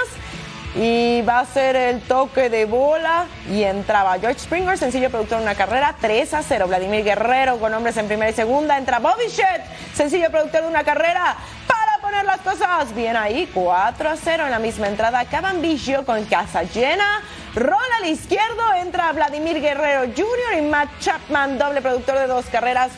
Y 0.75 1.21
va 1.21 1.39
a 1.39 1.45
ser 1.45 1.77
el 1.77 2.01
toque 2.01 2.49
de 2.49 2.65
bola. 2.65 3.25
Y 3.49 3.63
entraba 3.63 4.19
George 4.19 4.39
Springer, 4.39 4.77
sencillo 4.77 5.09
productor 5.09 5.37
de 5.37 5.45
una 5.45 5.55
carrera, 5.55 5.95
3 6.01 6.33
a 6.33 6.43
0. 6.43 6.67
Vladimir 6.67 7.03
Guerrero 7.03 7.57
con 7.59 7.73
hombres 7.73 7.95
en 7.97 8.07
primera 8.07 8.29
y 8.29 8.33
segunda. 8.33 8.77
Entra 8.77 8.99
Bobby 8.99 9.27
Shedd, 9.29 9.61
sencillo 9.93 10.29
productor 10.29 10.63
de 10.63 10.67
una 10.67 10.83
carrera, 10.83 11.37
para 11.65 12.01
poner 12.01 12.25
las 12.25 12.41
cosas 12.41 12.93
bien 12.93 13.15
ahí. 13.15 13.49
4 13.53 14.09
a 14.09 14.15
0 14.17 14.45
en 14.45 14.51
la 14.51 14.59
misma 14.59 14.87
entrada. 14.87 15.23
Cabambillo 15.25 16.05
con 16.05 16.25
casa 16.25 16.63
llena. 16.63 17.21
Rola 17.55 17.95
al 18.01 18.09
izquierdo. 18.09 18.73
Entra 18.75 19.13
Vladimir 19.13 19.61
Guerrero 19.61 20.11
Jr. 20.13 20.59
y 20.59 20.61
Matt 20.61 20.89
Chapman, 20.99 21.57
doble 21.57 21.81
productor 21.81 22.19
de 22.19 22.27
dos 22.27 22.45
carreras. 22.47 22.91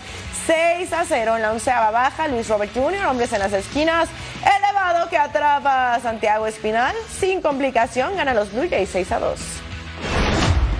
6 0.47 0.93
a 0.93 1.03
0 1.05 1.35
en 1.35 1.41
la 1.43 1.51
onceava 1.51 1.91
baja. 1.91 2.27
Luis 2.27 2.47
Robert 2.47 2.71
Jr., 2.73 3.05
hombres 3.05 3.31
en 3.33 3.39
las 3.39 3.53
esquinas. 3.53 4.09
Que 5.09 5.17
atrapa 5.17 5.95
a 5.95 5.99
Santiago 5.99 6.47
Espinal. 6.47 6.95
Sin 7.19 7.41
complicación, 7.41 8.15
gana 8.15 8.33
los 8.33 8.51
Blue 8.53 8.67
Jays 8.69 8.89
6 8.89 9.11
a 9.11 9.19
2. 9.19 9.39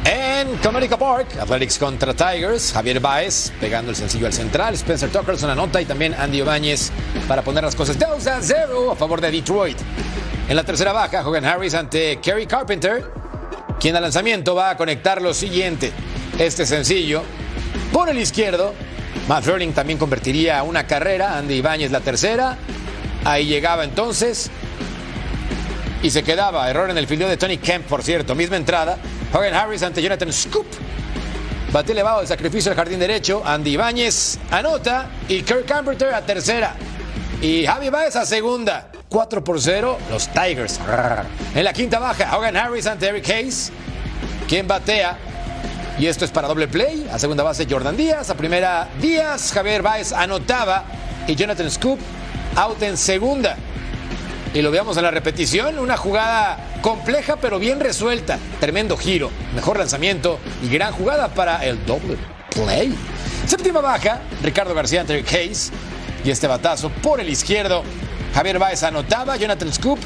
En 0.06 0.58
Comerica 0.58 0.98
Park, 0.98 1.28
Athletics 1.40 1.78
contra 1.78 2.14
Tigers, 2.14 2.72
Javier 2.72 3.02
Baez 3.02 3.52
pegando 3.60 3.90
el 3.92 3.98
sencillo 3.98 4.26
al 4.26 4.34
central, 4.34 4.76
Spencer 4.76 5.10
Tucker 5.10 5.36
una 5.44 5.56
nota 5.56 5.82
y 5.82 5.86
también 5.86 6.14
Andy 6.14 6.42
Obáñez 6.42 6.92
para 7.28 7.42
poner 7.42 7.66
las 7.66 7.76
cosas 7.76 8.00
2 8.00 8.28
a 8.28 8.42
0 8.42 8.92
a 8.92 8.96
favor 8.96 9.20
de 9.20 9.30
Detroit. 9.30 9.78
En 10.48 10.56
la 10.56 10.64
tercera 10.64 10.94
baja, 10.94 11.28
Hogan 11.28 11.44
Harris 11.44 11.74
ante 11.74 12.20
Kerry 12.22 12.48
Carpenter, 12.48 13.12
quien 13.80 13.96
al 13.98 14.04
lanzamiento 14.04 14.56
va 14.56 14.70
a 14.70 14.78
conectar 14.78 15.22
lo 15.22 15.34
siguiente. 15.34 15.92
Este 16.40 16.66
sencillo 16.66 17.24
por 17.92 18.10
el 18.10 18.18
izquierdo, 18.18 18.74
Matt 19.28 19.46
Verling 19.46 19.74
también 19.74 20.00
convertiría 20.00 20.64
una 20.64 20.88
carrera, 20.88 21.38
Andy 21.38 21.56
Ibáñez 21.56 21.92
la 21.92 22.00
tercera. 22.00 22.58
Ahí 23.28 23.46
llegaba 23.46 23.84
entonces. 23.84 24.50
y 26.02 26.10
se 26.10 26.24
quedaba. 26.24 26.70
Error 26.70 26.90
en 26.90 26.98
el 26.98 27.08
fildeo 27.08 27.28
de 27.28 27.36
Tony 27.36 27.58
Kemp, 27.58 27.86
por 27.86 28.02
cierto. 28.02 28.36
Misma 28.36 28.56
entrada. 28.56 28.98
Hogan 29.34 29.54
Harris 29.54 29.84
ante 29.84 30.02
Jonathan 30.02 30.32
Scoop. 30.32 30.66
Bate 31.74 31.92
elevado 31.92 32.22
el 32.22 32.28
sacrificio 32.28 32.70
del 32.70 32.78
jardín 32.78 33.00
derecho. 33.00 33.44
Andy 33.46 33.72
Ibáñez 33.72 34.40
anota 34.50 35.10
y 35.28 35.42
Kirk 35.42 35.66
Camberter 35.66 36.14
a 36.14 36.22
tercera. 36.26 36.76
Y 37.42 37.66
Javi 37.66 37.90
Baez 37.90 38.16
a 38.16 38.26
segunda. 38.26 38.92
4 39.10 39.44
por 39.44 39.60
0, 39.62 39.98
los 40.10 40.30
Tigers. 40.30 40.80
En 41.54 41.66
la 41.66 41.74
quinta 41.74 42.00
baja, 42.00 42.38
Hogan 42.38 42.56
Harris 42.56 42.88
ante 42.88 43.08
Eric 43.08 43.30
Hayes. 43.30 43.74
Quien 44.48 44.70
batea. 44.70 45.18
Y 46.00 46.06
esto 46.06 46.24
es 46.24 46.32
para 46.32 46.48
doble 46.48 46.70
play. 46.70 47.06
A 47.12 47.20
segunda 47.20 47.44
base, 47.44 47.68
Jordan 47.70 47.98
Díaz. 47.98 48.30
A 48.30 48.36
primera, 48.36 48.88
Díaz. 49.02 49.52
Javier 49.52 49.82
Baez 49.82 50.14
anotaba. 50.14 50.86
Y 51.28 51.36
Jonathan 51.36 51.70
Scoop 51.70 52.00
out 52.56 52.82
en 52.82 52.98
segunda. 52.98 53.58
Y 54.54 54.62
lo 54.62 54.72
veamos 54.72 54.98
en 54.98 55.04
la 55.04 55.12
repetición. 55.12 55.78
Una 55.80 55.98
jugada 55.98 56.58
compleja 56.82 57.36
pero 57.38 57.60
bien 57.60 57.80
resuelta. 57.80 58.40
Tremendo 58.60 58.98
giro. 58.98 59.30
Mejor 59.56 59.78
lanzamiento. 59.78 60.40
Y 60.64 60.70
gran 60.70 60.94
jugada 60.94 61.30
para 61.30 61.66
el 61.66 61.86
doble 61.86 62.18
play. 62.50 62.96
Séptima 63.46 63.82
baja, 63.82 64.22
Ricardo 64.44 64.74
García 64.74 65.02
ante 65.02 65.24
Hayes. 65.30 65.72
Y 66.24 66.32
este 66.32 66.48
batazo 66.48 66.90
por 66.90 67.20
el 67.20 67.30
izquierdo. 67.30 67.84
Javier 68.34 68.60
Baez 68.60 68.84
anotaba, 68.84 69.38
Jonathan 69.38 69.72
Scoop 69.74 70.00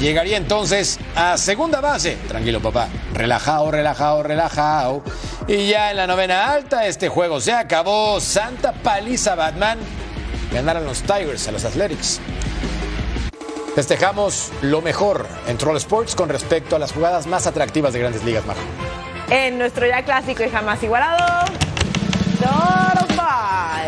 llegaría 0.00 0.36
entonces 0.36 0.98
a 1.14 1.36
segunda 1.36 1.80
base. 1.80 2.16
Tranquilo, 2.28 2.60
papá. 2.60 2.88
Relajado, 3.14 3.70
relajado, 3.70 4.22
relajado. 4.22 5.02
Y 5.46 5.68
ya 5.68 5.90
en 5.90 5.96
la 5.96 6.06
novena 6.06 6.52
alta, 6.52 6.86
este 6.86 7.08
juego 7.08 7.40
se 7.40 7.52
acabó. 7.52 8.20
Santa 8.20 8.72
paliza 8.72 9.34
Batman. 9.34 9.78
Ganaron 10.54 10.84
los 10.86 11.02
Tigers 11.02 11.48
a 11.48 11.52
los 11.52 11.64
Athletics. 11.64 12.20
Festejamos 13.74 14.52
lo 14.62 14.80
mejor 14.82 15.26
en 15.48 15.58
Troll 15.58 15.76
Sports 15.78 16.14
con 16.14 16.28
respecto 16.28 16.76
a 16.76 16.78
las 16.78 16.92
jugadas 16.92 17.26
más 17.26 17.48
atractivas 17.48 17.92
de 17.92 17.98
grandes 17.98 18.22
ligas, 18.22 18.46
Majo. 18.46 18.60
En 19.30 19.58
nuestro 19.58 19.84
ya 19.84 20.04
clásico 20.04 20.44
y 20.44 20.48
jamás 20.50 20.80
igualado. 20.84 21.44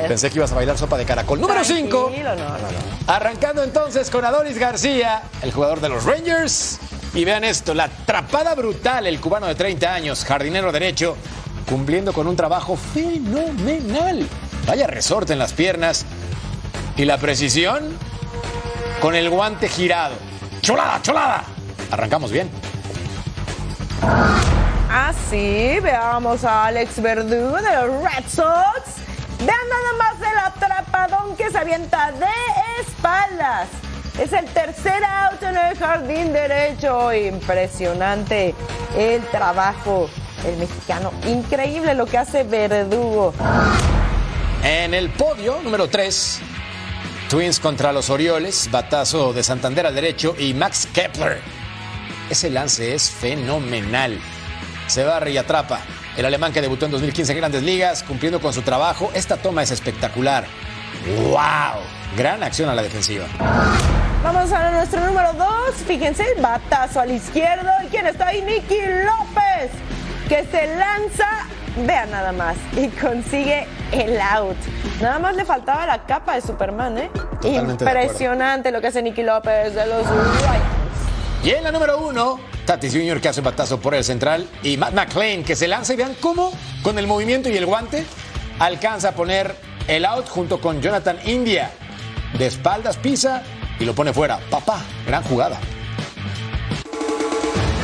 Pensé 0.09 0.31
que 0.31 0.39
ibas 0.39 0.51
a 0.51 0.57
bailar 0.57 0.77
sopa 0.77 0.97
de 0.99 1.05
caracol. 1.05 1.41
Número 1.41 1.63
5. 1.65 2.05
Tranquilo, 2.07 2.35
no, 2.35 2.49
no, 2.49 2.59
no. 2.59 3.13
Arrancando 3.13 3.63
entonces 3.63 4.11
con 4.11 4.25
Adonis 4.25 4.59
García, 4.59 5.23
el 5.43 5.53
jugador 5.53 5.81
de 5.81 5.89
los 5.89 6.05
Rangers. 6.05 6.81
Y 7.15 7.25
vean 7.25 7.45
esto, 7.45 7.75
la 7.75 7.85
atrapada 7.85 8.55
brutal, 8.57 9.07
el 9.07 9.21
cubano 9.21 9.47
de 9.47 9.55
30 9.55 9.95
años, 9.95 10.25
jardinero 10.25 10.73
derecho, 10.73 11.17
cumpliendo 11.69 12.13
con 12.13 12.27
un 12.27 12.37
trabajo 12.37 12.77
fenomenal. 12.77 14.27
Vaya 14.67 14.87
resorte 14.87 15.33
en 15.33 15.39
las 15.39 15.53
piernas. 15.53 16.05
Y 16.97 17.05
la 17.05 17.19
precisión 17.19 17.97
con 19.01 19.15
el 19.15 19.29
guante 19.29 19.69
girado. 19.69 20.15
¡Cholada, 20.63 21.03
cholada! 21.03 21.45
Arrancamos 21.91 22.33
bien. 22.33 22.51
Así, 24.91 25.79
veamos 25.83 26.45
a 26.45 26.67
Alex 26.67 27.03
Verdugo 27.03 27.57
de 27.57 27.71
los 27.75 28.03
Red 28.03 28.25
Sox. 28.29 28.97
Vean 29.41 29.59
nada 29.69 29.93
más 29.99 30.17
el 30.21 30.39
atrapadón 30.39 31.37
que 31.37 31.51
se 31.51 31.59
avienta 31.59 32.13
de 32.13 32.27
espaldas. 32.81 33.69
Es 34.19 34.33
el 34.33 34.47
tercer 34.47 35.05
out 35.05 35.43
en 35.43 35.57
el 35.59 35.77
jardín 35.77 36.33
derecho. 36.33 37.13
Impresionante 37.13 38.55
el 38.97 39.23
trabajo 39.27 40.09
del 40.43 40.57
mexicano. 40.57 41.13
Increíble 41.27 41.95
lo 41.95 42.07
que 42.07 42.17
hace 42.17 42.43
Verdugo. 42.45 43.35
En 44.65 44.95
el 44.95 45.11
podio, 45.11 45.61
número 45.63 45.89
3, 45.89 46.41
Twins 47.29 47.59
contra 47.59 47.93
los 47.93 48.09
Orioles, 48.09 48.69
batazo 48.71 49.33
de 49.33 49.43
Santander 49.43 49.85
al 49.85 49.97
derecho 49.97 50.37
y 50.39 50.55
Max 50.55 50.87
Kepler. 50.93 51.41
Ese 52.31 52.51
lance 52.51 52.95
es 52.95 53.11
fenomenal. 53.11 54.21
Se 54.87 55.03
barre 55.03 55.33
y 55.33 55.37
atrapa. 55.37 55.81
El 56.17 56.25
alemán 56.25 56.53
que 56.53 56.61
debutó 56.61 56.87
en 56.87 56.93
2015 56.93 57.33
en 57.33 57.39
Grandes 57.39 57.65
Ligas, 57.65 58.05
cumpliendo 58.05 58.41
con 58.41 58.53
su 58.53 58.63
trabajo, 58.63 59.11
esta 59.13 59.39
toma 59.39 59.65
es 59.65 59.73
espectacular. 59.73 60.47
¡Wow! 61.31 61.83
Gran 62.17 62.45
acción 62.45 62.69
a 62.69 62.75
la 62.75 62.83
defensiva. 62.83 63.27
Vamos 64.23 64.53
a 64.53 64.71
nuestro 64.71 65.05
número 65.05 65.33
2. 65.33 65.49
Fíjense, 65.85 66.25
el 66.37 66.41
batazo 66.41 67.01
al 67.01 67.11
izquierdo. 67.11 67.71
¿Y 67.85 67.89
quién 67.89 68.07
está 68.07 68.29
ahí? 68.29 68.41
Nicky 68.43 68.79
López, 69.05 69.73
que 70.29 70.47
se 70.51 70.77
lanza, 70.77 71.27
vean 71.85 72.09
nada 72.13 72.31
más, 72.31 72.57
y 72.77 72.87
consigue 72.89 73.67
el 73.91 74.21
out. 74.21 74.57
Nada 75.01 75.19
más 75.19 75.37
le 75.37 75.45
faltaba 75.45 75.87
la 75.87 76.05
capa 76.07 76.35
de 76.35 76.41
Superman, 76.41 76.97
¿eh? 76.97 77.11
Totalmente 77.41 77.85
Impresionante 77.85 78.71
lo 78.71 78.81
que 78.81 78.87
hace 78.87 79.03
Nicky 79.03 79.23
López 79.23 79.75
de 79.75 79.87
los 79.87 80.07
Ryan. 80.07 80.63
Y 81.45 81.51
en 81.51 81.65
la 81.65 81.71
número 81.71 81.99
uno, 81.99 82.41
Tatis 82.65 82.93
Jr. 82.93 83.21
que 83.21 83.29
hace 83.29 83.41
un 83.41 83.45
batazo 83.45 83.79
por 83.79 83.95
el 83.95 84.03
central 84.03 84.49
y 84.63 84.77
Matt 84.79 84.95
McClain 84.95 85.45
que 85.45 85.55
se 85.55 85.69
lanza 85.69 85.93
y 85.93 85.97
vean 85.97 86.17
cómo 86.21 86.51
con 86.83 86.99
el 86.99 87.07
movimiento 87.07 87.51
y 87.51 87.57
el 87.57 87.67
guante 87.67 88.05
alcanza 88.59 89.11
a 89.11 89.13
poner 89.13 89.55
el 89.87 90.05
out 90.07 90.29
junto 90.29 90.61
con 90.61 90.81
Jonathan 90.81 91.19
India. 91.27 91.71
De 92.39 92.47
espaldas 92.47 92.97
pisa 92.97 93.43
y 93.79 93.85
lo 93.85 93.95
pone 93.95 94.13
fuera. 94.13 94.41
Papá, 94.51 94.81
gran 95.07 95.23
jugada. 95.25 95.59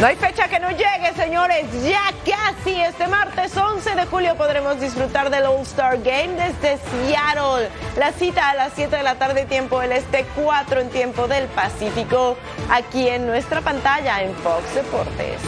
No 0.03 0.09
hay 0.09 0.17
fecha 0.17 0.49
que 0.49 0.59
no 0.59 0.69
llegue, 0.71 1.15
señores. 1.15 1.65
Ya 1.85 2.13
casi 2.27 2.75
este 2.75 3.07
martes 3.07 3.57
11 3.57 3.95
de 3.95 4.05
julio 4.07 4.35
podremos 4.35 4.81
disfrutar 4.81 5.31
del 5.31 5.45
All-Star 5.45 5.99
Game 5.99 6.31
desde 6.31 6.81
Seattle. 6.91 7.69
La 7.97 8.11
cita 8.11 8.51
a 8.51 8.57
las 8.57 8.73
7 8.75 8.97
de 8.97 9.05
la 9.05 9.15
tarde, 9.15 9.45
tiempo 9.45 9.79
del 9.79 9.93
Este, 9.93 10.27
4 10.35 10.81
en 10.81 10.89
tiempo 10.89 11.29
del 11.29 11.47
Pacífico, 11.47 12.37
aquí 12.69 13.07
en 13.07 13.29
nuestra 13.29 13.61
pantalla 13.61 14.25
en 14.25 14.35
Fox 14.35 14.75
Deportes. 14.75 15.41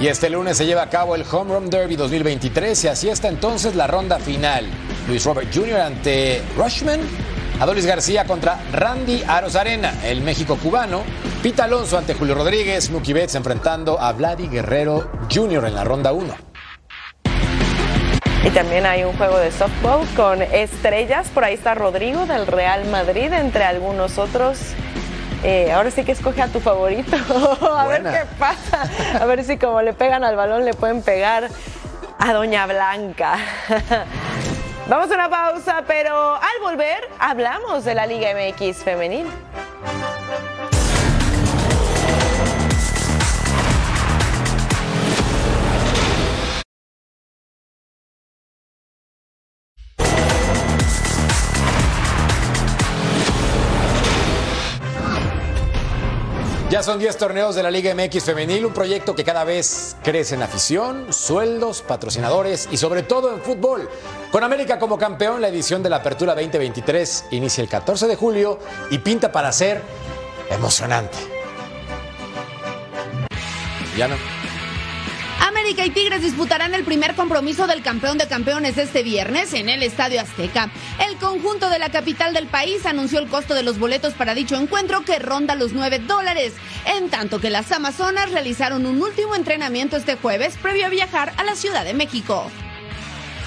Y 0.00 0.08
este 0.08 0.28
lunes 0.28 0.56
se 0.56 0.66
lleva 0.66 0.82
a 0.82 0.90
cabo 0.90 1.14
el 1.14 1.24
Home 1.30 1.54
Run 1.54 1.70
Derby 1.70 1.94
2023 1.94 2.82
y 2.86 2.88
así 2.88 3.08
está 3.08 3.28
entonces 3.28 3.76
la 3.76 3.86
ronda 3.86 4.18
final. 4.18 4.66
Luis 5.06 5.24
Robert 5.24 5.48
Jr. 5.54 5.80
ante 5.80 6.42
Rushman, 6.56 7.02
Adolis 7.58 7.86
García 7.86 8.26
contra 8.26 8.58
Randy 8.70 9.22
Arozarena, 9.26 9.94
el 10.04 10.20
México 10.20 10.58
cubano, 10.62 11.02
Pita 11.42 11.64
Alonso 11.64 11.96
ante 11.96 12.12
Julio 12.12 12.34
Rodríguez, 12.34 12.90
Mookie 12.90 13.14
Betts 13.14 13.34
enfrentando 13.34 13.98
a 13.98 14.12
Vladi 14.12 14.46
Guerrero 14.46 15.10
Jr. 15.34 15.64
en 15.64 15.74
la 15.74 15.82
ronda 15.82 16.12
1. 16.12 16.34
Y 18.44 18.50
también 18.50 18.84
hay 18.84 19.04
un 19.04 19.16
juego 19.16 19.38
de 19.38 19.50
softball 19.50 20.06
con 20.14 20.42
estrellas. 20.42 21.28
Por 21.32 21.44
ahí 21.44 21.54
está 21.54 21.74
Rodrigo 21.74 22.26
del 22.26 22.46
Real 22.46 22.84
Madrid, 22.90 23.32
entre 23.32 23.64
algunos 23.64 24.18
otros. 24.18 24.58
Eh, 25.42 25.72
ahora 25.72 25.90
sí 25.90 26.04
que 26.04 26.12
escoge 26.12 26.42
a 26.42 26.48
tu 26.48 26.60
favorito. 26.60 27.16
a 27.74 27.86
ver 27.86 28.02
qué 28.02 28.20
pasa. 28.38 28.88
A 29.18 29.24
ver 29.24 29.42
si 29.44 29.56
como 29.56 29.80
le 29.80 29.94
pegan 29.94 30.24
al 30.24 30.36
balón 30.36 30.66
le 30.66 30.74
pueden 30.74 31.00
pegar 31.00 31.48
a 32.18 32.32
Doña 32.34 32.66
Blanca. 32.66 33.38
Vamos 34.88 35.10
a 35.10 35.14
una 35.14 35.28
pausa, 35.28 35.82
pero 35.84 36.36
al 36.36 36.60
volver 36.62 37.08
hablamos 37.18 37.84
de 37.84 37.94
la 37.96 38.06
Liga 38.06 38.28
MX 38.32 38.84
femenil. 38.84 39.26
Ya 56.76 56.82
son 56.82 56.98
10 56.98 57.16
torneos 57.16 57.54
de 57.54 57.62
la 57.62 57.70
Liga 57.70 57.94
MX 57.94 58.22
Femenil, 58.22 58.66
un 58.66 58.74
proyecto 58.74 59.14
que 59.14 59.24
cada 59.24 59.44
vez 59.44 59.96
crece 60.02 60.34
en 60.34 60.42
afición, 60.42 61.10
sueldos, 61.10 61.80
patrocinadores 61.80 62.68
y 62.70 62.76
sobre 62.76 63.02
todo 63.02 63.32
en 63.32 63.40
fútbol. 63.40 63.88
Con 64.30 64.44
América 64.44 64.78
como 64.78 64.98
campeón, 64.98 65.40
la 65.40 65.48
edición 65.48 65.82
de 65.82 65.88
la 65.88 65.96
Apertura 65.96 66.34
2023 66.34 67.28
inicia 67.30 67.62
el 67.62 67.70
14 67.70 68.08
de 68.08 68.16
julio 68.16 68.58
y 68.90 68.98
pinta 68.98 69.32
para 69.32 69.50
ser 69.52 69.80
emocionante. 70.50 71.16
Ya 73.96 74.08
no. 74.08 74.35
América 75.66 75.84
y 75.84 75.90
Tigres 75.90 76.22
disputarán 76.22 76.74
el 76.74 76.84
primer 76.84 77.16
compromiso 77.16 77.66
del 77.66 77.82
campeón 77.82 78.18
de 78.18 78.28
campeones 78.28 78.78
este 78.78 79.02
viernes 79.02 79.52
en 79.52 79.68
el 79.68 79.82
Estadio 79.82 80.20
Azteca. 80.20 80.70
El 81.04 81.16
conjunto 81.16 81.70
de 81.70 81.80
la 81.80 81.90
capital 81.90 82.32
del 82.32 82.46
país 82.46 82.86
anunció 82.86 83.18
el 83.18 83.26
costo 83.26 83.52
de 83.52 83.64
los 83.64 83.80
boletos 83.80 84.14
para 84.14 84.36
dicho 84.36 84.54
encuentro 84.54 85.04
que 85.04 85.18
ronda 85.18 85.56
los 85.56 85.72
9 85.72 85.98
dólares, 85.98 86.52
en 86.84 87.10
tanto 87.10 87.40
que 87.40 87.50
las 87.50 87.72
Amazonas 87.72 88.30
realizaron 88.30 88.86
un 88.86 89.02
último 89.02 89.34
entrenamiento 89.34 89.96
este 89.96 90.14
jueves 90.14 90.56
previo 90.62 90.86
a 90.86 90.90
viajar 90.90 91.32
a 91.36 91.42
la 91.42 91.56
Ciudad 91.56 91.84
de 91.84 91.94
México. 91.94 92.48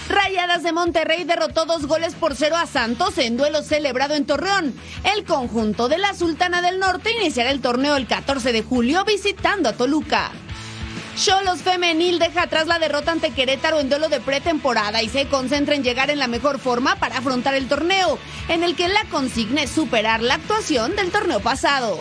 Rayadas 0.09 0.61
de 0.61 0.73
Monterrey 0.73 1.23
derrotó 1.23 1.63
dos 1.63 1.85
goles 1.85 2.15
por 2.15 2.35
cero 2.35 2.57
a 2.57 2.65
Santos 2.65 3.17
en 3.17 3.37
duelo 3.37 3.63
celebrado 3.63 4.15
en 4.15 4.25
Torreón. 4.25 4.73
El 5.05 5.23
conjunto 5.23 5.87
de 5.87 5.99
la 5.99 6.13
Sultana 6.13 6.61
del 6.61 6.79
Norte 6.79 7.13
iniciará 7.17 7.51
el 7.51 7.61
torneo 7.61 7.95
el 7.95 8.07
14 8.07 8.51
de 8.51 8.61
julio 8.61 9.05
visitando 9.05 9.69
a 9.69 9.73
Toluca. 9.73 10.33
Cholos 11.19 11.63
Femenil 11.63 12.17
deja 12.17 12.43
atrás 12.43 12.65
la 12.67 12.79
derrota 12.79 13.11
ante 13.11 13.31
Querétaro 13.31 13.81
en 13.81 13.89
duelo 13.89 14.07
de 14.07 14.21
pretemporada 14.21 15.03
y 15.03 15.09
se 15.09 15.27
concentra 15.27 15.75
en 15.75 15.83
llegar 15.83 16.09
en 16.09 16.17
la 16.17 16.29
mejor 16.29 16.59
forma 16.59 16.95
para 16.95 17.17
afrontar 17.17 17.55
el 17.55 17.67
torneo, 17.67 18.17
en 18.47 18.63
el 18.63 18.73
que 18.73 18.87
la 18.87 19.03
consigna 19.11 19.63
es 19.63 19.69
superar 19.69 20.21
la 20.21 20.35
actuación 20.35 20.95
del 20.95 21.11
torneo 21.11 21.41
pasado. 21.41 21.99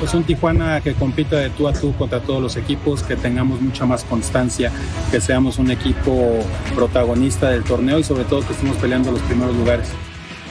pues 0.00 0.12
un 0.12 0.24
Tijuana 0.24 0.80
que 0.80 0.94
compita 0.94 1.36
de 1.36 1.50
tú 1.50 1.68
a 1.68 1.72
tú 1.72 1.94
contra 1.94 2.18
todos 2.20 2.42
los 2.42 2.56
equipos, 2.56 3.04
que 3.04 3.14
tengamos 3.14 3.60
mucha 3.60 3.86
más 3.86 4.02
constancia, 4.02 4.72
que 5.12 5.20
seamos 5.20 5.58
un 5.58 5.70
equipo 5.70 6.44
protagonista 6.74 7.50
del 7.50 7.62
torneo 7.62 8.00
y 8.00 8.04
sobre 8.04 8.24
todo 8.24 8.44
que 8.44 8.54
estemos 8.54 8.76
peleando 8.78 9.12
los 9.12 9.20
primeros 9.22 9.54
lugares. 9.54 9.88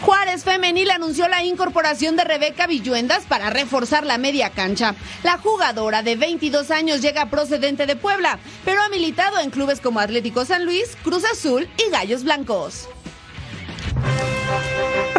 Juárez 0.02 0.44
Femenil 0.44 0.92
anunció 0.92 1.28
la 1.28 1.44
incorporación 1.44 2.16
de 2.16 2.24
Rebeca 2.24 2.68
Villuendas 2.68 3.26
para 3.26 3.50
reforzar 3.50 4.06
la 4.06 4.18
media 4.18 4.52
cancha. 4.52 4.96
La 5.24 5.38
jugadora 5.38 6.04
de 6.04 6.16
22 6.16 6.72
años 6.72 7.02
llega 7.02 7.30
procedente 7.30 7.86
de 7.86 7.96
Puebla, 7.96 8.40
pero 8.64 8.82
ha 8.82 8.90
militado 8.90 9.40
en 9.40 9.50
clubes 9.50 9.82
como 9.82 10.00
Atlético 10.00 10.46
San 10.46 10.66
Luis, 10.66 10.96
Cruz 11.04 11.24
Azul 11.26 11.68
y 11.78 11.92
Gallos 11.92 12.24
Blancos. 12.24 12.88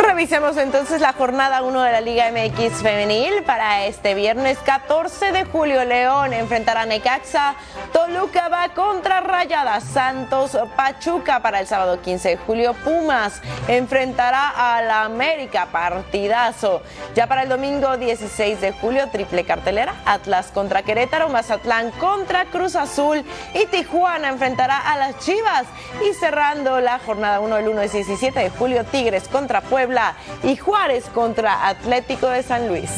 Revisemos 0.09 0.57
entonces 0.57 1.03
la 1.03 1.13
jornada 1.13 1.63
1 1.63 1.83
de 1.83 1.93
la 1.93 2.01
Liga 2.01 2.31
MX 2.33 2.83
femenil 2.83 3.43
para 3.45 3.85
este 3.85 4.15
viernes 4.15 4.57
14 4.65 5.33
de 5.33 5.45
julio. 5.45 5.85
León 5.85 6.33
enfrentará 6.33 6.81
a 6.81 6.87
Necaxa, 6.87 7.55
Toluca 7.93 8.49
va 8.49 8.71
contra 8.71 9.21
Rayadas, 9.21 9.85
Santos 9.85 10.57
Pachuca 10.77 11.41
para 11.41 11.61
el 11.61 11.67
sábado 11.67 12.01
15 12.01 12.31
de 12.31 12.37
julio, 12.39 12.73
Pumas 12.73 13.43
enfrentará 13.69 14.49
a 14.49 14.81
la 14.81 15.05
América, 15.05 15.69
partidazo. 15.71 16.81
Ya 17.15 17.27
para 17.27 17.43
el 17.43 17.51
domingo 17.51 17.99
16 17.99 18.63
de 18.63 18.73
julio, 18.73 19.11
triple 19.11 19.45
cartelera, 19.45 19.95
Atlas 20.07 20.47
contra 20.53 20.83
Querétaro, 20.83 21.29
Mazatlán 21.29 21.91
contra 21.93 22.47
Cruz 22.47 22.77
Azul 22.77 23.23
y 23.53 23.67
Tijuana 23.67 24.31
enfrentará 24.31 24.79
a 24.91 24.97
las 24.97 25.19
Chivas. 25.19 25.67
Y 26.09 26.15
cerrando 26.15 26.81
la 26.81 26.99
jornada 26.99 27.41
1 27.41 27.59
el 27.59 27.69
1 27.69 27.83
es 27.83 27.93
17 27.93 28.41
de 28.41 28.49
julio, 28.51 28.85
Tigres 28.85 29.29
contra 29.29 29.61
Puebla 29.61 29.98
y 30.43 30.57
Juárez 30.57 31.05
contra 31.15 31.69
Atlético 31.69 32.29
de 32.29 32.43
San 32.43 32.69
Luis. 32.69 32.91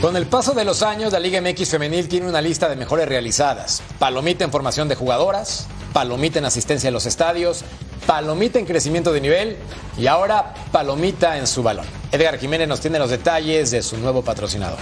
Con 0.00 0.16
el 0.16 0.26
paso 0.26 0.54
de 0.54 0.64
los 0.64 0.82
años, 0.82 1.12
la 1.12 1.18
Liga 1.18 1.40
MX 1.40 1.70
Femenil 1.70 2.06
tiene 2.06 2.28
una 2.28 2.40
lista 2.40 2.68
de 2.68 2.76
mejores 2.76 3.08
realizadas. 3.08 3.82
Palomita 3.98 4.44
en 4.44 4.52
formación 4.52 4.88
de 4.88 4.94
jugadoras, 4.94 5.66
palomita 5.92 6.38
en 6.38 6.44
asistencia 6.44 6.90
a 6.90 6.92
los 6.92 7.06
estadios, 7.06 7.64
palomita 8.06 8.60
en 8.60 8.66
crecimiento 8.66 9.12
de 9.12 9.20
nivel 9.20 9.56
y 9.96 10.06
ahora 10.06 10.54
palomita 10.70 11.36
en 11.36 11.48
su 11.48 11.64
balón. 11.64 11.86
Edgar 12.12 12.38
Jiménez 12.38 12.68
nos 12.68 12.80
tiene 12.80 12.98
los 13.00 13.10
detalles 13.10 13.72
de 13.72 13.82
su 13.82 13.96
nuevo 13.96 14.22
patrocinador. 14.22 14.78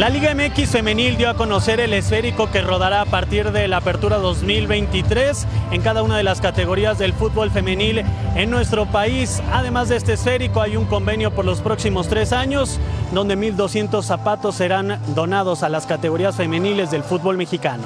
La 0.00 0.08
Liga 0.08 0.34
MX 0.34 0.70
femenil 0.70 1.18
dio 1.18 1.28
a 1.28 1.36
conocer 1.36 1.78
el 1.78 1.92
esférico 1.92 2.50
que 2.50 2.62
rodará 2.62 3.02
a 3.02 3.04
partir 3.04 3.52
de 3.52 3.68
la 3.68 3.76
apertura 3.76 4.16
2023 4.16 5.46
en 5.72 5.82
cada 5.82 6.02
una 6.02 6.16
de 6.16 6.22
las 6.22 6.40
categorías 6.40 6.98
del 6.98 7.12
fútbol 7.12 7.50
femenil 7.50 8.02
en 8.34 8.48
nuestro 8.48 8.86
país. 8.86 9.42
Además 9.52 9.90
de 9.90 9.96
este 9.96 10.14
esférico 10.14 10.62
hay 10.62 10.78
un 10.78 10.86
convenio 10.86 11.34
por 11.34 11.44
los 11.44 11.60
próximos 11.60 12.08
tres 12.08 12.32
años 12.32 12.80
donde 13.12 13.36
1.200 13.36 14.02
zapatos 14.02 14.54
serán 14.54 14.98
donados 15.14 15.62
a 15.62 15.68
las 15.68 15.84
categorías 15.84 16.34
femeniles 16.34 16.90
del 16.90 17.02
fútbol 17.02 17.36
mexicano. 17.36 17.82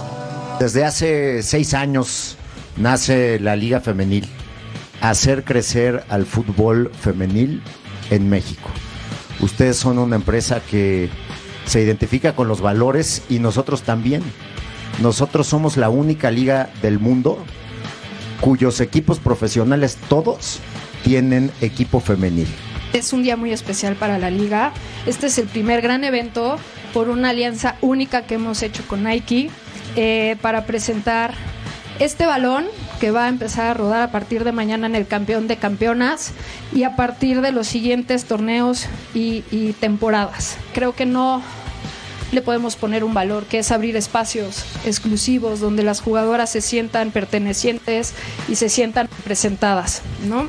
Desde 0.60 0.84
hace 0.84 1.42
seis 1.42 1.74
años 1.74 2.36
nace 2.76 3.40
la 3.40 3.56
Liga 3.56 3.80
Femenil, 3.80 4.28
hacer 5.00 5.42
crecer 5.42 6.04
al 6.08 6.26
fútbol 6.26 6.92
femenil 6.94 7.60
en 8.10 8.30
México. 8.30 8.70
Ustedes 9.40 9.76
son 9.76 9.98
una 9.98 10.14
empresa 10.14 10.60
que 10.60 11.10
se 11.66 11.80
identifica 11.80 12.34
con 12.34 12.48
los 12.48 12.60
valores 12.60 13.22
y 13.28 13.38
nosotros 13.38 13.82
también. 13.82 14.22
Nosotros 15.02 15.46
somos 15.46 15.76
la 15.76 15.88
única 15.88 16.30
liga 16.30 16.70
del 16.82 16.98
mundo 16.98 17.38
cuyos 18.40 18.80
equipos 18.80 19.18
profesionales 19.18 19.98
todos 20.08 20.60
tienen 21.02 21.50
equipo 21.60 22.00
femenil. 22.00 22.46
Es 22.92 23.12
un 23.12 23.22
día 23.22 23.36
muy 23.36 23.52
especial 23.52 23.96
para 23.96 24.18
la 24.18 24.30
liga. 24.30 24.72
Este 25.06 25.26
es 25.26 25.38
el 25.38 25.46
primer 25.46 25.80
gran 25.80 26.04
evento 26.04 26.58
por 26.92 27.08
una 27.08 27.30
alianza 27.30 27.76
única 27.80 28.26
que 28.26 28.34
hemos 28.34 28.62
hecho 28.62 28.86
con 28.86 29.02
Nike 29.02 29.50
eh, 29.96 30.36
para 30.42 30.64
presentar 30.64 31.34
este 31.98 32.26
balón 32.26 32.66
que 33.04 33.10
va 33.10 33.26
a 33.26 33.28
empezar 33.28 33.66
a 33.66 33.74
rodar 33.74 34.00
a 34.00 34.10
partir 34.10 34.44
de 34.44 34.52
mañana 34.52 34.86
en 34.86 34.94
el 34.94 35.06
campeón 35.06 35.46
de 35.46 35.58
campeonas 35.58 36.32
y 36.74 36.84
a 36.84 36.96
partir 36.96 37.42
de 37.42 37.52
los 37.52 37.66
siguientes 37.66 38.24
torneos 38.24 38.86
y, 39.12 39.44
y 39.50 39.74
temporadas. 39.74 40.56
Creo 40.72 40.94
que 40.94 41.04
no 41.04 41.42
le 42.32 42.40
podemos 42.40 42.76
poner 42.76 43.04
un 43.04 43.12
valor, 43.12 43.44
que 43.44 43.58
es 43.58 43.70
abrir 43.72 43.94
espacios 43.98 44.64
exclusivos 44.86 45.60
donde 45.60 45.82
las 45.82 46.00
jugadoras 46.00 46.48
se 46.48 46.62
sientan 46.62 47.10
pertenecientes 47.10 48.14
y 48.48 48.54
se 48.54 48.70
sientan 48.70 49.10
representadas, 49.18 50.00
¿no? 50.26 50.48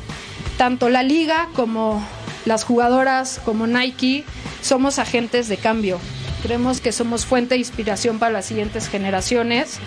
Tanto 0.56 0.88
la 0.88 1.02
liga 1.02 1.50
como 1.52 2.02
las 2.46 2.64
jugadoras, 2.64 3.38
como 3.44 3.66
Nike, 3.66 4.24
somos 4.62 4.98
agentes 4.98 5.48
de 5.48 5.58
cambio. 5.58 5.98
Creemos 6.42 6.80
que 6.80 6.92
somos 6.92 7.26
fuente 7.26 7.56
de 7.56 7.58
inspiración 7.58 8.18
para 8.18 8.32
las 8.32 8.46
siguientes 8.46 8.88
generaciones. 8.88 9.78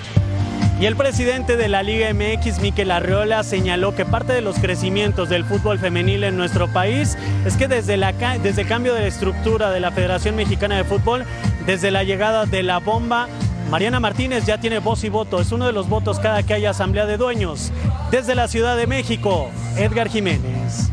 Y 0.79 0.85
el 0.85 0.95
presidente 0.95 1.57
de 1.57 1.67
la 1.67 1.83
Liga 1.83 2.07
MX, 2.13 2.61
Miquel 2.61 2.91
Arreola, 2.91 3.43
señaló 3.43 3.93
que 3.95 4.05
parte 4.05 4.31
de 4.31 4.39
los 4.39 4.57
crecimientos 4.59 5.27
del 5.27 5.43
fútbol 5.43 5.77
femenil 5.77 6.23
en 6.23 6.37
nuestro 6.37 6.71
país 6.71 7.17
es 7.45 7.57
que 7.57 7.67
desde, 7.67 7.97
desde 8.41 8.61
el 8.61 8.67
cambio 8.67 8.93
de 8.93 9.01
la 9.01 9.07
estructura 9.07 9.71
de 9.71 9.81
la 9.81 9.91
Federación 9.91 10.37
Mexicana 10.37 10.77
de 10.77 10.85
Fútbol, 10.85 11.25
desde 11.65 11.91
la 11.91 12.05
llegada 12.05 12.45
de 12.45 12.63
la 12.63 12.79
bomba, 12.79 13.27
Mariana 13.69 13.99
Martínez 13.99 14.45
ya 14.45 14.57
tiene 14.57 14.79
voz 14.79 15.03
y 15.03 15.09
voto, 15.09 15.41
es 15.41 15.51
uno 15.51 15.65
de 15.65 15.73
los 15.73 15.89
votos 15.89 16.17
cada 16.17 16.43
que 16.43 16.53
haya 16.53 16.69
asamblea 16.69 17.05
de 17.05 17.17
dueños. 17.17 17.73
Desde 18.09 18.33
la 18.33 18.47
Ciudad 18.47 18.77
de 18.77 18.87
México, 18.87 19.51
Edgar 19.75 20.07
Jiménez. 20.07 20.89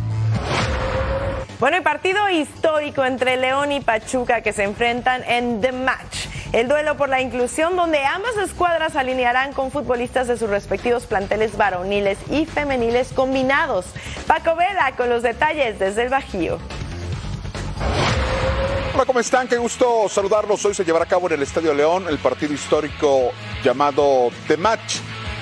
Bueno, 1.60 1.76
el 1.76 1.84
partido 1.84 2.28
histórico 2.28 3.04
entre 3.04 3.36
León 3.36 3.70
y 3.70 3.80
Pachuca 3.80 4.40
que 4.40 4.52
se 4.52 4.64
enfrentan 4.64 5.22
en 5.22 5.60
The 5.60 5.70
Match. 5.70 6.26
El 6.52 6.68
duelo 6.68 6.96
por 6.96 7.08
la 7.08 7.20
inclusión 7.20 7.76
donde 7.76 8.04
ambas 8.04 8.36
escuadras 8.36 8.96
alinearán 8.96 9.52
con 9.52 9.70
futbolistas 9.70 10.28
de 10.28 10.38
sus 10.38 10.48
respectivos 10.48 11.04
planteles 11.06 11.56
varoniles 11.56 12.18
y 12.30 12.46
femeniles 12.46 13.12
combinados. 13.12 13.86
Paco 14.26 14.54
Vela 14.56 14.94
con 14.96 15.08
los 15.08 15.22
detalles 15.22 15.78
desde 15.78 16.04
el 16.04 16.08
Bajío. 16.08 16.58
Hola, 18.94 19.04
¿cómo 19.04 19.20
están? 19.20 19.46
Qué 19.46 19.58
gusto 19.58 20.08
saludarlos. 20.08 20.64
Hoy 20.64 20.72
se 20.72 20.84
llevará 20.84 21.04
a 21.04 21.08
cabo 21.08 21.26
en 21.26 21.34
el 21.34 21.42
Estadio 21.42 21.74
León 21.74 22.06
el 22.08 22.18
partido 22.18 22.54
histórico 22.54 23.32
llamado 23.62 24.30
The 24.48 24.56
Match. 24.56 25.00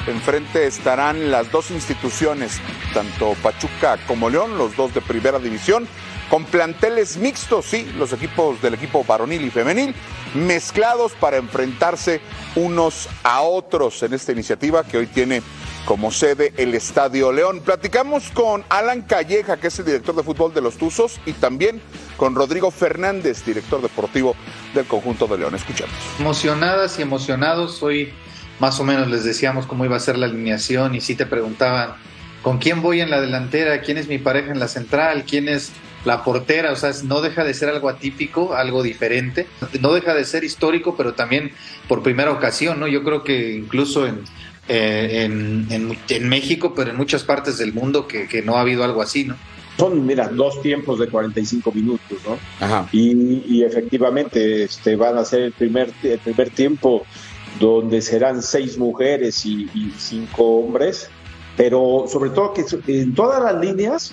Enfrente 0.09 0.66
estarán 0.66 1.30
las 1.30 1.50
dos 1.50 1.70
instituciones, 1.70 2.61
tanto 2.92 3.34
Pachuca 3.42 3.96
como 4.07 4.28
León, 4.28 4.59
los 4.59 4.76
dos 4.76 4.92
de 4.92 5.00
primera 5.00 5.38
división, 5.38 5.86
con 6.31 6.45
planteles 6.45 7.16
mixtos, 7.16 7.66
sí, 7.66 7.91
los 7.99 8.12
equipos 8.12 8.61
del 8.62 8.75
equipo 8.75 9.05
varonil 9.05 9.43
y 9.43 9.51
femenil, 9.51 9.95
mezclados 10.35 11.12
para 11.12 11.37
enfrentarse 11.37 12.20
unos 12.57 13.09
a 13.22 13.43
otros 13.43 14.03
en 14.03 14.14
esta 14.14 14.33
iniciativa 14.33 14.85
que 14.85 14.99
hoy 14.99 15.07
tiene 15.07 15.43
como 15.85 16.11
sede 16.11 16.53
el 16.57 16.75
Estadio 16.75 17.31
León. 17.31 17.61
Platicamos 17.61 18.31
con 18.31 18.64
Alan 18.68 19.03
Calleja, 19.03 19.59
que 19.59 19.68
es 19.68 19.79
el 19.79 19.85
director 19.85 20.14
de 20.14 20.22
fútbol 20.22 20.55
de 20.55 20.62
los 20.62 20.77
Tuzos, 20.77 21.20
y 21.27 21.33
también 21.33 21.81
con 22.16 22.35
Rodrigo 22.35 22.70
Fernández, 22.70 23.45
director 23.45 23.83
deportivo 23.83 24.35
del 24.75 24.87
conjunto 24.87 25.27
de 25.27 25.39
León. 25.39 25.55
Escuchamos. 25.55 25.95
Emocionadas 26.18 26.99
y 26.99 27.03
emocionados, 27.03 27.83
hoy 27.83 28.12
más 28.61 28.81
o 28.81 28.85
menos 28.85 29.09
les 29.09 29.25
decíamos 29.25 29.66
cómo 29.66 29.85
iba 29.85 29.97
a 29.97 30.01
ser 30.01 30.16
la 30.16 30.27
alineación 30.27 30.95
y 30.95 31.01
si 31.01 31.14
te 31.16 31.27
preguntaban 31.27 31.95
con 32.43 32.59
quién 32.59 32.83
voy 32.83 33.01
en 33.01 33.11
la 33.11 33.20
delantera, 33.20 33.81
quién 33.81 33.99
es 33.99 34.07
mi 34.07 34.18
pareja 34.18 34.53
en 34.53 34.61
la 34.61 34.68
central, 34.68 35.25
quién 35.29 35.49
es 35.49 35.72
la 36.05 36.22
portera, 36.22 36.72
o 36.72 36.76
sea, 36.76 36.92
no 37.05 37.20
deja 37.20 37.44
de 37.44 37.55
ser 37.55 37.68
algo 37.68 37.88
atípico, 37.88 38.55
algo 38.55 38.82
diferente, 38.82 39.46
no 39.80 39.92
deja 39.92 40.14
de 40.14 40.24
ser 40.24 40.44
histórico, 40.44 40.96
pero 40.96 41.14
también 41.14 41.52
por 41.88 42.02
primera 42.02 42.30
ocasión, 42.30 42.80
¿no? 42.80 42.86
Yo 42.86 43.02
creo 43.02 43.24
que 43.24 43.55
incluso 43.55 44.07
en, 44.07 44.20
eh, 44.68 45.24
en, 45.24 45.66
en, 45.70 45.98
en, 46.09 46.28
México, 46.28 46.74
pero 46.74 46.90
en 46.90 46.96
muchas 46.96 47.22
partes 47.22 47.59
del 47.59 47.72
mundo 47.72 48.07
que, 48.07 48.28
que, 48.28 48.42
no 48.42 48.57
ha 48.57 48.61
habido 48.61 48.84
algo 48.84 49.02
así, 49.02 49.24
¿no? 49.24 49.36
Son, 49.78 50.07
mira, 50.07 50.28
dos 50.28 50.62
tiempos 50.62 51.00
de 51.00 51.09
45 51.09 51.72
minutos, 51.72 52.18
¿no? 52.26 52.38
Ajá. 52.64 52.88
Y, 52.92 53.42
y 53.46 53.64
efectivamente 53.64 54.64
este, 54.64 54.94
van 54.94 55.18
a 55.18 55.24
ser 55.24 55.40
el 55.40 55.52
primer, 55.52 55.90
el 56.02 56.18
primer 56.18 56.50
tiempo 56.50 57.05
donde 57.59 58.00
serán 58.00 58.42
seis 58.42 58.78
mujeres 58.78 59.44
y, 59.46 59.68
y 59.74 59.92
cinco 59.98 60.59
hombres, 60.59 61.09
pero 61.57 62.05
sobre 62.09 62.30
todo 62.30 62.52
que 62.52 62.64
en 62.86 63.14
todas 63.14 63.42
las 63.42 63.61
líneas, 63.64 64.12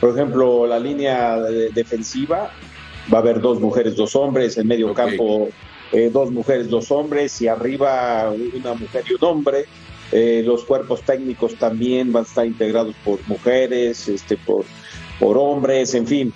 por 0.00 0.10
ejemplo, 0.10 0.66
la 0.66 0.78
línea 0.78 1.38
de 1.38 1.70
defensiva, 1.70 2.50
va 3.12 3.18
a 3.18 3.20
haber 3.20 3.40
dos 3.40 3.60
mujeres, 3.60 3.96
dos 3.96 4.16
hombres, 4.16 4.56
en 4.56 4.66
medio 4.66 4.90
okay. 4.90 5.16
campo 5.16 5.48
eh, 5.92 6.08
dos 6.12 6.30
mujeres, 6.30 6.70
dos 6.70 6.90
hombres, 6.90 7.40
y 7.42 7.48
arriba 7.48 8.32
una 8.54 8.74
mujer 8.74 9.04
y 9.08 9.14
un 9.14 9.24
hombre. 9.24 9.66
Eh, 10.12 10.42
los 10.44 10.64
cuerpos 10.64 11.02
técnicos 11.02 11.56
también 11.56 12.12
van 12.12 12.24
a 12.24 12.26
estar 12.26 12.46
integrados 12.46 12.94
por 13.04 13.20
mujeres, 13.28 14.08
este, 14.08 14.36
por, 14.36 14.64
por 15.18 15.36
hombres, 15.36 15.94
en 15.94 16.06
fin. 16.06 16.32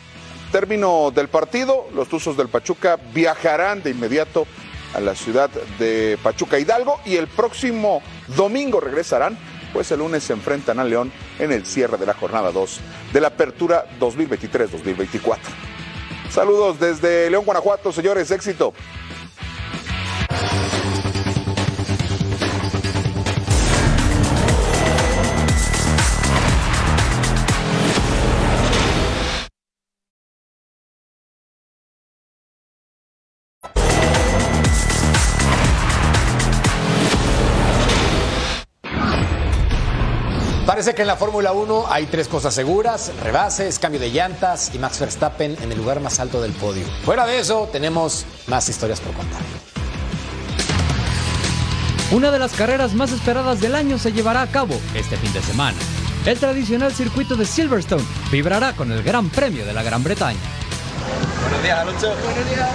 Término 0.52 1.10
del 1.12 1.28
partido, 1.28 1.86
los 1.94 2.08
Tuzos 2.08 2.36
del 2.36 2.48
Pachuca 2.48 2.98
viajarán 3.12 3.82
de 3.82 3.90
inmediato 3.90 4.46
a 4.94 5.00
la 5.00 5.14
ciudad 5.14 5.50
de 5.78 6.18
Pachuca 6.22 6.58
Hidalgo 6.58 7.00
y 7.04 7.16
el 7.16 7.26
próximo 7.26 8.02
domingo 8.36 8.80
regresarán 8.80 9.36
pues 9.74 9.90
el 9.90 9.98
lunes 9.98 10.22
se 10.22 10.32
enfrentan 10.32 10.78
a 10.78 10.84
León 10.84 11.12
en 11.40 11.50
el 11.52 11.66
cierre 11.66 11.98
de 11.98 12.06
la 12.06 12.14
jornada 12.14 12.52
2 12.52 12.80
de 13.12 13.20
la 13.20 13.26
apertura 13.28 13.84
2023-2024. 13.98 15.38
Saludos 16.30 16.78
desde 16.78 17.28
León, 17.28 17.44
Guanajuato, 17.44 17.92
señores, 17.92 18.30
éxito. 18.30 18.72
Parece 40.84 40.96
que 40.96 41.02
en 41.02 41.08
la 41.08 41.16
Fórmula 41.16 41.52
1 41.52 41.86
hay 41.88 42.04
tres 42.04 42.28
cosas 42.28 42.52
seguras, 42.52 43.10
rebases, 43.22 43.78
cambio 43.78 43.98
de 43.98 44.10
llantas 44.10 44.70
y 44.74 44.78
Max 44.78 45.00
Verstappen 45.00 45.56
en 45.62 45.72
el 45.72 45.78
lugar 45.78 45.98
más 46.00 46.20
alto 46.20 46.42
del 46.42 46.52
podio. 46.52 46.84
Fuera 47.06 47.24
de 47.24 47.38
eso, 47.38 47.70
tenemos 47.72 48.26
más 48.48 48.68
historias 48.68 49.00
por 49.00 49.14
contar. 49.14 49.40
Una 52.10 52.30
de 52.30 52.38
las 52.38 52.52
carreras 52.52 52.92
más 52.92 53.12
esperadas 53.12 53.62
del 53.62 53.76
año 53.76 53.98
se 53.98 54.12
llevará 54.12 54.42
a 54.42 54.46
cabo 54.46 54.74
este 54.94 55.16
fin 55.16 55.32
de 55.32 55.40
semana. 55.40 55.78
El 56.26 56.38
tradicional 56.38 56.92
circuito 56.92 57.34
de 57.34 57.46
Silverstone 57.46 58.04
vibrará 58.30 58.74
con 58.74 58.92
el 58.92 59.02
Gran 59.02 59.30
Premio 59.30 59.64
de 59.64 59.72
la 59.72 59.82
Gran 59.82 60.04
Bretaña. 60.04 60.38
Buenos 61.40 61.62
días, 61.62 61.78
Alonso. 61.78 62.14
Buenos 62.26 62.50
días. 62.50 62.68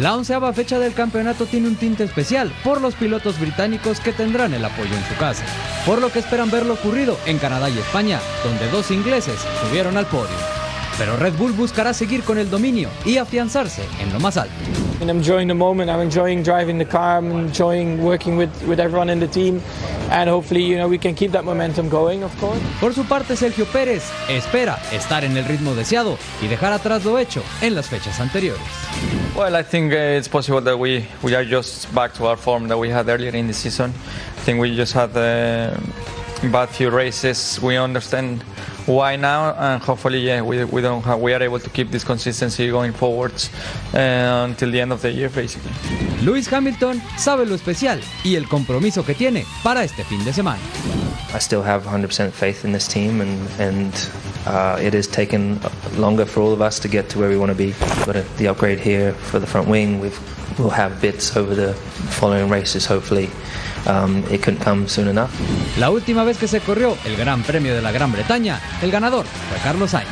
La 0.00 0.16
onceava 0.16 0.50
fecha 0.54 0.78
del 0.78 0.94
campeonato 0.94 1.44
tiene 1.44 1.68
un 1.68 1.76
tinte 1.76 2.04
especial 2.04 2.50
por 2.64 2.80
los 2.80 2.94
pilotos 2.94 3.38
británicos 3.38 4.00
que 4.00 4.14
tendrán 4.14 4.54
el 4.54 4.64
apoyo 4.64 4.96
en 4.96 5.04
su 5.04 5.14
casa, 5.16 5.44
por 5.84 6.00
lo 6.00 6.10
que 6.10 6.20
esperan 6.20 6.50
verlo 6.50 6.72
ocurrido 6.72 7.18
en 7.26 7.36
Canadá 7.36 7.68
y 7.68 7.76
España, 7.78 8.18
donde 8.42 8.66
dos 8.70 8.90
ingleses 8.90 9.38
subieron 9.62 9.98
al 9.98 10.06
podio. 10.06 10.34
Pero 10.96 11.18
Red 11.18 11.34
Bull 11.34 11.52
buscará 11.52 11.92
seguir 11.92 12.22
con 12.22 12.38
el 12.38 12.48
dominio 12.48 12.88
y 13.04 13.18
afianzarse 13.18 13.82
en 14.00 14.10
lo 14.10 14.20
más 14.20 14.38
alto. 14.38 14.54
I'm 15.02 15.10
enjoying 15.10 15.48
the 15.48 15.54
moment. 15.54 15.90
I'm 15.90 16.00
enjoying 16.00 16.42
driving 16.42 16.78
the 16.78 16.86
car. 16.86 17.18
I'm 17.22 17.30
enjoying 17.32 18.02
working 18.02 18.38
with, 18.38 18.50
with 18.66 18.80
everyone 18.80 19.12
in 19.12 19.20
the 19.20 19.28
team. 19.28 19.60
And 20.10 20.30
hopefully, 20.30 20.64
you 20.64 20.78
know, 20.78 20.88
we 20.88 20.98
can 20.98 21.14
keep 21.14 21.32
that 21.32 21.44
momentum 21.44 21.90
going, 21.90 22.22
of 22.22 22.34
course. 22.40 22.58
Por 22.80 22.94
su 22.94 23.04
parte, 23.04 23.36
Sergio 23.36 23.66
Pérez 23.66 24.02
espera 24.30 24.78
estar 24.92 25.24
en 25.24 25.36
el 25.36 25.44
ritmo 25.44 25.74
deseado 25.74 26.16
y 26.40 26.48
dejar 26.48 26.72
atrás 26.72 27.04
lo 27.04 27.18
hecho 27.18 27.42
en 27.60 27.74
las 27.74 27.88
fechas 27.88 28.18
anteriores. 28.18 28.60
Well, 29.36 29.56
I 29.56 29.62
think 29.62 29.92
uh, 29.92 29.96
it's 29.96 30.28
possible 30.28 30.60
that 30.60 30.78
we, 30.78 31.06
we 31.22 31.34
are 31.34 31.44
just 31.44 31.94
back 31.94 32.12
to 32.14 32.26
our 32.26 32.36
form 32.36 32.68
that 32.68 32.76
we 32.76 32.90
had 32.90 33.08
earlier 33.08 33.30
in 33.30 33.46
the 33.46 33.52
season. 33.54 33.90
I 33.90 34.40
think 34.40 34.60
we 34.60 34.74
just 34.76 34.92
had 34.92 35.16
uh, 35.16 35.78
bad 36.50 36.68
few 36.68 36.90
races. 36.90 37.58
We 37.62 37.76
understand 37.76 38.42
why 38.86 39.16
now, 39.16 39.54
and 39.54 39.80
hopefully, 39.82 40.20
yeah, 40.20 40.42
we, 40.42 40.64
we 40.64 40.82
don't 40.82 41.02
have, 41.04 41.20
we 41.20 41.32
are 41.32 41.42
able 41.42 41.60
to 41.60 41.70
keep 41.70 41.90
this 41.90 42.02
consistency 42.04 42.70
going 42.70 42.92
forwards 42.92 43.50
uh, 43.94 44.46
until 44.48 44.70
the 44.70 44.80
end 44.80 44.92
of 44.92 45.00
the 45.00 45.12
year, 45.12 45.28
basically. 45.30 45.70
Lewis 46.22 46.48
Hamilton 46.48 47.00
sabe 47.16 47.46
lo 47.46 47.54
especial 47.54 48.00
y 48.24 48.34
el 48.34 48.48
compromiso 48.48 49.04
que 49.04 49.14
tiene 49.14 49.46
para 49.62 49.84
este 49.84 50.04
fin 50.04 50.24
de 50.24 50.32
semana. 50.32 50.60
I 51.32 51.38
still 51.38 51.62
have 51.62 51.84
100% 51.84 52.32
faith 52.32 52.64
in 52.64 52.72
this 52.72 52.88
team, 52.88 53.20
and 53.20 53.48
and 53.60 53.94
uh, 54.46 54.78
it 54.80 54.94
has 54.94 55.06
taken 55.06 55.60
longer 55.96 56.26
for 56.26 56.40
all 56.40 56.52
of 56.52 56.60
us 56.60 56.78
to 56.80 56.88
get 56.88 57.08
to 57.10 57.18
where 57.18 57.28
we 57.28 57.36
want 57.36 57.50
to 57.50 57.56
be. 57.56 57.74
But 58.06 58.24
the 58.36 58.48
upgrade 58.48 58.80
here 58.80 59.12
for 59.12 59.38
the 59.38 59.46
front 59.46 59.68
wing, 59.68 60.00
we've 60.00 60.18
we'll 60.58 60.70
have 60.70 61.00
bits 61.00 61.36
over 61.36 61.54
the 61.54 61.74
following 62.18 62.48
races, 62.48 62.86
hopefully. 62.86 63.28
Um, 63.86 64.24
it 64.30 64.42
couldn't 64.42 64.60
come 64.60 64.88
soon 64.88 65.08
enough. 65.08 65.30
La 65.78 65.90
última 65.90 66.24
vez 66.24 66.36
que 66.36 66.48
se 66.48 66.60
corrió 66.60 66.96
el 67.04 67.16
Gran 67.16 67.42
Premio 67.42 67.74
de 67.74 67.82
la 67.82 67.92
Gran 67.92 68.12
Bretaña, 68.12 68.60
el 68.82 68.90
ganador 68.90 69.24
fue 69.26 69.58
Carlos 69.62 69.90
Sainz. 69.90 70.08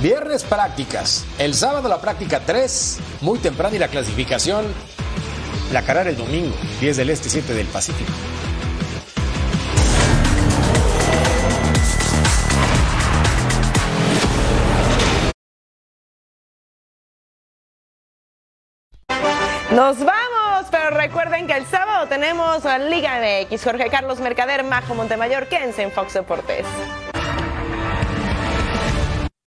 Viernes 0.00 0.44
prácticas. 0.44 1.24
El 1.38 1.54
sábado 1.54 1.88
la 1.88 2.00
práctica 2.00 2.40
3, 2.44 2.98
muy 3.22 3.38
temprano 3.38 3.74
y 3.74 3.78
la 3.78 3.88
clasificación. 3.88 4.66
La 5.72 5.82
carrera 5.82 6.10
el 6.10 6.16
domingo, 6.16 6.54
10 6.80 6.96
del 6.98 7.10
Este, 7.10 7.28
7 7.28 7.54
del 7.54 7.66
Pacífico. 7.66 8.12
Nos 19.76 19.98
vamos, 19.98 20.68
pero 20.70 20.88
recuerden 20.88 21.46
que 21.46 21.52
el 21.52 21.66
sábado 21.66 22.08
tenemos 22.08 22.64
a 22.64 22.78
Liga 22.78 23.20
MX. 23.20 23.62
Jorge 23.62 23.90
Carlos 23.90 24.20
Mercader, 24.20 24.64
Majo 24.64 24.94
Montemayor, 24.94 25.48
quédense 25.48 25.82
en 25.82 25.92
Fox 25.92 26.14
Deportes. 26.14 26.64